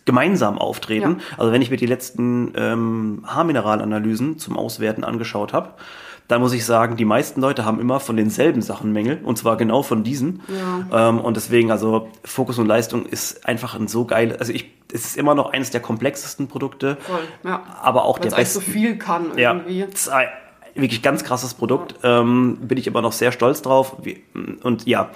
gemeinsam 0.06 0.58
auftreten. 0.58 1.20
Also 1.36 1.52
wenn 1.52 1.60
ich 1.60 1.70
mir 1.70 1.76
die 1.76 1.86
letzten 1.86 2.52
ähm, 2.56 3.24
Haarmineralanalysen 3.26 4.38
zum 4.38 4.56
Auswerten 4.56 5.04
angeschaut 5.04 5.52
habe, 5.52 5.74
dann 6.28 6.40
muss 6.40 6.52
ich 6.52 6.64
sagen, 6.64 6.96
die 6.96 7.04
meisten 7.04 7.40
Leute 7.40 7.64
haben 7.64 7.80
immer 7.80 8.00
von 8.00 8.16
denselben 8.16 8.62
Sachen 8.62 8.92
Mängel 8.92 9.20
und 9.22 9.38
zwar 9.38 9.56
genau 9.56 9.82
von 9.82 10.02
diesen. 10.02 10.40
Ähm, 10.92 11.20
und 11.20 11.36
deswegen, 11.36 11.70
also 11.70 12.08
Fokus 12.24 12.58
und 12.58 12.66
Leistung 12.66 13.06
ist 13.06 13.46
einfach 13.46 13.74
ein 13.78 13.86
so 13.86 14.06
geil, 14.06 14.36
also 14.38 14.52
ich, 14.52 14.70
es 14.92 15.04
ist 15.04 15.16
immer 15.16 15.34
noch 15.34 15.52
eines 15.52 15.70
der 15.70 15.80
komplexesten 15.80 16.48
Produkte, 16.48 16.96
Voll, 17.00 17.20
ja. 17.44 17.62
aber 17.82 18.04
auch 18.04 18.16
Weil 18.18 18.22
der 18.22 18.32
es 18.32 18.34
eigentlich 18.34 18.48
so 18.48 18.60
viel 18.60 18.96
kann 18.98 19.36
Ja, 19.36 19.54
irgendwie. 19.54 19.84
ein 19.84 20.28
wirklich 20.76 21.02
ganz 21.02 21.24
krasses 21.24 21.54
Produkt. 21.54 21.94
Ähm, 22.02 22.58
bin 22.60 22.78
ich 22.78 22.86
immer 22.86 23.02
noch 23.02 23.12
sehr 23.12 23.32
stolz 23.32 23.62
drauf. 23.62 23.96
Und 24.62 24.86
ja, 24.86 25.10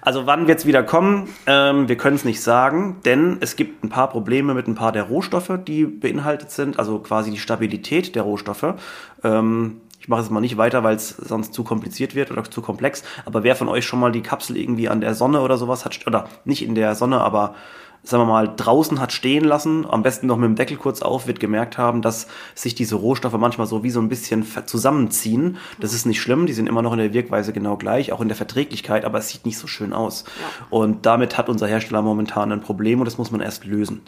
also 0.00 0.26
wann 0.26 0.48
wird's 0.48 0.66
wieder 0.66 0.82
kommen? 0.82 1.28
Ähm, 1.46 1.88
wir 1.88 1.96
können 1.96 2.16
es 2.16 2.24
nicht 2.24 2.40
sagen, 2.40 3.00
denn 3.04 3.38
es 3.40 3.56
gibt 3.56 3.84
ein 3.84 3.88
paar 3.88 4.08
Probleme 4.10 4.54
mit 4.54 4.66
ein 4.66 4.74
paar 4.74 4.92
der 4.92 5.04
Rohstoffe, 5.04 5.52
die 5.66 5.84
beinhaltet 5.84 6.50
sind. 6.50 6.78
Also 6.78 6.98
quasi 6.98 7.30
die 7.30 7.38
Stabilität 7.38 8.14
der 8.14 8.22
Rohstoffe. 8.22 8.74
Ähm, 9.22 9.80
ich 10.02 10.08
mache 10.08 10.22
es 10.22 10.30
mal 10.30 10.40
nicht 10.40 10.56
weiter, 10.56 10.82
weil 10.82 10.96
es 10.96 11.10
sonst 11.10 11.54
zu 11.54 11.62
kompliziert 11.62 12.16
wird 12.16 12.32
oder 12.32 12.42
zu 12.42 12.60
komplex. 12.60 13.04
Aber 13.24 13.44
wer 13.44 13.54
von 13.54 13.68
euch 13.68 13.84
schon 13.84 14.00
mal 14.00 14.10
die 14.10 14.22
Kapsel 14.22 14.56
irgendwie 14.56 14.88
an 14.88 15.00
der 15.00 15.14
Sonne 15.14 15.40
oder 15.40 15.56
sowas 15.56 15.84
hat, 15.84 16.06
oder 16.08 16.28
nicht 16.44 16.64
in 16.64 16.74
der 16.74 16.96
Sonne, 16.96 17.20
aber 17.20 17.54
sagen 18.04 18.22
wir 18.22 18.26
mal, 18.26 18.52
draußen 18.56 19.00
hat 19.00 19.12
stehen 19.12 19.44
lassen, 19.44 19.86
am 19.88 20.02
besten 20.02 20.26
noch 20.26 20.36
mit 20.36 20.48
dem 20.48 20.56
Deckel 20.56 20.76
kurz 20.76 21.02
auf, 21.02 21.28
wird 21.28 21.38
gemerkt 21.38 21.78
haben, 21.78 22.02
dass 22.02 22.26
sich 22.54 22.74
diese 22.74 22.96
Rohstoffe 22.96 23.38
manchmal 23.38 23.68
so 23.68 23.84
wie 23.84 23.90
so 23.90 24.00
ein 24.00 24.08
bisschen 24.08 24.44
zusammenziehen. 24.66 25.56
Das 25.78 25.94
ist 25.94 26.04
nicht 26.04 26.20
schlimm, 26.20 26.46
die 26.46 26.52
sind 26.52 26.68
immer 26.68 26.82
noch 26.82 26.92
in 26.92 26.98
der 26.98 27.12
Wirkweise 27.12 27.52
genau 27.52 27.76
gleich, 27.76 28.12
auch 28.12 28.20
in 28.20 28.28
der 28.28 28.36
Verträglichkeit, 28.36 29.04
aber 29.04 29.18
es 29.18 29.28
sieht 29.28 29.46
nicht 29.46 29.58
so 29.58 29.68
schön 29.68 29.92
aus. 29.92 30.24
Und 30.68 31.06
damit 31.06 31.38
hat 31.38 31.48
unser 31.48 31.68
Hersteller 31.68 32.02
momentan 32.02 32.50
ein 32.50 32.60
Problem 32.60 33.00
und 33.00 33.04
das 33.04 33.18
muss 33.18 33.30
man 33.30 33.40
erst 33.40 33.64
lösen. 33.66 34.02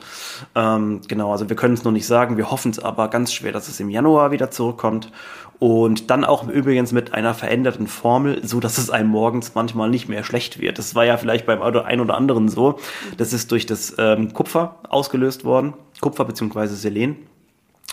Ähm, 0.56 1.00
genau, 1.06 1.30
also 1.30 1.48
wir 1.48 1.56
können 1.56 1.74
es 1.74 1.84
noch 1.84 1.92
nicht 1.92 2.06
sagen, 2.06 2.36
wir 2.36 2.50
hoffen 2.50 2.72
es 2.72 2.80
aber 2.80 3.08
ganz 3.08 3.32
schwer, 3.32 3.52
dass 3.52 3.68
es 3.68 3.78
im 3.78 3.90
Januar 3.90 4.32
wieder 4.32 4.50
zurückkommt. 4.50 5.12
Und 5.60 6.10
dann 6.10 6.24
auch 6.24 6.46
übrigens 6.48 6.92
mit 6.92 7.14
einer 7.14 7.32
veränderten 7.32 7.86
Formel, 7.86 8.46
so 8.46 8.60
dass 8.60 8.76
es 8.76 8.90
einem 8.90 9.08
morgens 9.08 9.54
manchmal 9.54 9.88
nicht 9.88 10.08
mehr 10.08 10.24
schlecht 10.24 10.60
wird. 10.60 10.78
Das 10.78 10.94
war 10.94 11.04
ja 11.04 11.16
vielleicht 11.16 11.46
beim 11.46 11.62
ein 11.62 12.00
oder 12.00 12.16
anderen 12.16 12.48
so. 12.48 12.78
Das 13.16 13.32
ist 13.32 13.52
durch 13.52 13.64
das 13.64 13.83
ähm, 13.98 14.32
Kupfer 14.32 14.78
ausgelöst 14.88 15.44
worden. 15.44 15.74
Kupfer 16.00 16.24
beziehungsweise 16.24 16.76
Selen. 16.76 17.26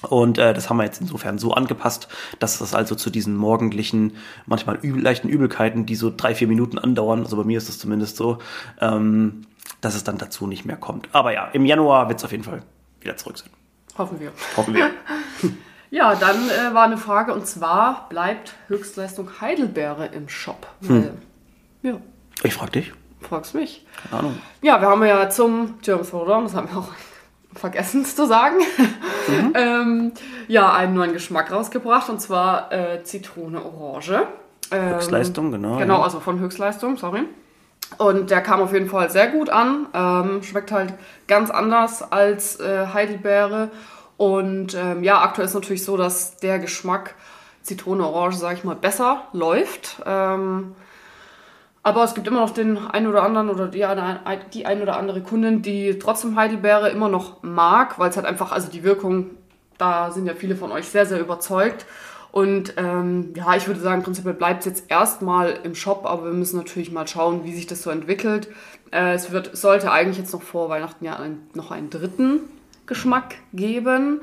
Und 0.10 0.38
äh, 0.38 0.54
das 0.54 0.70
haben 0.70 0.78
wir 0.78 0.84
jetzt 0.84 1.02
insofern 1.02 1.38
so 1.38 1.54
angepasst, 1.54 2.08
dass 2.40 2.58
das 2.58 2.74
also 2.74 2.96
zu 2.96 3.10
diesen 3.10 3.36
morgendlichen, 3.36 4.14
manchmal 4.46 4.78
übel, 4.78 5.02
leichten 5.02 5.30
Übelkeiten, 5.30 5.86
die 5.86 5.96
so 5.96 6.12
drei, 6.16 6.34
vier 6.34 6.48
Minuten 6.48 6.80
andauern, 6.80 7.20
also 7.20 7.38
bei 7.38 7.44
mir 7.44 7.58
ist 7.58 7.70
das 7.70 7.78
zumindest 7.78 8.18
so, 8.18 8.40
ähm, 8.80 9.42
dass 9.82 9.96
es 9.96 10.04
dann 10.04 10.18
dazu 10.18 10.48
nicht 10.48 10.66
mehr 10.66 10.78
kommt. 10.78 11.08
Aber 11.12 11.34
ja, 11.34 11.48
im 11.54 11.66
Januar 11.66 12.08
wird 12.10 12.20
es 12.20 12.26
auf 12.26 12.32
jeden 12.32 12.44
Fall 12.44 12.64
wieder 13.00 13.16
zurück 13.18 13.38
sein. 13.38 13.50
Hoffen 13.98 14.20
wir. 14.20 14.32
Hoffen 14.58 14.74
wir. 14.74 14.90
Ja, 15.94 16.16
dann 16.16 16.38
äh, 16.50 16.74
war 16.74 16.86
eine 16.86 16.98
Frage 16.98 17.34
und 17.34 17.46
zwar 17.46 18.08
bleibt 18.08 18.54
Höchstleistung 18.70 19.42
Heidelbeere 19.42 20.06
im 20.06 20.30
Shop. 20.30 20.66
Hm. 20.88 21.10
Ja, 21.84 21.98
Ich 22.44 22.54
frag 22.54 22.72
dich. 22.72 22.94
Fragst 23.22 23.56
mich. 23.56 23.86
Keine 24.10 24.20
Ahnung. 24.20 24.38
Ja, 24.62 24.82
wir 24.82 24.88
haben 24.90 25.04
ja 25.06 25.30
zum 25.30 25.80
German 25.82 26.06
Throwdown, 26.06 26.44
das 26.44 26.56
haben 26.56 26.70
wir 26.70 26.78
auch 26.80 26.90
vergessen 27.56 28.02
es 28.04 28.16
zu 28.16 28.26
sagen, 28.26 28.56
Mhm. 29.28 29.54
ähm, 29.56 30.12
ja, 30.48 30.74
einen 30.74 30.96
neuen 30.96 31.14
Geschmack 31.14 31.52
rausgebracht 31.52 32.10
und 32.10 32.20
zwar 32.20 32.72
äh, 32.72 33.04
Zitrone 33.04 33.64
Orange. 33.64 34.24
Ähm, 34.72 34.96
Höchstleistung, 34.96 35.52
genau, 35.52 35.78
Genau, 35.78 35.98
ja. 35.98 36.04
also 36.04 36.20
von 36.20 36.40
Höchstleistung, 36.40 36.98
sorry. 36.98 37.24
Und 37.98 38.32
der 38.32 38.42
kam 38.42 38.62
auf 38.62 38.74
jeden 38.74 38.90
Fall 38.90 39.10
sehr 39.10 39.28
gut 39.28 39.50
an. 39.50 39.88
Ähm, 39.94 40.44
schmeckt 40.44 40.72
halt 40.72 40.94
ganz 41.28 41.50
anders 41.52 42.10
als 42.12 42.60
äh, 42.60 42.88
Heidelbeere. 42.94 43.70
Und 44.18 44.76
ähm, 44.76 45.04
ja, 45.04 45.22
aktuell 45.22 45.46
ist 45.48 45.54
natürlich 45.56 45.84
so, 45.84 45.98
dass 45.98 46.38
der 46.38 46.58
Geschmack 46.60 47.16
Zitrone 47.64 48.06
Orange, 48.08 48.38
sage 48.38 48.56
ich 48.56 48.64
mal, 48.64 48.76
besser 48.76 49.24
läuft. 49.34 50.02
Ähm, 50.06 50.74
aber 51.84 52.04
es 52.04 52.14
gibt 52.14 52.28
immer 52.28 52.42
noch 52.42 52.52
den 52.52 52.78
einen 52.78 53.08
oder 53.08 53.24
anderen 53.24 53.50
oder 53.50 53.68
die 53.68 53.86
eine, 53.86 54.20
die 54.54 54.66
ein 54.66 54.82
oder 54.82 54.98
andere 54.98 55.22
Kundin, 55.22 55.62
die 55.62 55.98
trotzdem 55.98 56.36
Heidelbeere 56.36 56.90
immer 56.90 57.10
noch 57.10 57.42
mag, 57.42 57.98
weil 57.98 58.10
es 58.10 58.18
halt 58.18 58.28
einfach, 58.28 58.52
also 58.52 58.70
die 58.70 58.84
Wirkung, 58.84 59.32
da 59.78 60.12
sind 60.12 60.28
ja 60.28 60.36
viele 60.36 60.56
von 60.56 60.72
euch 60.72 60.88
sehr, 60.88 61.06
sehr 61.06 61.20
überzeugt. 61.20 61.86
Und 62.32 62.76
ähm, 62.78 63.34
ja, 63.36 63.56
ich 63.56 63.68
würde 63.68 63.82
sagen, 63.82 64.04
prinzipiell 64.04 64.36
bleibt 64.36 64.62
es 64.62 64.66
jetzt 64.66 64.92
erstmal 64.92 65.60
im 65.64 65.76
Shop, 65.76 66.06
aber 66.06 66.26
wir 66.26 66.34
müssen 66.34 66.58
natürlich 66.58 66.92
mal 66.92 67.08
schauen, 67.08 67.44
wie 67.44 67.54
sich 67.54 67.68
das 67.68 67.82
so 67.82 67.90
entwickelt. 67.90 68.48
Äh, 68.92 69.16
es 69.16 69.32
wird, 69.32 69.58
sollte 69.58 69.92
eigentlich 69.92 70.18
jetzt 70.18 70.32
noch 70.32 70.42
vor 70.42 70.70
Weihnachten 70.70 71.04
ja 71.04 71.18
ein, 71.18 71.40
noch 71.54 71.72
einen 71.72 71.90
dritten 71.90 72.42
Geschmack 72.86 73.36
geben. 73.54 74.22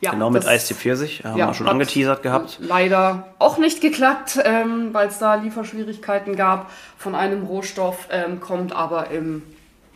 Ja, 0.00 0.10
genau, 0.10 0.30
mit 0.30 0.46
Eistee 0.46 0.74
Pfirsich, 0.74 1.24
haben 1.24 1.38
ja, 1.38 1.46
wir 1.46 1.54
schon 1.54 1.68
angeteasert 1.68 2.22
gehabt. 2.22 2.58
Leider 2.60 3.28
auch 3.38 3.56
nicht 3.56 3.80
geklappt, 3.80 4.38
ähm, 4.44 4.90
weil 4.92 5.08
es 5.08 5.18
da 5.18 5.36
Lieferschwierigkeiten 5.36 6.36
gab 6.36 6.70
von 6.98 7.14
einem 7.14 7.44
Rohstoff, 7.44 8.08
ähm, 8.10 8.40
kommt 8.40 8.74
aber 8.74 9.10
im, 9.10 9.42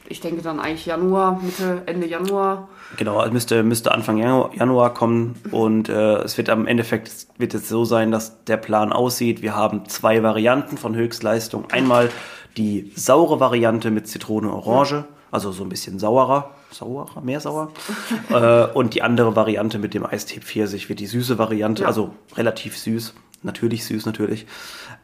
ich 0.08 0.20
denke 0.20 0.40
dann 0.40 0.58
eigentlich 0.58 0.86
Januar, 0.86 1.38
Mitte, 1.42 1.82
Ende 1.84 2.06
Januar. 2.06 2.68
Genau, 2.96 3.24
müsste, 3.30 3.62
müsste 3.62 3.92
Anfang 3.92 4.16
Januar, 4.16 4.54
Januar 4.54 4.94
kommen 4.94 5.38
und 5.50 5.90
äh, 5.90 6.16
es 6.22 6.38
wird 6.38 6.48
am 6.48 6.66
Endeffekt 6.66 7.26
wird 7.36 7.52
es 7.52 7.68
so 7.68 7.84
sein, 7.84 8.10
dass 8.10 8.42
der 8.44 8.56
Plan 8.56 8.92
aussieht. 8.92 9.42
Wir 9.42 9.54
haben 9.54 9.86
zwei 9.86 10.22
Varianten 10.22 10.78
von 10.78 10.94
Höchstleistung. 10.94 11.70
Einmal 11.70 12.08
die 12.56 12.90
saure 12.96 13.38
Variante 13.38 13.90
mit 13.90 14.08
Zitrone 14.08 14.50
Orange. 14.50 14.92
Ja 14.92 15.04
also 15.30 15.52
so 15.52 15.62
ein 15.62 15.68
bisschen 15.68 15.98
saurer, 15.98 16.50
saurer, 16.70 17.20
mehr 17.20 17.40
sauer. 17.40 17.72
äh, 18.30 18.66
und 18.72 18.94
die 18.94 19.02
andere 19.02 19.36
Variante 19.36 19.78
mit 19.78 19.94
dem 19.94 20.04
Eistee 20.04 20.40
Pfirsich 20.40 20.88
wird 20.88 21.00
die 21.00 21.06
süße 21.06 21.38
Variante, 21.38 21.82
ja. 21.82 21.88
also 21.88 22.12
relativ 22.36 22.76
süß, 22.76 23.14
natürlich 23.42 23.84
süß 23.84 24.06
natürlich. 24.06 24.46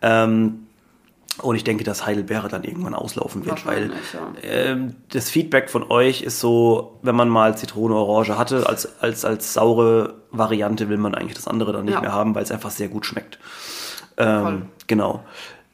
Ähm, 0.02 0.66
und 1.42 1.54
ich 1.54 1.64
denke, 1.64 1.84
dass 1.84 2.06
Heidelbeere 2.06 2.48
dann 2.48 2.64
irgendwann 2.64 2.94
auslaufen 2.94 3.44
wird, 3.44 3.66
weil 3.66 3.92
ähm, 4.42 4.96
das 5.10 5.28
Feedback 5.28 5.68
von 5.68 5.82
euch 5.90 6.22
ist 6.22 6.40
so, 6.40 6.98
wenn 7.02 7.14
man 7.14 7.28
mal 7.28 7.58
Zitrone 7.58 7.94
Orange 7.94 8.38
hatte, 8.38 8.66
als, 8.66 9.00
als, 9.02 9.24
als 9.26 9.52
saure 9.52 10.14
Variante 10.30 10.88
will 10.88 10.96
man 10.96 11.14
eigentlich 11.14 11.34
das 11.34 11.46
andere 11.46 11.74
dann 11.74 11.84
nicht 11.84 11.94
ja. 11.94 12.00
mehr 12.00 12.12
haben, 12.12 12.34
weil 12.34 12.42
es 12.42 12.50
einfach 12.50 12.70
sehr 12.70 12.88
gut 12.88 13.04
schmeckt. 13.04 13.38
Ähm, 14.16 14.70
genau. 14.86 15.24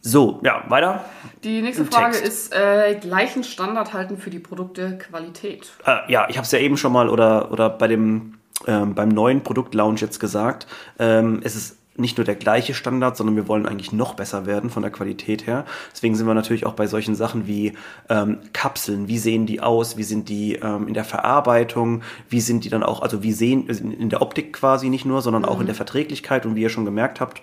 So, 0.04 0.40
ja, 0.42 0.64
weiter. 0.68 1.04
Die 1.44 1.62
nächste 1.62 1.84
Frage 1.84 2.18
ist, 2.18 2.52
äh, 2.52 2.96
gleichen 3.00 3.44
Standard 3.44 3.92
halten 3.92 4.18
für 4.18 4.30
die 4.30 4.40
Produkte 4.40 4.98
Qualität. 4.98 5.70
Äh, 5.86 6.10
ja, 6.12 6.26
ich 6.28 6.36
habe 6.36 6.44
es 6.44 6.50
ja 6.50 6.58
eben 6.58 6.76
schon 6.76 6.92
mal 6.92 7.08
oder, 7.08 7.52
oder 7.52 7.70
bei 7.70 7.86
dem, 7.86 8.34
ähm, 8.66 8.96
beim 8.96 9.10
neuen 9.10 9.42
Produkt-Lounge 9.42 10.00
jetzt 10.00 10.18
gesagt. 10.18 10.66
Ähm, 10.98 11.40
es 11.44 11.54
ist 11.54 11.78
nicht 11.96 12.16
nur 12.16 12.24
der 12.24 12.34
gleiche 12.34 12.74
Standard, 12.74 13.16
sondern 13.16 13.36
wir 13.36 13.46
wollen 13.46 13.64
eigentlich 13.64 13.92
noch 13.92 14.14
besser 14.14 14.44
werden 14.44 14.70
von 14.70 14.82
der 14.82 14.90
Qualität 14.90 15.46
her. 15.46 15.66
Deswegen 15.92 16.16
sind 16.16 16.26
wir 16.26 16.34
natürlich 16.34 16.66
auch 16.66 16.72
bei 16.72 16.88
solchen 16.88 17.14
Sachen 17.14 17.46
wie 17.46 17.74
ähm, 18.08 18.38
Kapseln. 18.52 19.06
Wie 19.06 19.18
sehen 19.18 19.46
die 19.46 19.60
aus? 19.60 19.96
Wie 19.96 20.02
sind 20.02 20.28
die 20.28 20.54
ähm, 20.56 20.88
in 20.88 20.94
der 20.94 21.04
Verarbeitung? 21.04 22.02
Wie 22.28 22.40
sind 22.40 22.64
die 22.64 22.70
dann 22.70 22.82
auch, 22.82 23.02
also 23.02 23.22
wie 23.22 23.32
sehen 23.32 23.68
in 23.68 24.08
der 24.08 24.20
Optik 24.20 24.52
quasi 24.54 24.88
nicht 24.88 25.04
nur, 25.04 25.22
sondern 25.22 25.44
auch 25.44 25.56
in 25.56 25.62
mhm. 25.62 25.66
der 25.66 25.74
Verträglichkeit 25.76 26.44
und 26.44 26.56
wie 26.56 26.62
ihr 26.62 26.70
schon 26.70 26.86
gemerkt 26.86 27.20
habt, 27.20 27.42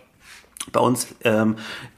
bei 0.72 0.80
uns 0.80 1.08
ähm, 1.24 1.56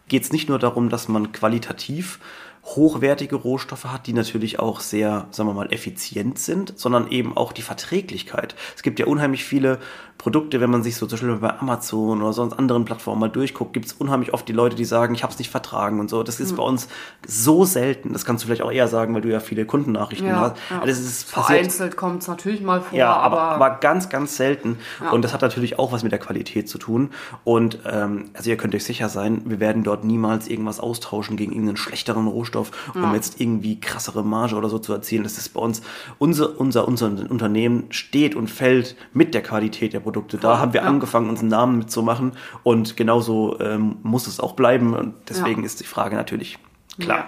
geht 0.07 0.23
es 0.23 0.31
nicht 0.31 0.49
nur 0.49 0.59
darum, 0.59 0.89
dass 0.89 1.07
man 1.07 1.31
qualitativ 1.31 2.19
hochwertige 2.63 3.35
Rohstoffe 3.35 3.85
hat, 3.85 4.05
die 4.07 4.13
natürlich 4.13 4.59
auch 4.59 4.81
sehr, 4.81 5.27
sagen 5.31 5.49
wir 5.49 5.53
mal, 5.53 5.73
effizient 5.73 6.37
sind, 6.37 6.77
sondern 6.77 7.09
eben 7.09 7.35
auch 7.35 7.53
die 7.53 7.63
Verträglichkeit. 7.63 8.55
Es 8.75 8.83
gibt 8.83 8.99
ja 8.99 9.07
unheimlich 9.07 9.43
viele 9.43 9.79
Produkte, 10.21 10.61
wenn 10.61 10.69
man 10.69 10.83
sich 10.83 10.97
so 10.97 11.07
zum 11.07 11.17
Beispiel 11.17 11.35
bei 11.37 11.59
Amazon 11.59 12.21
oder 12.21 12.31
sonst 12.31 12.53
anderen 12.53 12.85
Plattformen 12.85 13.19
mal 13.19 13.29
durchguckt, 13.29 13.73
gibt 13.73 13.87
es 13.87 13.93
unheimlich 13.93 14.35
oft 14.35 14.47
die 14.47 14.53
Leute, 14.53 14.75
die 14.75 14.85
sagen, 14.85 15.15
ich 15.15 15.23
habe 15.23 15.33
es 15.33 15.39
nicht 15.39 15.49
vertragen 15.49 15.99
und 15.99 16.11
so. 16.11 16.21
Das 16.21 16.39
ist 16.39 16.51
mhm. 16.51 16.57
bei 16.57 16.63
uns 16.63 16.87
so 17.25 17.65
selten. 17.65 18.13
Das 18.13 18.23
kannst 18.23 18.43
du 18.43 18.45
vielleicht 18.45 18.61
auch 18.61 18.71
eher 18.71 18.87
sagen, 18.87 19.15
weil 19.15 19.21
du 19.21 19.29
ja 19.29 19.39
viele 19.39 19.65
Kundennachrichten 19.65 20.27
ja, 20.27 20.39
hast. 20.39 20.57
Ja. 20.69 20.85
Das 20.85 20.99
ist 20.99 21.27
Vereinzelt 21.27 21.97
kommt 21.97 22.21
es 22.21 22.27
natürlich 22.27 22.61
mal 22.61 22.81
vor. 22.81 22.95
Ja, 22.95 23.13
aber, 23.13 23.41
aber 23.41 23.79
ganz, 23.81 24.09
ganz 24.09 24.37
selten. 24.37 24.77
Ja. 25.01 25.09
Und 25.09 25.23
das 25.23 25.33
hat 25.33 25.41
natürlich 25.41 25.79
auch 25.79 25.91
was 25.91 26.03
mit 26.03 26.11
der 26.11 26.19
Qualität 26.19 26.69
zu 26.69 26.77
tun. 26.77 27.09
Und 27.43 27.79
ähm, 27.91 28.29
also 28.35 28.51
ihr 28.51 28.57
könnt 28.57 28.75
euch 28.75 28.83
sicher 28.83 29.09
sein, 29.09 29.41
wir 29.45 29.59
werden 29.59 29.83
dort 29.83 30.03
niemals 30.03 30.47
irgendwas 30.47 30.79
austauschen 30.79 31.35
gegen 31.35 31.51
irgendeinen 31.51 31.77
schlechteren 31.77 32.27
Rohstoff, 32.27 32.69
um 32.93 33.01
ja. 33.01 33.15
jetzt 33.15 33.41
irgendwie 33.41 33.79
krassere 33.79 34.23
Marge 34.23 34.55
oder 34.55 34.69
so 34.69 34.77
zu 34.77 34.93
erzielen. 34.93 35.23
Das 35.23 35.39
ist 35.39 35.49
bei 35.49 35.61
uns, 35.61 35.81
unser, 36.19 36.59
unser, 36.59 36.87
unser 36.87 37.07
Unternehmen 37.07 37.85
steht 37.89 38.35
und 38.35 38.51
fällt 38.51 38.95
mit 39.13 39.33
der 39.33 39.41
Qualität 39.41 39.93
der 39.93 39.99
Produkte. 39.99 40.10
Produkte. 40.11 40.37
Da 40.37 40.59
haben 40.59 40.73
wir 40.73 40.81
ja. 40.81 40.87
angefangen, 40.87 41.29
uns 41.29 41.39
einen 41.39 41.49
Namen 41.49 41.77
mitzumachen 41.77 42.33
und 42.63 42.97
genauso 42.97 43.59
ähm, 43.59 43.97
muss 44.03 44.27
es 44.27 44.39
auch 44.39 44.53
bleiben. 44.53 44.93
Und 44.93 45.15
deswegen 45.29 45.61
ja. 45.61 45.65
ist 45.65 45.79
die 45.79 45.85
Frage 45.85 46.15
natürlich 46.15 46.59
klar. 46.99 47.17
Ja. 47.17 47.27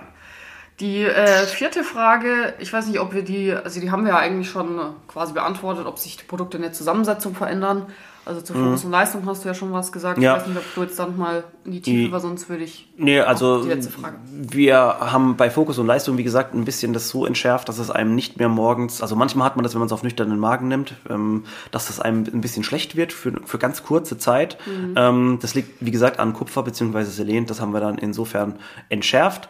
Die 0.79 1.03
äh, 1.03 1.45
vierte 1.45 1.83
Frage, 1.83 2.55
ich 2.59 2.73
weiß 2.73 2.87
nicht, 2.87 2.99
ob 2.99 3.13
wir 3.13 3.23
die, 3.23 3.53
also 3.53 3.79
die 3.79 3.91
haben 3.91 4.05
wir 4.05 4.13
ja 4.13 4.17
eigentlich 4.17 4.49
schon 4.49 4.79
quasi 5.07 5.33
beantwortet, 5.33 5.85
ob 5.85 5.99
sich 5.99 6.17
die 6.17 6.23
Produkte 6.23 6.57
in 6.57 6.63
der 6.63 6.73
Zusammensetzung 6.73 7.35
verändern. 7.35 7.85
Also 8.25 8.41
zur 8.41 8.55
Fokus 8.55 8.81
mhm. 8.81 8.85
und 8.87 8.91
Leistung 8.91 9.25
hast 9.25 9.43
du 9.43 9.49
ja 9.49 9.53
schon 9.53 9.73
was 9.73 9.91
gesagt. 9.91 10.17
Ja. 10.17 10.35
Ich 10.35 10.41
weiß 10.41 10.47
nicht, 10.47 10.57
ob 10.57 10.75
du 10.75 10.81
jetzt 10.83 10.97
dann 10.97 11.17
mal 11.17 11.43
in 11.65 11.71
die 11.73 11.81
Tiefe, 11.81 12.11
weil 12.11 12.21
sonst 12.21 12.47
würde 12.47 12.63
ich. 12.63 12.87
Nee, 12.95 13.19
also 13.19 13.63
die 13.63 13.69
letzte 13.69 13.91
Frage. 13.91 14.17
wir 14.31 14.77
haben 14.77 15.35
bei 15.35 15.49
Fokus 15.49 15.77
und 15.77 15.87
Leistung, 15.87 16.17
wie 16.17 16.23
gesagt, 16.23 16.53
ein 16.53 16.63
bisschen 16.63 16.93
das 16.93 17.09
so 17.09 17.25
entschärft, 17.25 17.67
dass 17.67 17.79
es 17.79 17.91
einem 17.91 18.15
nicht 18.15 18.39
mehr 18.39 18.47
morgens, 18.47 19.01
also 19.01 19.17
manchmal 19.17 19.45
hat 19.45 19.57
man 19.57 19.63
das, 19.63 19.73
wenn 19.73 19.79
man 19.79 19.87
es 19.87 19.91
auf 19.91 20.03
nüchternen 20.03 20.39
Magen 20.39 20.69
nimmt, 20.69 20.95
ähm, 21.09 21.43
dass 21.71 21.87
das 21.87 21.99
einem 21.99 22.23
ein 22.31 22.39
bisschen 22.39 22.63
schlecht 22.63 22.95
wird 22.95 23.11
für, 23.11 23.33
für 23.45 23.57
ganz 23.57 23.83
kurze 23.83 24.17
Zeit. 24.17 24.57
Mhm. 24.65 24.93
Ähm, 24.95 25.39
das 25.41 25.53
liegt, 25.53 25.85
wie 25.85 25.91
gesagt, 25.91 26.19
an 26.19 26.31
Kupfer 26.33 26.63
bzw. 26.63 27.03
Selen. 27.03 27.45
Das 27.45 27.59
haben 27.59 27.73
wir 27.73 27.81
dann 27.81 27.97
insofern 27.97 28.55
entschärft. 28.87 29.49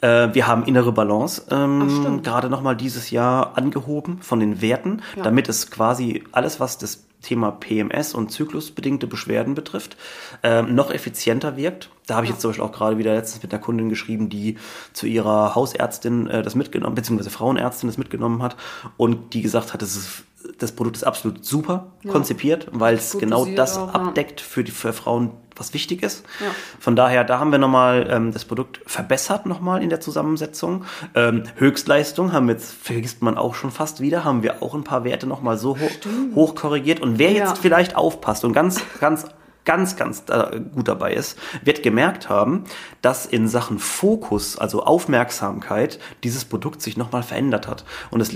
Äh, 0.00 0.28
wir 0.32 0.46
haben 0.46 0.64
innere 0.64 0.92
Balance 0.92 1.42
ähm, 1.50 2.22
gerade 2.22 2.48
nochmal 2.48 2.76
dieses 2.76 3.10
Jahr 3.10 3.58
angehoben 3.58 4.18
von 4.22 4.40
den 4.40 4.62
Werten, 4.62 5.02
ja. 5.16 5.22
damit 5.22 5.48
es 5.48 5.70
quasi 5.70 6.24
alles, 6.32 6.58
was 6.60 6.78
das 6.78 7.04
Thema 7.24 7.50
PMS 7.50 8.14
und 8.14 8.30
zyklusbedingte 8.30 9.06
Beschwerden 9.06 9.54
betrifft, 9.54 9.96
ähm, 10.42 10.74
noch 10.74 10.90
effizienter 10.90 11.56
wirkt. 11.56 11.90
Da 12.06 12.16
habe 12.16 12.26
ich 12.26 12.30
jetzt 12.30 12.42
zum 12.42 12.50
Beispiel 12.50 12.64
auch 12.64 12.72
gerade 12.72 12.98
wieder 12.98 13.14
letztens 13.14 13.42
mit 13.42 13.52
einer 13.52 13.62
Kundin 13.62 13.88
geschrieben, 13.88 14.28
die 14.28 14.58
zu 14.92 15.06
ihrer 15.06 15.54
Hausärztin 15.54 16.28
äh, 16.28 16.42
das 16.42 16.54
mitgenommen, 16.54 16.94
beziehungsweise 16.94 17.30
Frauenärztin 17.30 17.88
das 17.88 17.98
mitgenommen 17.98 18.42
hat 18.42 18.56
und 18.96 19.34
die 19.34 19.42
gesagt 19.42 19.72
hat, 19.72 19.82
das 19.82 19.96
ist 19.96 20.24
das 20.64 20.72
Produkt 20.72 20.96
ist 20.96 21.04
absolut 21.04 21.44
super 21.44 21.92
ja. 22.02 22.10
konzipiert, 22.10 22.68
weil 22.72 22.94
es 22.94 23.16
genau 23.18 23.44
das 23.44 23.76
auch, 23.76 23.92
abdeckt 23.94 24.40
für 24.40 24.64
die 24.64 24.72
für 24.72 24.92
Frauen, 24.92 25.30
was 25.56 25.74
wichtig 25.74 26.02
ist. 26.02 26.24
Ja. 26.40 26.46
Von 26.80 26.96
daher, 26.96 27.22
da 27.24 27.38
haben 27.38 27.52
wir 27.52 27.58
nochmal 27.58 28.08
ähm, 28.10 28.32
das 28.32 28.44
Produkt 28.44 28.80
verbessert 28.86 29.46
nochmal 29.46 29.82
in 29.82 29.90
der 29.90 30.00
Zusammensetzung. 30.00 30.84
Ähm, 31.14 31.44
Höchstleistung 31.56 32.32
haben 32.32 32.48
wir 32.48 32.54
jetzt, 32.54 32.72
vergisst 32.72 33.22
man 33.22 33.36
auch 33.36 33.54
schon 33.54 33.70
fast 33.70 34.00
wieder, 34.00 34.24
haben 34.24 34.42
wir 34.42 34.62
auch 34.62 34.74
ein 34.74 34.84
paar 34.84 35.04
Werte 35.04 35.26
nochmal 35.26 35.58
so 35.58 35.78
hoch, 35.78 35.90
hoch 36.34 36.54
korrigiert. 36.54 37.00
Und 37.00 37.18
wer 37.18 37.32
ja. 37.32 37.46
jetzt 37.46 37.58
vielleicht 37.58 37.94
aufpasst 37.96 38.44
und 38.44 38.52
ganz, 38.52 38.80
ganz 39.00 39.26
ganz, 39.64 39.96
ganz 39.96 40.24
gut 40.74 40.88
dabei 40.88 41.14
ist, 41.14 41.38
wird 41.62 41.82
gemerkt 41.82 42.28
haben, 42.28 42.64
dass 43.02 43.26
in 43.26 43.48
Sachen 43.48 43.78
Fokus, 43.78 44.58
also 44.58 44.82
Aufmerksamkeit, 44.84 45.98
dieses 46.22 46.44
Produkt 46.44 46.82
sich 46.82 46.96
nochmal 46.96 47.22
verändert 47.22 47.68
hat. 47.68 47.84
Und 48.10 48.20
es, 48.20 48.32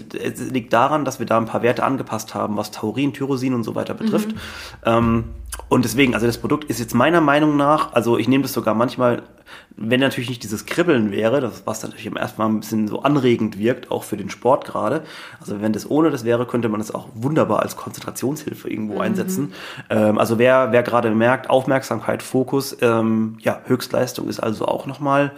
liegt 0.51 0.73
daran, 0.73 1.05
dass 1.05 1.19
wir 1.19 1.27
da 1.27 1.39
ein 1.39 1.47
paar 1.47 1.63
Werte 1.63 1.85
angepasst 1.85 2.35
haben, 2.35 2.57
was 2.57 2.71
Taurin, 2.71 3.13
Tyrosin 3.13 3.55
und 3.55 3.65
so 3.65 3.75
weiter 3.75 3.95
betrifft. 3.95 4.33
Mhm. 4.33 4.39
Ähm, 4.85 5.25
und 5.69 5.85
deswegen, 5.85 6.15
also 6.15 6.27
das 6.27 6.39
Produkt 6.39 6.65
ist 6.65 6.81
jetzt 6.81 6.95
meiner 6.95 7.21
Meinung 7.21 7.57
nach, 7.57 7.93
also 7.93 8.17
ich 8.17 8.29
nehme 8.29 8.43
das 8.43 8.53
sogar 8.53 8.75
manchmal, 8.75 9.23
wenn 9.77 10.01
natürlich 10.01 10.29
nicht 10.31 10.43
dieses 10.43 10.65
Kribbeln 10.67 11.11
wäre, 11.11 11.41
das, 11.41 11.63
was 11.67 11.83
natürlich 11.83 12.07
im 12.07 12.17
ersten 12.17 12.41
Mal 12.41 12.49
ein 12.49 12.61
bisschen 12.61 12.89
so 12.89 13.03
anregend 13.03 13.59
wirkt, 13.59 13.91
auch 13.91 14.03
für 14.05 14.17
den 14.17 14.31
Sport 14.31 14.65
gerade. 14.65 15.03
Also 15.41 15.61
wenn 15.61 15.73
das 15.73 15.91
ohne 15.91 16.11
das 16.11 16.25
wäre, 16.25 16.47
könnte 16.47 16.69
man 16.69 16.81
das 16.81 16.95
auch 16.95 17.09
wunderbar 17.15 17.61
als 17.61 17.77
Konzentrationshilfe 17.77 18.71
irgendwo 18.71 18.95
mhm. 18.95 19.01
einsetzen. 19.01 19.53
Ähm, 19.91 20.19
also 20.19 20.39
wer, 20.39 20.73
wer 20.73 20.83
gerade 20.83 21.11
merkt, 21.11 21.51
Aufmerksamkeit, 21.51 22.23
Fokus, 22.23 22.77
ähm, 22.81 23.37
ja, 23.41 23.61
Höchstleistung 23.67 24.29
ist 24.29 24.41
also 24.41 24.67
auch 24.67 24.87
nochmal 24.87 25.33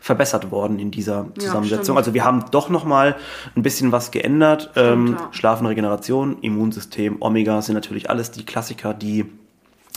verbessert 0.00 0.50
worden 0.50 0.78
in 0.78 0.90
dieser 0.90 1.26
Zusammensetzung. 1.38 1.96
Ja, 1.96 1.98
also 1.98 2.14
wir 2.14 2.24
haben 2.24 2.44
doch 2.50 2.68
nochmal 2.68 3.16
ein 3.56 3.62
bisschen 3.62 3.92
was 3.92 4.10
geändert. 4.10 4.70
Stimmt, 4.72 5.08
ähm, 5.08 5.16
ja. 5.18 5.28
Schlafen, 5.32 5.66
Regeneration, 5.66 6.38
Immunsystem, 6.42 7.16
Omega 7.20 7.62
sind 7.62 7.74
natürlich 7.74 8.10
alles 8.10 8.30
die 8.30 8.44
Klassiker, 8.44 8.94
die 8.94 9.26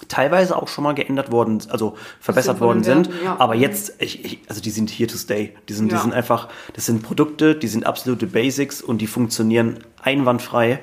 teilweise 0.07 0.55
auch 0.55 0.67
schon 0.67 0.83
mal 0.83 0.93
geändert 0.93 1.31
worden, 1.31 1.61
also 1.69 1.97
verbessert 2.19 2.59
worden 2.59 2.83
sind. 2.83 3.09
Ja. 3.23 3.35
Aber 3.39 3.55
jetzt, 3.55 4.01
ich, 4.01 4.23
ich, 4.25 4.39
also 4.47 4.61
die 4.61 4.71
sind 4.71 4.89
here 4.89 5.09
to 5.09 5.17
stay. 5.17 5.55
Die 5.67 5.73
sind, 5.73 5.91
ja. 5.91 5.97
die 5.97 6.03
sind 6.03 6.13
einfach, 6.13 6.49
das 6.73 6.85
sind 6.85 7.03
Produkte, 7.03 7.55
die 7.55 7.67
sind 7.67 7.85
absolute 7.85 8.27
Basics 8.27 8.81
und 8.81 8.99
die 8.99 9.07
funktionieren 9.07 9.79
einwandfrei. 10.01 10.79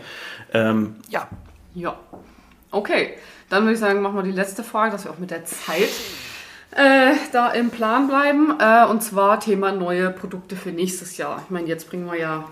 Ähm, 0.53 0.97
ja. 1.09 1.29
Ja. 1.75 1.97
Okay, 2.71 3.15
dann 3.49 3.63
würde 3.63 3.75
ich 3.75 3.81
sagen, 3.81 4.03
machen 4.03 4.17
wir 4.17 4.23
die 4.23 4.33
letzte 4.33 4.63
Frage, 4.63 4.93
dass 4.93 5.05
wir 5.05 5.11
auch 5.11 5.19
mit 5.19 5.31
der 5.31 5.45
Zeit 5.45 5.89
äh, 6.73 7.15
da 7.33 7.51
im 7.51 7.71
Plan 7.71 8.09
bleiben. 8.09 8.55
Äh, 8.59 8.87
und 8.87 9.03
zwar 9.03 9.41
Thema 9.41 9.73
neue 9.73 10.11
Produkte 10.11 10.57
für 10.57 10.71
nächstes 10.71 11.17
Jahr. 11.17 11.43
Ich 11.45 11.51
meine, 11.51 11.67
jetzt 11.69 11.89
bringen 11.89 12.07
wir 12.07 12.19
ja 12.19 12.45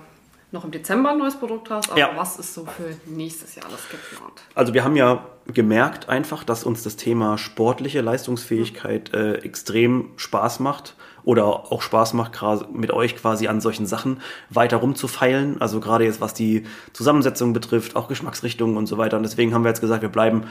noch 0.55 0.64
im 0.64 0.71
Dezember 0.71 1.11
ein 1.11 1.19
neues 1.19 1.37
Produkt 1.37 1.69
hast, 1.69 1.90
aber 1.90 2.01
ja. 2.01 2.11
was 2.17 2.38
ist 2.38 2.55
so 2.55 2.64
für 2.64 2.97
nächstes 3.05 3.57
Jahr 3.57 3.67
alles 3.67 3.87
geplant? 3.90 4.40
Also 4.55 4.73
wir 4.73 4.85
haben 4.85 4.97
ja 4.97 5.27
gemerkt 5.47 6.09
einfach, 6.09 6.45
dass 6.45 6.64
uns 6.64 6.83
das 6.83 6.97
Thema 6.97 7.37
sportliche 7.37 8.01
Leistungsfähigkeit 8.01 9.12
äh, 9.12 9.35
extrem 9.38 10.13
Spaß 10.17 10.61
macht 10.61 10.96
oder 11.25 11.44
auch 11.44 11.83
Spaß 11.83 12.15
macht, 12.15 12.40
mit 12.73 12.92
euch 12.92 13.17
quasi 13.17 13.48
an 13.48 13.61
solchen 13.61 13.87
Sachen 13.87 14.21
weiter 14.48 14.79
rumzufeilen. 14.79 15.61
Also 15.61 15.81
gerade 15.81 16.05
jetzt, 16.05 16.21
was 16.21 16.35
die 16.35 16.65
Zusammensetzung 16.92 17.52
betrifft, 17.52 17.96
auch 17.96 18.09
Geschmacksrichtungen 18.09 18.77
und 18.77 18.87
so 18.87 18.96
weiter. 18.96 19.17
Und 19.17 19.25
deswegen 19.25 19.52
haben 19.52 19.65
wir 19.65 19.71
jetzt 19.71 19.81
gesagt, 19.81 20.02
wir 20.02 20.09
bleiben 20.09 20.44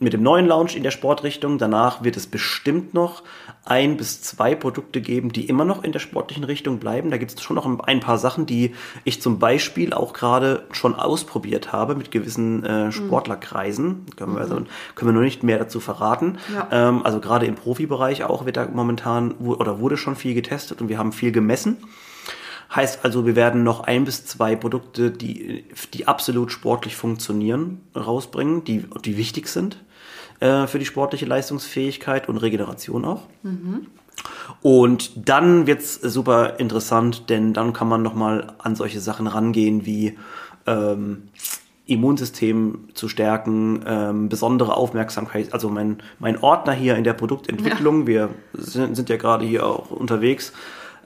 mit 0.00 0.14
dem 0.14 0.22
neuen 0.22 0.46
Launch 0.46 0.76
in 0.76 0.82
der 0.82 0.90
Sportrichtung. 0.90 1.58
Danach 1.58 2.02
wird 2.02 2.16
es 2.16 2.26
bestimmt 2.26 2.94
noch 2.94 3.22
ein 3.66 3.98
bis 3.98 4.22
zwei 4.22 4.54
Produkte 4.54 5.02
geben, 5.02 5.30
die 5.30 5.46
immer 5.46 5.66
noch 5.66 5.84
in 5.84 5.92
der 5.92 5.98
sportlichen 5.98 6.42
Richtung 6.42 6.78
bleiben. 6.78 7.10
Da 7.10 7.18
gibt 7.18 7.32
es 7.32 7.42
schon 7.42 7.54
noch 7.54 7.66
ein 7.82 8.00
paar 8.00 8.16
Sachen, 8.16 8.46
die 8.46 8.74
ich 9.04 9.20
zum 9.20 9.38
Beispiel 9.38 9.92
auch 9.92 10.14
gerade 10.14 10.64
schon 10.72 10.94
ausprobiert 10.94 11.72
habe 11.72 11.94
mit 11.94 12.10
gewissen 12.10 12.64
äh, 12.64 12.90
Sportlerkreisen. 12.90 14.06
Können 14.16 14.34
wir, 14.34 14.40
also, 14.40 14.62
können 14.94 15.10
wir 15.10 15.12
nur 15.12 15.22
nicht 15.22 15.42
mehr 15.42 15.58
dazu 15.58 15.80
verraten. 15.80 16.38
Ja. 16.52 16.68
Ähm, 16.72 17.04
also 17.04 17.20
gerade 17.20 17.44
im 17.44 17.54
Profibereich 17.54 18.24
auch 18.24 18.46
wird 18.46 18.56
da 18.56 18.66
momentan 18.72 19.32
oder 19.32 19.80
wurde 19.80 19.98
schon 19.98 20.16
viel 20.16 20.32
getestet 20.34 20.80
und 20.80 20.88
wir 20.88 20.96
haben 20.96 21.12
viel 21.12 21.30
gemessen. 21.30 21.76
Heißt 22.74 23.04
also, 23.04 23.26
wir 23.26 23.36
werden 23.36 23.64
noch 23.64 23.80
ein 23.80 24.04
bis 24.04 24.24
zwei 24.24 24.56
Produkte, 24.56 25.10
die, 25.10 25.66
die 25.92 26.08
absolut 26.08 26.52
sportlich 26.52 26.96
funktionieren, 26.96 27.82
rausbringen, 27.94 28.64
die, 28.64 28.86
die 29.04 29.18
wichtig 29.18 29.48
sind 29.48 29.76
äh, 30.40 30.66
für 30.66 30.78
die 30.78 30.86
sportliche 30.86 31.26
Leistungsfähigkeit 31.26 32.28
und 32.28 32.38
Regeneration 32.38 33.04
auch. 33.04 33.22
Und 34.62 35.28
dann 35.28 35.66
wird's 35.66 35.94
super 35.94 36.58
interessant, 36.58 37.30
denn 37.30 37.54
dann 37.54 37.72
kann 37.72 37.88
man 37.88 38.02
nochmal 38.02 38.54
an 38.58 38.76
solche 38.76 39.00
Sachen 39.00 39.26
rangehen 39.26 39.86
wie 39.86 40.18
ähm, 40.66 41.28
Immunsystem 41.86 42.88
zu 42.94 43.08
stärken, 43.08 43.82
ähm, 43.86 44.28
besondere 44.28 44.76
Aufmerksamkeit. 44.76 45.52
Also 45.52 45.68
mein, 45.68 45.98
mein 46.18 46.38
Ordner 46.38 46.72
hier 46.72 46.96
in 46.96 47.04
der 47.04 47.14
Produktentwicklung, 47.14 48.06
wir 48.06 48.30
sind, 48.52 48.94
sind 48.94 49.08
ja 49.08 49.16
gerade 49.16 49.44
hier 49.44 49.66
auch 49.66 49.90
unterwegs, 49.90 50.52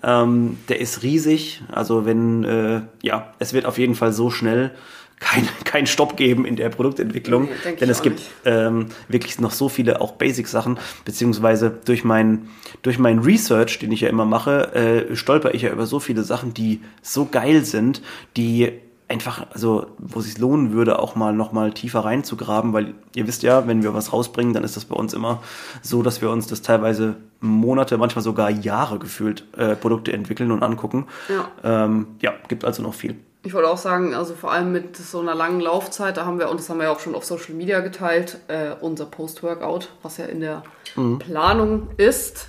ähm, 0.03 0.59
der 0.69 0.81
ist 0.81 1.03
riesig. 1.03 1.63
Also 1.73 2.05
wenn, 2.05 2.45
äh, 2.45 2.83
ja, 3.03 3.33
es 3.39 3.55
wird 3.55 3.67
auf 3.67 3.79
jeden 3.79 3.95
Fall 3.95 4.13
so 4.13 4.31
schnell 4.31 4.73
kein, 5.21 5.49
kein 5.65 5.87
Stopp 5.87 6.17
geben 6.17 6.45
in 6.45 6.57
der 6.57 6.69
Produktentwicklung, 6.69 7.49
Nee, 7.65 7.77
denn 7.77 7.91
es 7.91 8.03
gibt 8.03 8.23
ähm, 8.45 8.87
wirklich 9.09 9.41
noch 9.41 9.53
so 9.53 9.69
viele 9.69 10.01
auch 10.01 10.13
Basic-Sachen, 10.13 10.79
beziehungsweise 11.05 11.71
durch 11.85 12.05
mein, 12.05 12.49
durch 12.83 12.99
mein 12.99 13.21
Research, 13.21 13.79
den 13.79 13.93
ich 13.93 14.03
ja 14.03 14.09
immer 14.09 14.25
mache, 14.25 14.75
äh, 14.75 15.17
stolper 15.17 15.55
ich 15.55 15.63
ja 15.63 15.71
über 15.71 15.87
so 15.87 16.01
viele 16.01 16.23
Sachen, 16.23 16.55
die 16.55 16.81
so 17.03 17.27
geil 17.27 17.65
sind, 17.65 18.03
die 18.37 18.73
einfach, 19.09 19.47
also 19.51 19.87
wo 19.99 20.21
es 20.21 20.27
sich 20.27 20.39
lohnen 20.39 20.73
würde, 20.73 20.99
auch 20.99 21.15
mal 21.15 21.33
noch 21.33 21.53
mal 21.53 21.73
tiefer 21.73 22.01
reinzugraben, 22.01 22.73
weil 22.73 22.95
ihr 23.15 23.27
wisst 23.27 23.43
ja, 23.43 23.67
wenn 23.67 23.83
wir 23.83 23.95
was 23.95 24.13
rausbringen, 24.13 24.55
dann 24.55 24.65
ist 24.65 24.77
das 24.77 24.87
bei 24.87 24.97
uns 24.97 25.13
immer 25.13 25.43
so, 25.83 26.03
dass 26.03 26.23
wir 26.23 26.31
uns 26.31 26.47
das 26.47 26.63
teilweise 26.63 27.17
Monate, 27.41 27.99
manchmal 27.99 28.23
sogar 28.23 28.51
Jahre 28.51 28.99
gefühlt 28.99 29.45
äh, 29.57 29.77
Produkte 29.77 30.13
entwickeln 30.13 30.51
und 30.51 30.63
angucken. 30.63 31.07
Ja. 31.29 31.85
Ähm, 31.85 32.07
ja, 32.21 32.33
gibt 32.49 32.65
also 32.65 32.83
noch 32.83 32.95
viel. 32.95 33.17
Ich 33.45 33.53
wollte 33.53 33.69
auch 33.69 33.77
sagen, 33.79 34.15
also 34.15 34.35
vor 34.35 34.53
allem 34.53 34.73
mit 34.73 34.97
so 34.97 35.21
einer 35.21 35.35
langen 35.35 35.61
Laufzeit, 35.61 36.17
da 36.17 36.25
haben 36.25 36.39
wir, 36.39 36.49
und 36.51 36.59
das 36.59 36.71
haben 36.71 36.79
wir 36.79 36.85
ja 36.85 36.91
auch 36.93 37.01
schon 37.01 37.15
auf 37.15 37.25
Social 37.27 37.55
Media 37.55 37.81
geteilt, 37.81 38.39
äh, 38.49 38.71
unser 38.81 39.05
Post-Workout, 39.05 39.91
was 40.03 40.17
ja 40.17 40.25
in 40.25 40.41
der 40.41 40.63
Mhm. 40.97 41.19
Planung 41.19 41.89
ist, 41.99 42.49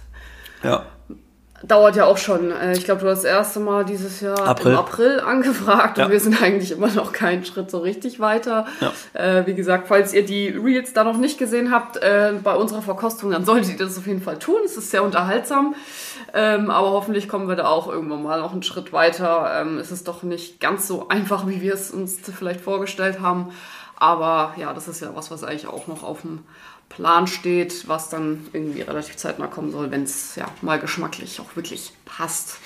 Ja. 0.63 0.85
Dauert 1.67 1.95
ja 1.95 2.05
auch 2.05 2.17
schon. 2.17 2.51
Äh, 2.51 2.73
ich 2.73 2.85
glaube, 2.85 3.01
du 3.01 3.07
hast 3.09 3.23
das 3.23 3.31
erste 3.31 3.59
Mal 3.59 3.85
dieses 3.85 4.21
Jahr 4.21 4.47
April. 4.47 4.71
im 4.73 4.77
April 4.77 5.19
angefragt 5.25 5.97
Ja. 5.97 6.05
und 6.05 6.11
wir 6.11 6.19
sind 6.19 6.41
eigentlich 6.41 6.71
immer 6.71 6.89
noch 6.89 7.11
keinen 7.11 7.45
Schritt 7.45 7.71
so 7.71 7.79
richtig 7.79 8.19
weiter. 8.19 8.65
Ja. 8.81 8.91
Äh, 9.13 9.47
wie 9.47 9.53
gesagt, 9.53 9.87
falls 9.87 10.13
ihr 10.13 10.25
die 10.25 10.49
Reels 10.49 10.93
da 10.93 11.03
noch 11.03 11.17
nicht 11.17 11.37
gesehen 11.37 11.71
habt 11.71 11.97
äh, 11.97 12.33
bei 12.43 12.55
unserer 12.55 12.81
Verkostung, 12.81 13.31
dann 13.31 13.45
solltet 13.45 13.79
ihr 13.79 13.85
das 13.85 13.97
auf 13.97 14.07
jeden 14.07 14.21
Fall 14.21 14.39
tun. 14.39 14.59
Es 14.65 14.77
ist 14.77 14.91
sehr 14.91 15.03
unterhaltsam. 15.03 15.75
Ähm, 16.33 16.69
aber 16.69 16.91
hoffentlich 16.91 17.29
kommen 17.29 17.47
wir 17.47 17.55
da 17.55 17.67
auch 17.67 17.87
irgendwann 17.87 18.23
mal 18.23 18.41
noch 18.41 18.51
einen 18.51 18.63
Schritt 18.63 18.91
weiter. 18.93 19.51
Ähm, 19.61 19.77
es 19.77 19.91
ist 19.91 20.07
doch 20.07 20.23
nicht 20.23 20.59
ganz 20.59 20.87
so 20.87 21.07
einfach, 21.09 21.47
wie 21.47 21.61
wir 21.61 21.73
es 21.73 21.91
uns 21.91 22.17
vielleicht 22.37 22.61
vorgestellt 22.61 23.21
haben. 23.21 23.51
Aber 23.97 24.53
ja, 24.57 24.73
das 24.73 24.89
ist 24.89 25.01
ja 25.01 25.09
was, 25.15 25.31
was 25.31 25.43
eigentlich 25.45 25.67
auch 25.67 25.87
noch 25.87 26.03
auf 26.03 26.21
dem 26.21 26.39
Plan 26.89 27.27
steht, 27.27 27.87
was 27.87 28.09
dann 28.09 28.47
irgendwie 28.53 28.81
relativ 28.81 29.17
zeitnah 29.17 29.47
kommen 29.47 29.71
soll, 29.71 29.91
wenn 29.91 30.03
es 30.03 30.35
ja 30.35 30.45
mal 30.61 30.79
geschmacklich 30.79 31.39
auch 31.41 31.55
wirklich 31.55 31.91
passt. 32.05 32.57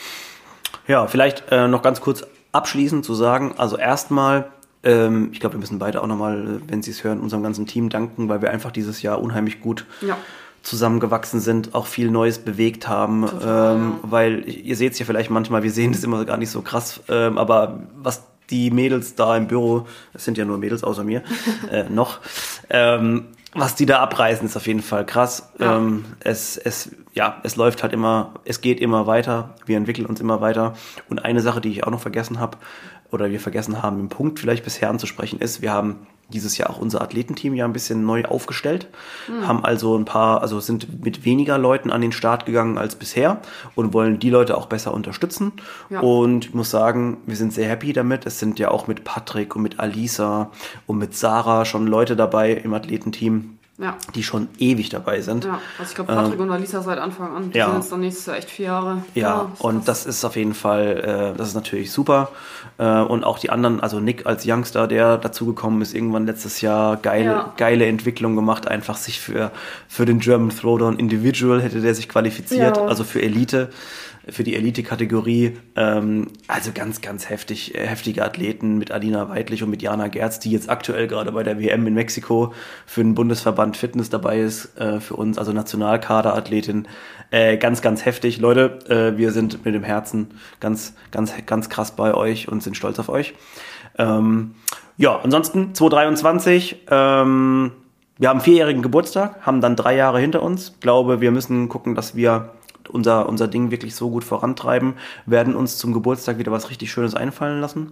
Ja, 0.88 1.08
vielleicht 1.08 1.44
äh, 1.52 1.68
noch 1.68 1.82
ganz 1.82 2.02
kurz 2.02 2.24
abschließend 2.52 3.06
zu 3.06 3.14
sagen, 3.14 3.56
also 3.58 3.78
erstmal, 3.78 4.50
ähm, 4.84 5.30
ich 5.32 5.40
glaube, 5.40 5.56
wir 5.56 5.60
müssen 5.60 5.80
beide 5.80 6.02
auch 6.02 6.08
nochmal, 6.08 6.48
äh, 6.48 6.70
wenn 6.72 6.82
Sie 6.84 6.92
es 6.92 7.04
hören, 7.04 7.20
unserem 7.20 7.44
ganzen 7.44 7.66
Team 7.68 7.90
danken, 7.90 8.30
weil 8.30 8.42
wir 8.42 8.52
einfach 8.52 8.72
dieses 8.72 9.02
Jahr 9.02 9.22
unheimlich 9.22 9.62
gut 9.62 9.86
Ja. 10.02 10.18
zusammengewachsen 10.64 11.40
sind, 11.40 11.74
auch 11.74 11.88
viel 11.88 12.12
Neues 12.12 12.40
bewegt 12.40 12.88
haben, 12.88 13.26
Total, 13.26 13.76
ähm, 13.76 13.96
weil 14.04 14.48
ihr 14.50 14.76
seht 14.76 14.94
es 14.94 15.00
ja 15.00 15.06
vielleicht 15.06 15.30
manchmal, 15.30 15.64
wir 15.64 15.72
sehen 15.72 15.92
das 15.94 16.04
immer 16.04 16.26
gar 16.26 16.38
nicht 16.38 16.52
so 16.52 16.62
krass, 16.62 17.02
ähm, 17.08 17.38
aber 17.38 17.82
was 17.96 18.24
die 18.50 18.72
Mädels 18.72 19.16
da 19.16 19.38
im 19.38 19.48
Büro, 19.48 19.86
es 20.14 20.26
sind 20.26 20.38
ja 20.38 20.44
nur 20.46 20.58
Mädels 20.58 20.84
außer 20.84 21.04
mir, 21.04 21.24
äh, 21.72 21.84
noch, 21.90 22.20
ähm, 22.70 23.26
was 23.54 23.76
die 23.76 23.86
da 23.86 24.00
abreißen, 24.00 24.46
ist 24.46 24.56
auf 24.56 24.68
jeden 24.68 24.82
Fall 24.82 25.06
krass. 25.06 25.52
Ja. 25.60 25.78
Ähm, 25.78 26.06
es, 26.20 26.58
es, 26.58 26.96
ja, 27.14 27.40
es 27.44 27.56
läuft 27.56 27.82
halt 27.84 27.94
immer, 27.94 28.36
es 28.46 28.62
geht 28.62 28.80
immer 28.80 29.08
weiter, 29.08 29.56
wir 29.66 29.78
entwickeln 29.78 30.06
uns 30.06 30.20
immer 30.20 30.42
weiter. 30.42 30.74
Und 31.10 31.26
eine 31.26 31.42
Sache, 31.42 31.62
die 31.62 31.70
ich 31.70 31.84
auch 31.84 31.92
noch 31.92 32.02
vergessen 32.02 32.40
habe, 32.40 32.58
oder 33.12 33.32
wir 33.32 33.40
vergessen 33.40 33.82
haben, 33.82 34.00
im 34.00 34.10
Punkt 34.10 34.40
vielleicht 34.40 34.64
bisher 34.64 34.90
anzusprechen, 34.90 35.40
ist, 35.40 35.62
wir 35.62 35.74
haben 35.74 36.08
dieses 36.34 36.58
Jahr 36.58 36.70
auch 36.70 36.80
unser 36.80 37.02
Athletenteam 37.02 37.54
ja 37.54 37.66
ein 37.66 37.74
bisschen 37.74 38.06
neu 38.06 38.24
aufgestellt, 38.26 38.88
haben 39.42 39.64
also 39.64 39.98
ein 39.98 40.06
paar, 40.06 40.42
also 40.42 40.60
sind 40.60 41.04
mit 41.04 41.26
weniger 41.26 41.58
Leuten 41.58 41.92
an 41.92 42.02
den 42.02 42.12
Start 42.12 42.46
gegangen 42.46 42.78
als 42.78 42.96
bisher 42.96 43.42
und 43.76 43.94
wollen 43.94 44.20
die 44.20 44.30
Leute 44.30 44.58
auch 44.58 44.68
besser 44.68 44.94
unterstützen. 44.94 45.54
Ja. 45.90 46.02
Und 46.02 46.46
ich 46.46 46.54
muss 46.54 46.70
sagen, 46.70 47.18
wir 47.26 47.36
sind 47.36 47.54
sehr 47.54 47.70
happy 47.70 47.94
damit. 47.94 48.26
Es 48.26 48.40
sind 48.40 48.60
ja 48.60 48.72
auch 48.72 48.88
mit 48.88 49.04
Patrick 49.04 49.56
und 49.56 49.64
mit 49.64 49.80
Alisa 49.80 50.52
und 50.88 50.98
mit 50.98 51.16
Sarah 51.16 51.66
schon 51.66 51.88
Leute 51.88 52.16
dabei 52.16 52.54
im 52.54 52.74
Athletenteam, 52.74 53.59
Ja. 53.82 53.98
die 54.14 54.24
schon 54.24 54.50
ewig 54.58 54.90
dabei 54.90 55.22
sind. 55.22 55.46
Ja, 55.46 55.60
also 55.78 55.90
ich 55.90 55.96
glaube, 55.96 56.14
Patrick 56.14 56.40
und 56.40 56.52
Alisa 56.52 56.82
seit 56.82 57.00
Anfang 57.00 57.34
an. 57.34 57.52
Die 57.52 57.58
ja. 57.58 57.68
sind 57.68 57.76
jetzt 57.78 57.92
dann 57.92 58.02
nächstes 58.02 58.26
Jahr 58.26 58.36
echt 58.38 58.50
vier 58.50 58.66
Jahre. 58.66 59.04
Ja, 59.16 59.50
ist 59.54 59.62
und 59.62 59.76
krass. 59.78 59.86
das 59.86 60.06
ist 60.06 60.26
auf 60.26 60.36
jeden 60.36 60.54
Fall, 60.54 61.32
äh, 61.34 61.38
das 61.38 61.48
ist 61.48 61.54
natürlich 61.56 61.92
super. 61.94 62.30
Äh, 62.78 63.00
und 63.00 63.24
auch 63.24 63.40
die 63.40 63.50
anderen, 63.50 63.80
also 63.80 64.02
Nick 64.02 64.26
als 64.26 64.46
Youngster, 64.46 64.86
der 64.88 65.18
dazugekommen 65.18 65.82
ist, 65.82 65.94
irgendwann 65.94 66.26
letztes 66.26 66.60
Jahr, 66.60 66.98
geile, 66.98 67.26
Ja. 67.26 67.54
geile 67.56 67.86
Entwicklung 67.86 68.36
gemacht, 68.36 68.68
einfach 68.68 68.98
sich 68.98 69.22
für, 69.22 69.52
für 69.88 70.06
den 70.06 70.20
German 70.20 70.50
Throwdown 70.50 70.98
Individual 71.00 71.62
hätte 71.62 71.80
der 71.80 71.96
sich 71.96 72.10
qualifiziert, 72.10 72.76
Ja. 72.78 72.86
also 72.86 73.06
für 73.06 73.22
Elite, 73.22 73.70
für 74.32 74.44
die 74.44 74.56
Elite-Kategorie. 74.56 75.58
Ähm, 75.76 76.28
also 76.48 76.72
ganz, 76.74 77.02
ganz 77.02 77.30
heftig, 77.30 77.76
äh, 77.76 77.86
heftige 77.86 78.24
Athleten 78.24 78.78
mit 78.78 78.92
Alina 78.92 79.30
Weidlich 79.30 79.64
und 79.64 79.70
mit 79.70 79.82
Jana 79.82 80.08
Gerz, 80.08 80.40
die 80.40 80.52
jetzt 80.52 80.70
aktuell 80.70 81.08
gerade 81.08 81.32
bei 81.32 81.44
der 81.44 81.60
WM 81.60 81.86
in 81.88 81.94
Mexiko 81.94 82.54
für 82.86 83.04
den 83.04 83.16
Bundesverband 83.16 83.78
Fitness 83.78 84.10
dabei 84.10 84.40
ist, 84.40 84.78
äh, 84.80 85.00
für 85.00 85.16
uns, 85.16 85.38
also 85.38 85.52
Nationalkaderathletin. 85.54 86.88
Äh, 87.32 87.58
ganz, 87.58 87.82
ganz 87.82 88.06
heftig. 88.06 88.40
Leute, 88.40 88.80
äh, 88.90 89.18
wir 89.18 89.32
sind 89.32 89.64
mit 89.64 89.76
dem 89.76 89.84
Herzen 89.84 90.32
ganz, 90.60 90.96
ganz, 91.12 91.34
ganz 91.46 91.70
krass 91.70 91.96
bei 91.96 92.14
euch 92.14 92.48
und 92.48 92.64
sind 92.64 92.76
stolz 92.76 92.98
auf 93.00 93.10
euch. 93.10 93.36
Ähm, 93.98 94.56
ja, 94.98 95.18
ansonsten 95.18 95.74
2023, 95.76 96.86
ähm, 96.90 97.72
wir 98.18 98.30
haben 98.30 98.42
vierjährigen 98.42 98.82
Geburtstag, 98.82 99.46
haben 99.46 99.62
dann 99.62 99.76
drei 99.76 99.96
Jahre 99.96 100.20
hinter 100.20 100.42
uns. 100.42 100.74
Glaube, 100.82 101.22
wir 101.22 101.32
müssen 101.32 101.70
gucken, 101.70 101.96
dass 101.96 102.16
wir 102.16 102.52
unser, 102.90 103.28
unser 103.30 103.48
Ding 103.48 103.72
wirklich 103.72 103.96
so 103.96 104.10
gut 104.10 104.24
vorantreiben, 104.24 104.94
werden 105.26 105.56
uns 105.56 105.78
zum 105.78 105.94
Geburtstag 105.94 106.38
wieder 106.38 106.52
was 106.52 106.70
richtig 106.70 106.92
Schönes 106.92 107.16
einfallen 107.16 107.62
lassen. 107.62 107.92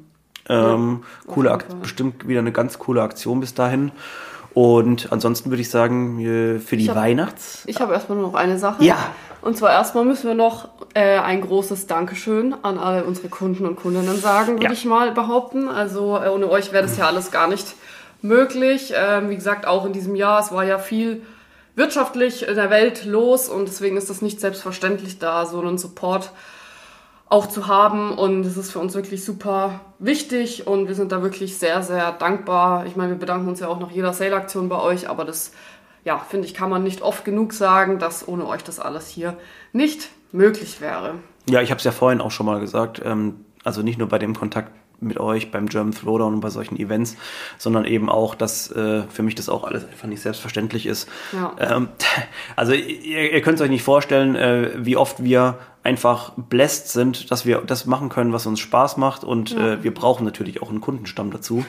Ähm, 0.49 1.03
auf 1.27 1.33
coole 1.33 1.57
bestimmt 1.81 2.27
wieder 2.27 2.39
eine 2.39 2.51
ganz 2.51 2.79
coole 2.79 3.01
Aktion 3.01 3.39
bis 3.39 3.53
dahin. 3.53 3.91
Und 4.53 5.11
ansonsten 5.11 5.51
würde 5.51 5.61
ich 5.61 5.69
sagen, 5.69 6.17
für 6.59 6.77
die 6.77 6.89
hab- 6.89 6.95
Weihnachts... 6.95 7.63
Ich 7.67 7.79
habe 7.79 7.93
erstmal 7.93 8.17
nur 8.17 8.27
noch 8.27 8.33
eine 8.35 8.57
Sache. 8.57 8.83
Ja. 8.83 8.95
Und 9.43 9.55
zwar 9.55 9.71
erstmal 9.71 10.03
müssen 10.03 10.25
wir 10.27 10.33
noch 10.33 10.69
äh, 10.95 11.19
ein 11.19 11.41
großes 11.41 11.85
Dankeschön 11.85 12.55
an 12.63 12.79
alle 12.79 13.03
unsere 13.03 13.27
Kunden 13.29 13.65
und 13.67 13.75
Kundinnen 13.75 14.17
sagen, 14.19 14.53
würde 14.53 14.63
Ja. 14.65 14.71
ich 14.71 14.83
mal 14.85 15.11
behaupten. 15.11 15.67
Also 15.67 16.17
äh, 16.17 16.29
ohne 16.29 16.49
euch 16.49 16.71
wäre 16.71 16.83
das 16.83 16.97
ja 16.97 17.05
alles 17.07 17.29
gar 17.29 17.47
nicht 17.47 17.75
möglich. 18.23 18.93
Ähm, 18.95 19.29
wie 19.29 19.35
gesagt, 19.35 19.67
auch 19.67 19.85
in 19.85 19.93
diesem 19.93 20.15
Jahr, 20.15 20.39
es 20.39 20.51
war 20.51 20.63
ja 20.63 20.79
viel 20.79 21.21
wirtschaftlich 21.78 22.47
in 22.47 22.55
der 22.55 22.69
Welt 22.69 23.05
los 23.05 23.47
und 23.47 23.67
deswegen 23.67 23.97
ist 23.97 24.09
das 24.09 24.21
nicht 24.21 24.41
selbstverständlich, 24.41 25.19
da 25.19 25.45
so 25.45 25.61
einen 25.61 25.78
Support 25.78 26.32
auch 27.30 27.47
zu 27.47 27.67
haben 27.67 28.11
und 28.17 28.45
es 28.45 28.57
ist 28.57 28.71
für 28.71 28.80
uns 28.80 28.95
wirklich 28.95 29.23
super 29.23 29.82
wichtig 29.99 30.65
und 30.65 30.88
wir 30.88 30.95
sind 30.95 31.11
da 31.11 31.21
wirklich 31.21 31.57
sehr, 31.57 31.84
sehr 31.84 32.11
dankbar. 32.13 32.86
Ich 32.88 32.95
meine, 32.95 33.11
wir 33.11 33.19
bedanken 33.19 33.47
uns 33.47 33.59
ja 33.59 33.67
auch 33.67 33.80
nach 33.80 33.91
jeder 33.91 34.11
Sale-Aktion 34.11 34.69
bei 34.69 34.82
euch, 34.82 35.07
aber 35.07 35.23
das, 35.23 35.51
ja, 36.03 36.17
finde 36.17 36.47
ich, 36.47 36.53
kann 36.53 36.69
man 36.69 36.84
nicht 36.84 37.01
oft 37.01 37.23
genug 37.25 37.53
sagen, 37.53 37.99
dass 37.99 38.28
ohne 38.28 38.47
euch 38.47 38.63
das 38.63 38.80
alles 38.80 39.07
hier 39.07 39.38
nicht 39.71 40.09
möglich 40.32 40.82
wäre. 40.82 41.15
Ja, 41.47 41.61
ich 41.61 41.69
habe 41.69 41.78
es 41.78 41.84
ja 41.84 41.91
vorhin 41.91 42.21
auch 42.21 42.32
schon 42.32 42.45
mal 42.45 42.59
gesagt. 42.59 43.01
Ähm, 43.05 43.45
also 43.63 43.84
nicht 43.84 43.99
nur 43.99 44.07
bei 44.07 44.17
dem 44.17 44.36
Kontakt 44.36 44.71
mit 44.99 45.19
euch 45.19 45.51
beim 45.51 45.67
German 45.67 45.93
Throwdown 45.93 46.35
und 46.35 46.39
bei 46.39 46.49
solchen 46.49 46.77
Events, 46.79 47.17
sondern 47.57 47.85
eben 47.85 48.09
auch, 48.09 48.33
dass 48.35 48.71
äh, 48.71 49.03
für 49.09 49.23
mich 49.23 49.35
das 49.35 49.47
auch 49.49 49.63
alles 49.63 49.85
einfach 49.85 50.07
nicht 50.07 50.21
selbstverständlich 50.21 50.85
ist. 50.85 51.07
Ja. 51.33 51.55
Ähm, 51.59 51.89
also 52.55 52.73
ihr, 52.73 53.33
ihr 53.33 53.41
könnt 53.41 53.55
es 53.59 53.61
euch 53.61 53.69
nicht 53.69 53.83
vorstellen, 53.83 54.35
äh, 54.35 54.71
wie 54.77 54.97
oft 54.97 55.23
wir 55.23 55.59
einfach 55.83 56.33
blessed 56.35 56.89
sind, 56.89 57.31
dass 57.31 57.45
wir 57.45 57.59
das 57.59 57.85
machen 57.85 58.09
können, 58.09 58.33
was 58.33 58.45
uns 58.45 58.59
Spaß 58.59 58.97
macht 58.97 59.23
und 59.23 59.51
Ja. 59.51 59.73
äh, 59.73 59.83
wir 59.83 59.93
brauchen 59.93 60.25
natürlich 60.25 60.61
auch 60.61 60.69
einen 60.69 60.81
Kundenstamm 60.81 61.31
dazu. 61.31 61.63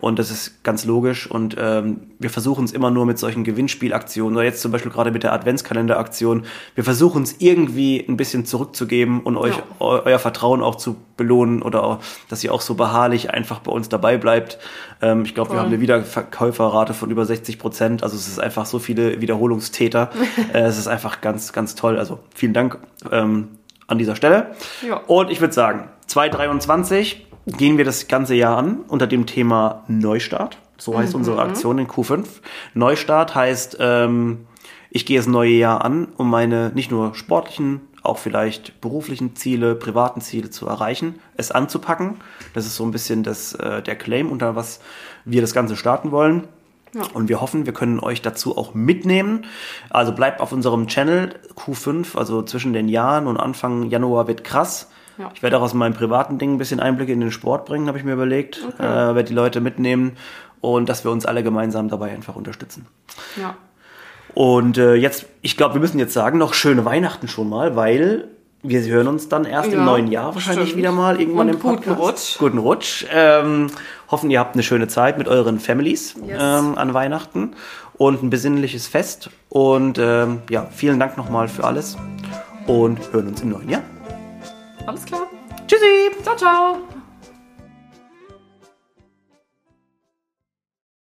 Und 0.00 0.18
das 0.18 0.30
ist 0.30 0.64
ganz 0.64 0.84
logisch. 0.84 1.30
Und 1.30 1.56
ähm, 1.58 2.00
wir 2.18 2.30
versuchen 2.30 2.64
es 2.64 2.72
immer 2.72 2.90
nur 2.90 3.06
mit 3.06 3.18
solchen 3.18 3.44
Gewinnspielaktionen 3.44 4.36
oder 4.36 4.44
jetzt 4.44 4.62
zum 4.62 4.72
Beispiel 4.72 4.90
gerade 4.90 5.10
mit 5.10 5.22
der 5.22 5.32
Adventskalenderaktion. 5.32 6.44
Wir 6.74 6.84
versuchen 6.84 7.22
es 7.22 7.36
irgendwie 7.38 8.04
ein 8.08 8.16
bisschen 8.16 8.46
zurückzugeben 8.46 9.20
und 9.20 9.36
euch 9.36 9.56
Ja. 9.56 9.62
eu 9.78 10.00
euer 10.04 10.18
Vertrauen 10.18 10.62
auch 10.62 10.76
zu 10.76 10.96
belohnen 11.16 11.60
oder 11.62 11.84
auch, 11.84 11.98
dass 12.28 12.42
ihr 12.42 12.52
auch 12.54 12.62
so 12.62 12.74
beharrlich 12.74 13.30
einfach 13.30 13.60
bei 13.60 13.70
uns 13.72 13.88
dabei 13.88 14.16
bleibt. 14.16 14.58
Ähm, 15.02 15.24
ich 15.24 15.34
glaube, 15.34 15.52
wir 15.52 15.58
haben 15.58 15.66
eine 15.66 15.80
Wiederverkäuferrate 15.80 16.94
von 16.94 17.10
über 17.10 17.26
60 17.26 17.58
Prozent. 17.58 18.02
Also 18.02 18.16
es 18.16 18.26
ist 18.26 18.40
einfach 18.40 18.66
so 18.66 18.78
viele 18.78 19.20
Wiederholungstäter. 19.20 20.10
äh, 20.54 20.60
es 20.60 20.78
ist 20.78 20.88
einfach 20.88 21.20
ganz, 21.20 21.52
ganz 21.52 21.74
toll. 21.74 21.98
Also 21.98 22.20
vielen 22.34 22.54
Dank 22.54 22.78
ähm, 23.12 23.48
an 23.86 23.98
dieser 23.98 24.16
Stelle. 24.16 24.52
Ja. 24.86 24.96
Und 24.96 25.30
ich 25.30 25.40
würde 25.40 25.52
sagen, 25.52 25.88
2023 26.06 27.26
gehen 27.56 27.78
wir 27.78 27.84
das 27.84 28.08
ganze 28.08 28.34
Jahr 28.34 28.56
an 28.56 28.80
unter 28.88 29.06
dem 29.06 29.26
Thema 29.26 29.84
Neustart. 29.88 30.58
So 30.76 30.98
heißt 30.98 31.14
unsere 31.14 31.42
Aktion 31.42 31.78
in 31.78 31.86
Q5. 31.88 32.24
Neustart 32.74 33.34
heißt, 33.34 33.76
ähm, 33.80 34.46
ich 34.90 35.06
gehe 35.06 35.18
das 35.18 35.26
neue 35.26 35.52
Jahr 35.52 35.84
an, 35.84 36.08
um 36.16 36.30
meine 36.30 36.72
nicht 36.74 36.90
nur 36.90 37.14
sportlichen, 37.14 37.82
auch 38.02 38.18
vielleicht 38.18 38.80
beruflichen 38.80 39.36
Ziele, 39.36 39.74
privaten 39.74 40.20
Ziele 40.20 40.50
zu 40.50 40.66
erreichen, 40.66 41.16
es 41.36 41.50
anzupacken. 41.50 42.16
Das 42.54 42.66
ist 42.66 42.76
so 42.76 42.84
ein 42.84 42.90
bisschen 42.90 43.22
das, 43.22 43.54
äh, 43.54 43.82
der 43.82 43.96
Claim, 43.96 44.30
unter 44.30 44.56
was 44.56 44.80
wir 45.24 45.42
das 45.42 45.52
Ganze 45.52 45.76
starten 45.76 46.10
wollen. 46.12 46.48
Ja. 46.94 47.02
Und 47.14 47.28
wir 47.28 47.40
hoffen, 47.40 47.66
wir 47.66 47.72
können 47.72 48.00
euch 48.00 48.20
dazu 48.20 48.56
auch 48.56 48.74
mitnehmen. 48.74 49.44
Also 49.90 50.12
bleibt 50.12 50.40
auf 50.40 50.50
unserem 50.50 50.88
Channel 50.88 51.34
Q5, 51.54 52.16
also 52.16 52.42
zwischen 52.42 52.72
den 52.72 52.88
Jahren 52.88 53.26
und 53.26 53.36
Anfang 53.36 53.90
Januar 53.90 54.26
wird 54.26 54.42
krass. 54.44 54.89
Ja. 55.20 55.30
Ich 55.34 55.42
werde 55.42 55.58
auch 55.58 55.62
aus 55.62 55.74
meinem 55.74 55.94
privaten 55.94 56.38
Ding 56.38 56.54
ein 56.54 56.58
bisschen 56.58 56.80
Einblicke 56.80 57.12
in 57.12 57.20
den 57.20 57.30
Sport 57.30 57.66
bringen, 57.66 57.86
habe 57.88 57.98
ich 57.98 58.04
mir 58.04 58.14
überlegt. 58.14 58.60
Äh, 58.78 58.82
werde 58.82 59.24
die 59.24 59.34
Leute 59.34 59.60
mitnehmen 59.60 60.12
und 60.60 60.88
dass 60.88 61.04
wir 61.04 61.10
uns 61.10 61.26
alle 61.26 61.42
gemeinsam 61.42 61.88
dabei 61.88 62.10
einfach 62.10 62.36
unterstützen. 62.36 62.86
Ja. 63.40 63.54
Und 64.34 64.78
äh, 64.78 64.94
jetzt, 64.94 65.26
ich 65.42 65.56
glaube, 65.56 65.74
wir 65.74 65.80
müssen 65.80 65.98
jetzt 65.98 66.14
sagen, 66.14 66.38
noch 66.38 66.54
schöne 66.54 66.84
Weihnachten 66.84 67.28
schon 67.28 67.48
mal, 67.48 67.76
weil 67.76 68.28
wir 68.62 68.82
hören 68.82 69.08
uns 69.08 69.28
dann 69.28 69.44
erst 69.44 69.68
im 69.72 69.78
Ja, 69.80 69.84
neuen 69.84 70.06
Jahr 70.08 70.34
wahrscheinlich 70.34 70.68
stimmt. 70.68 70.78
wieder 70.78 70.92
mal 70.92 71.18
irgendwann 71.20 71.48
Und 71.48 71.54
im 71.54 71.60
Podcast. 71.60 71.86
guten 71.86 72.00
Rutsch. 72.00 72.38
Guten 72.38 72.58
Rutsch. 72.58 73.06
Ähm, 73.12 73.66
hoffen, 74.10 74.30
ihr 74.30 74.38
habt 74.38 74.54
eine 74.54 74.62
schöne 74.62 74.86
Zeit 74.86 75.18
mit 75.18 75.28
euren 75.28 75.58
Families 75.58 76.14
Yes. 76.26 76.38
ähm, 76.40 76.76
an 76.78 76.92
Weihnachten 76.94 77.52
und 77.94 78.22
ein 78.22 78.30
besinnliches 78.30 78.86
Fest. 78.86 79.30
Und 79.48 79.98
ähm, 79.98 80.42
ja, 80.50 80.66
vielen 80.70 81.00
Dank 81.00 81.16
nochmal 81.16 81.48
für 81.48 81.64
alles 81.64 81.96
und 82.66 82.98
hören 83.12 83.28
uns 83.28 83.40
im 83.42 83.48
neuen 83.48 83.68
Jahr. 83.70 83.82
Alles 84.86 85.04
klar. 85.04 85.26
Tschüssi! 85.66 86.10
Ciao, 86.22 86.36
ciao. 86.36 86.89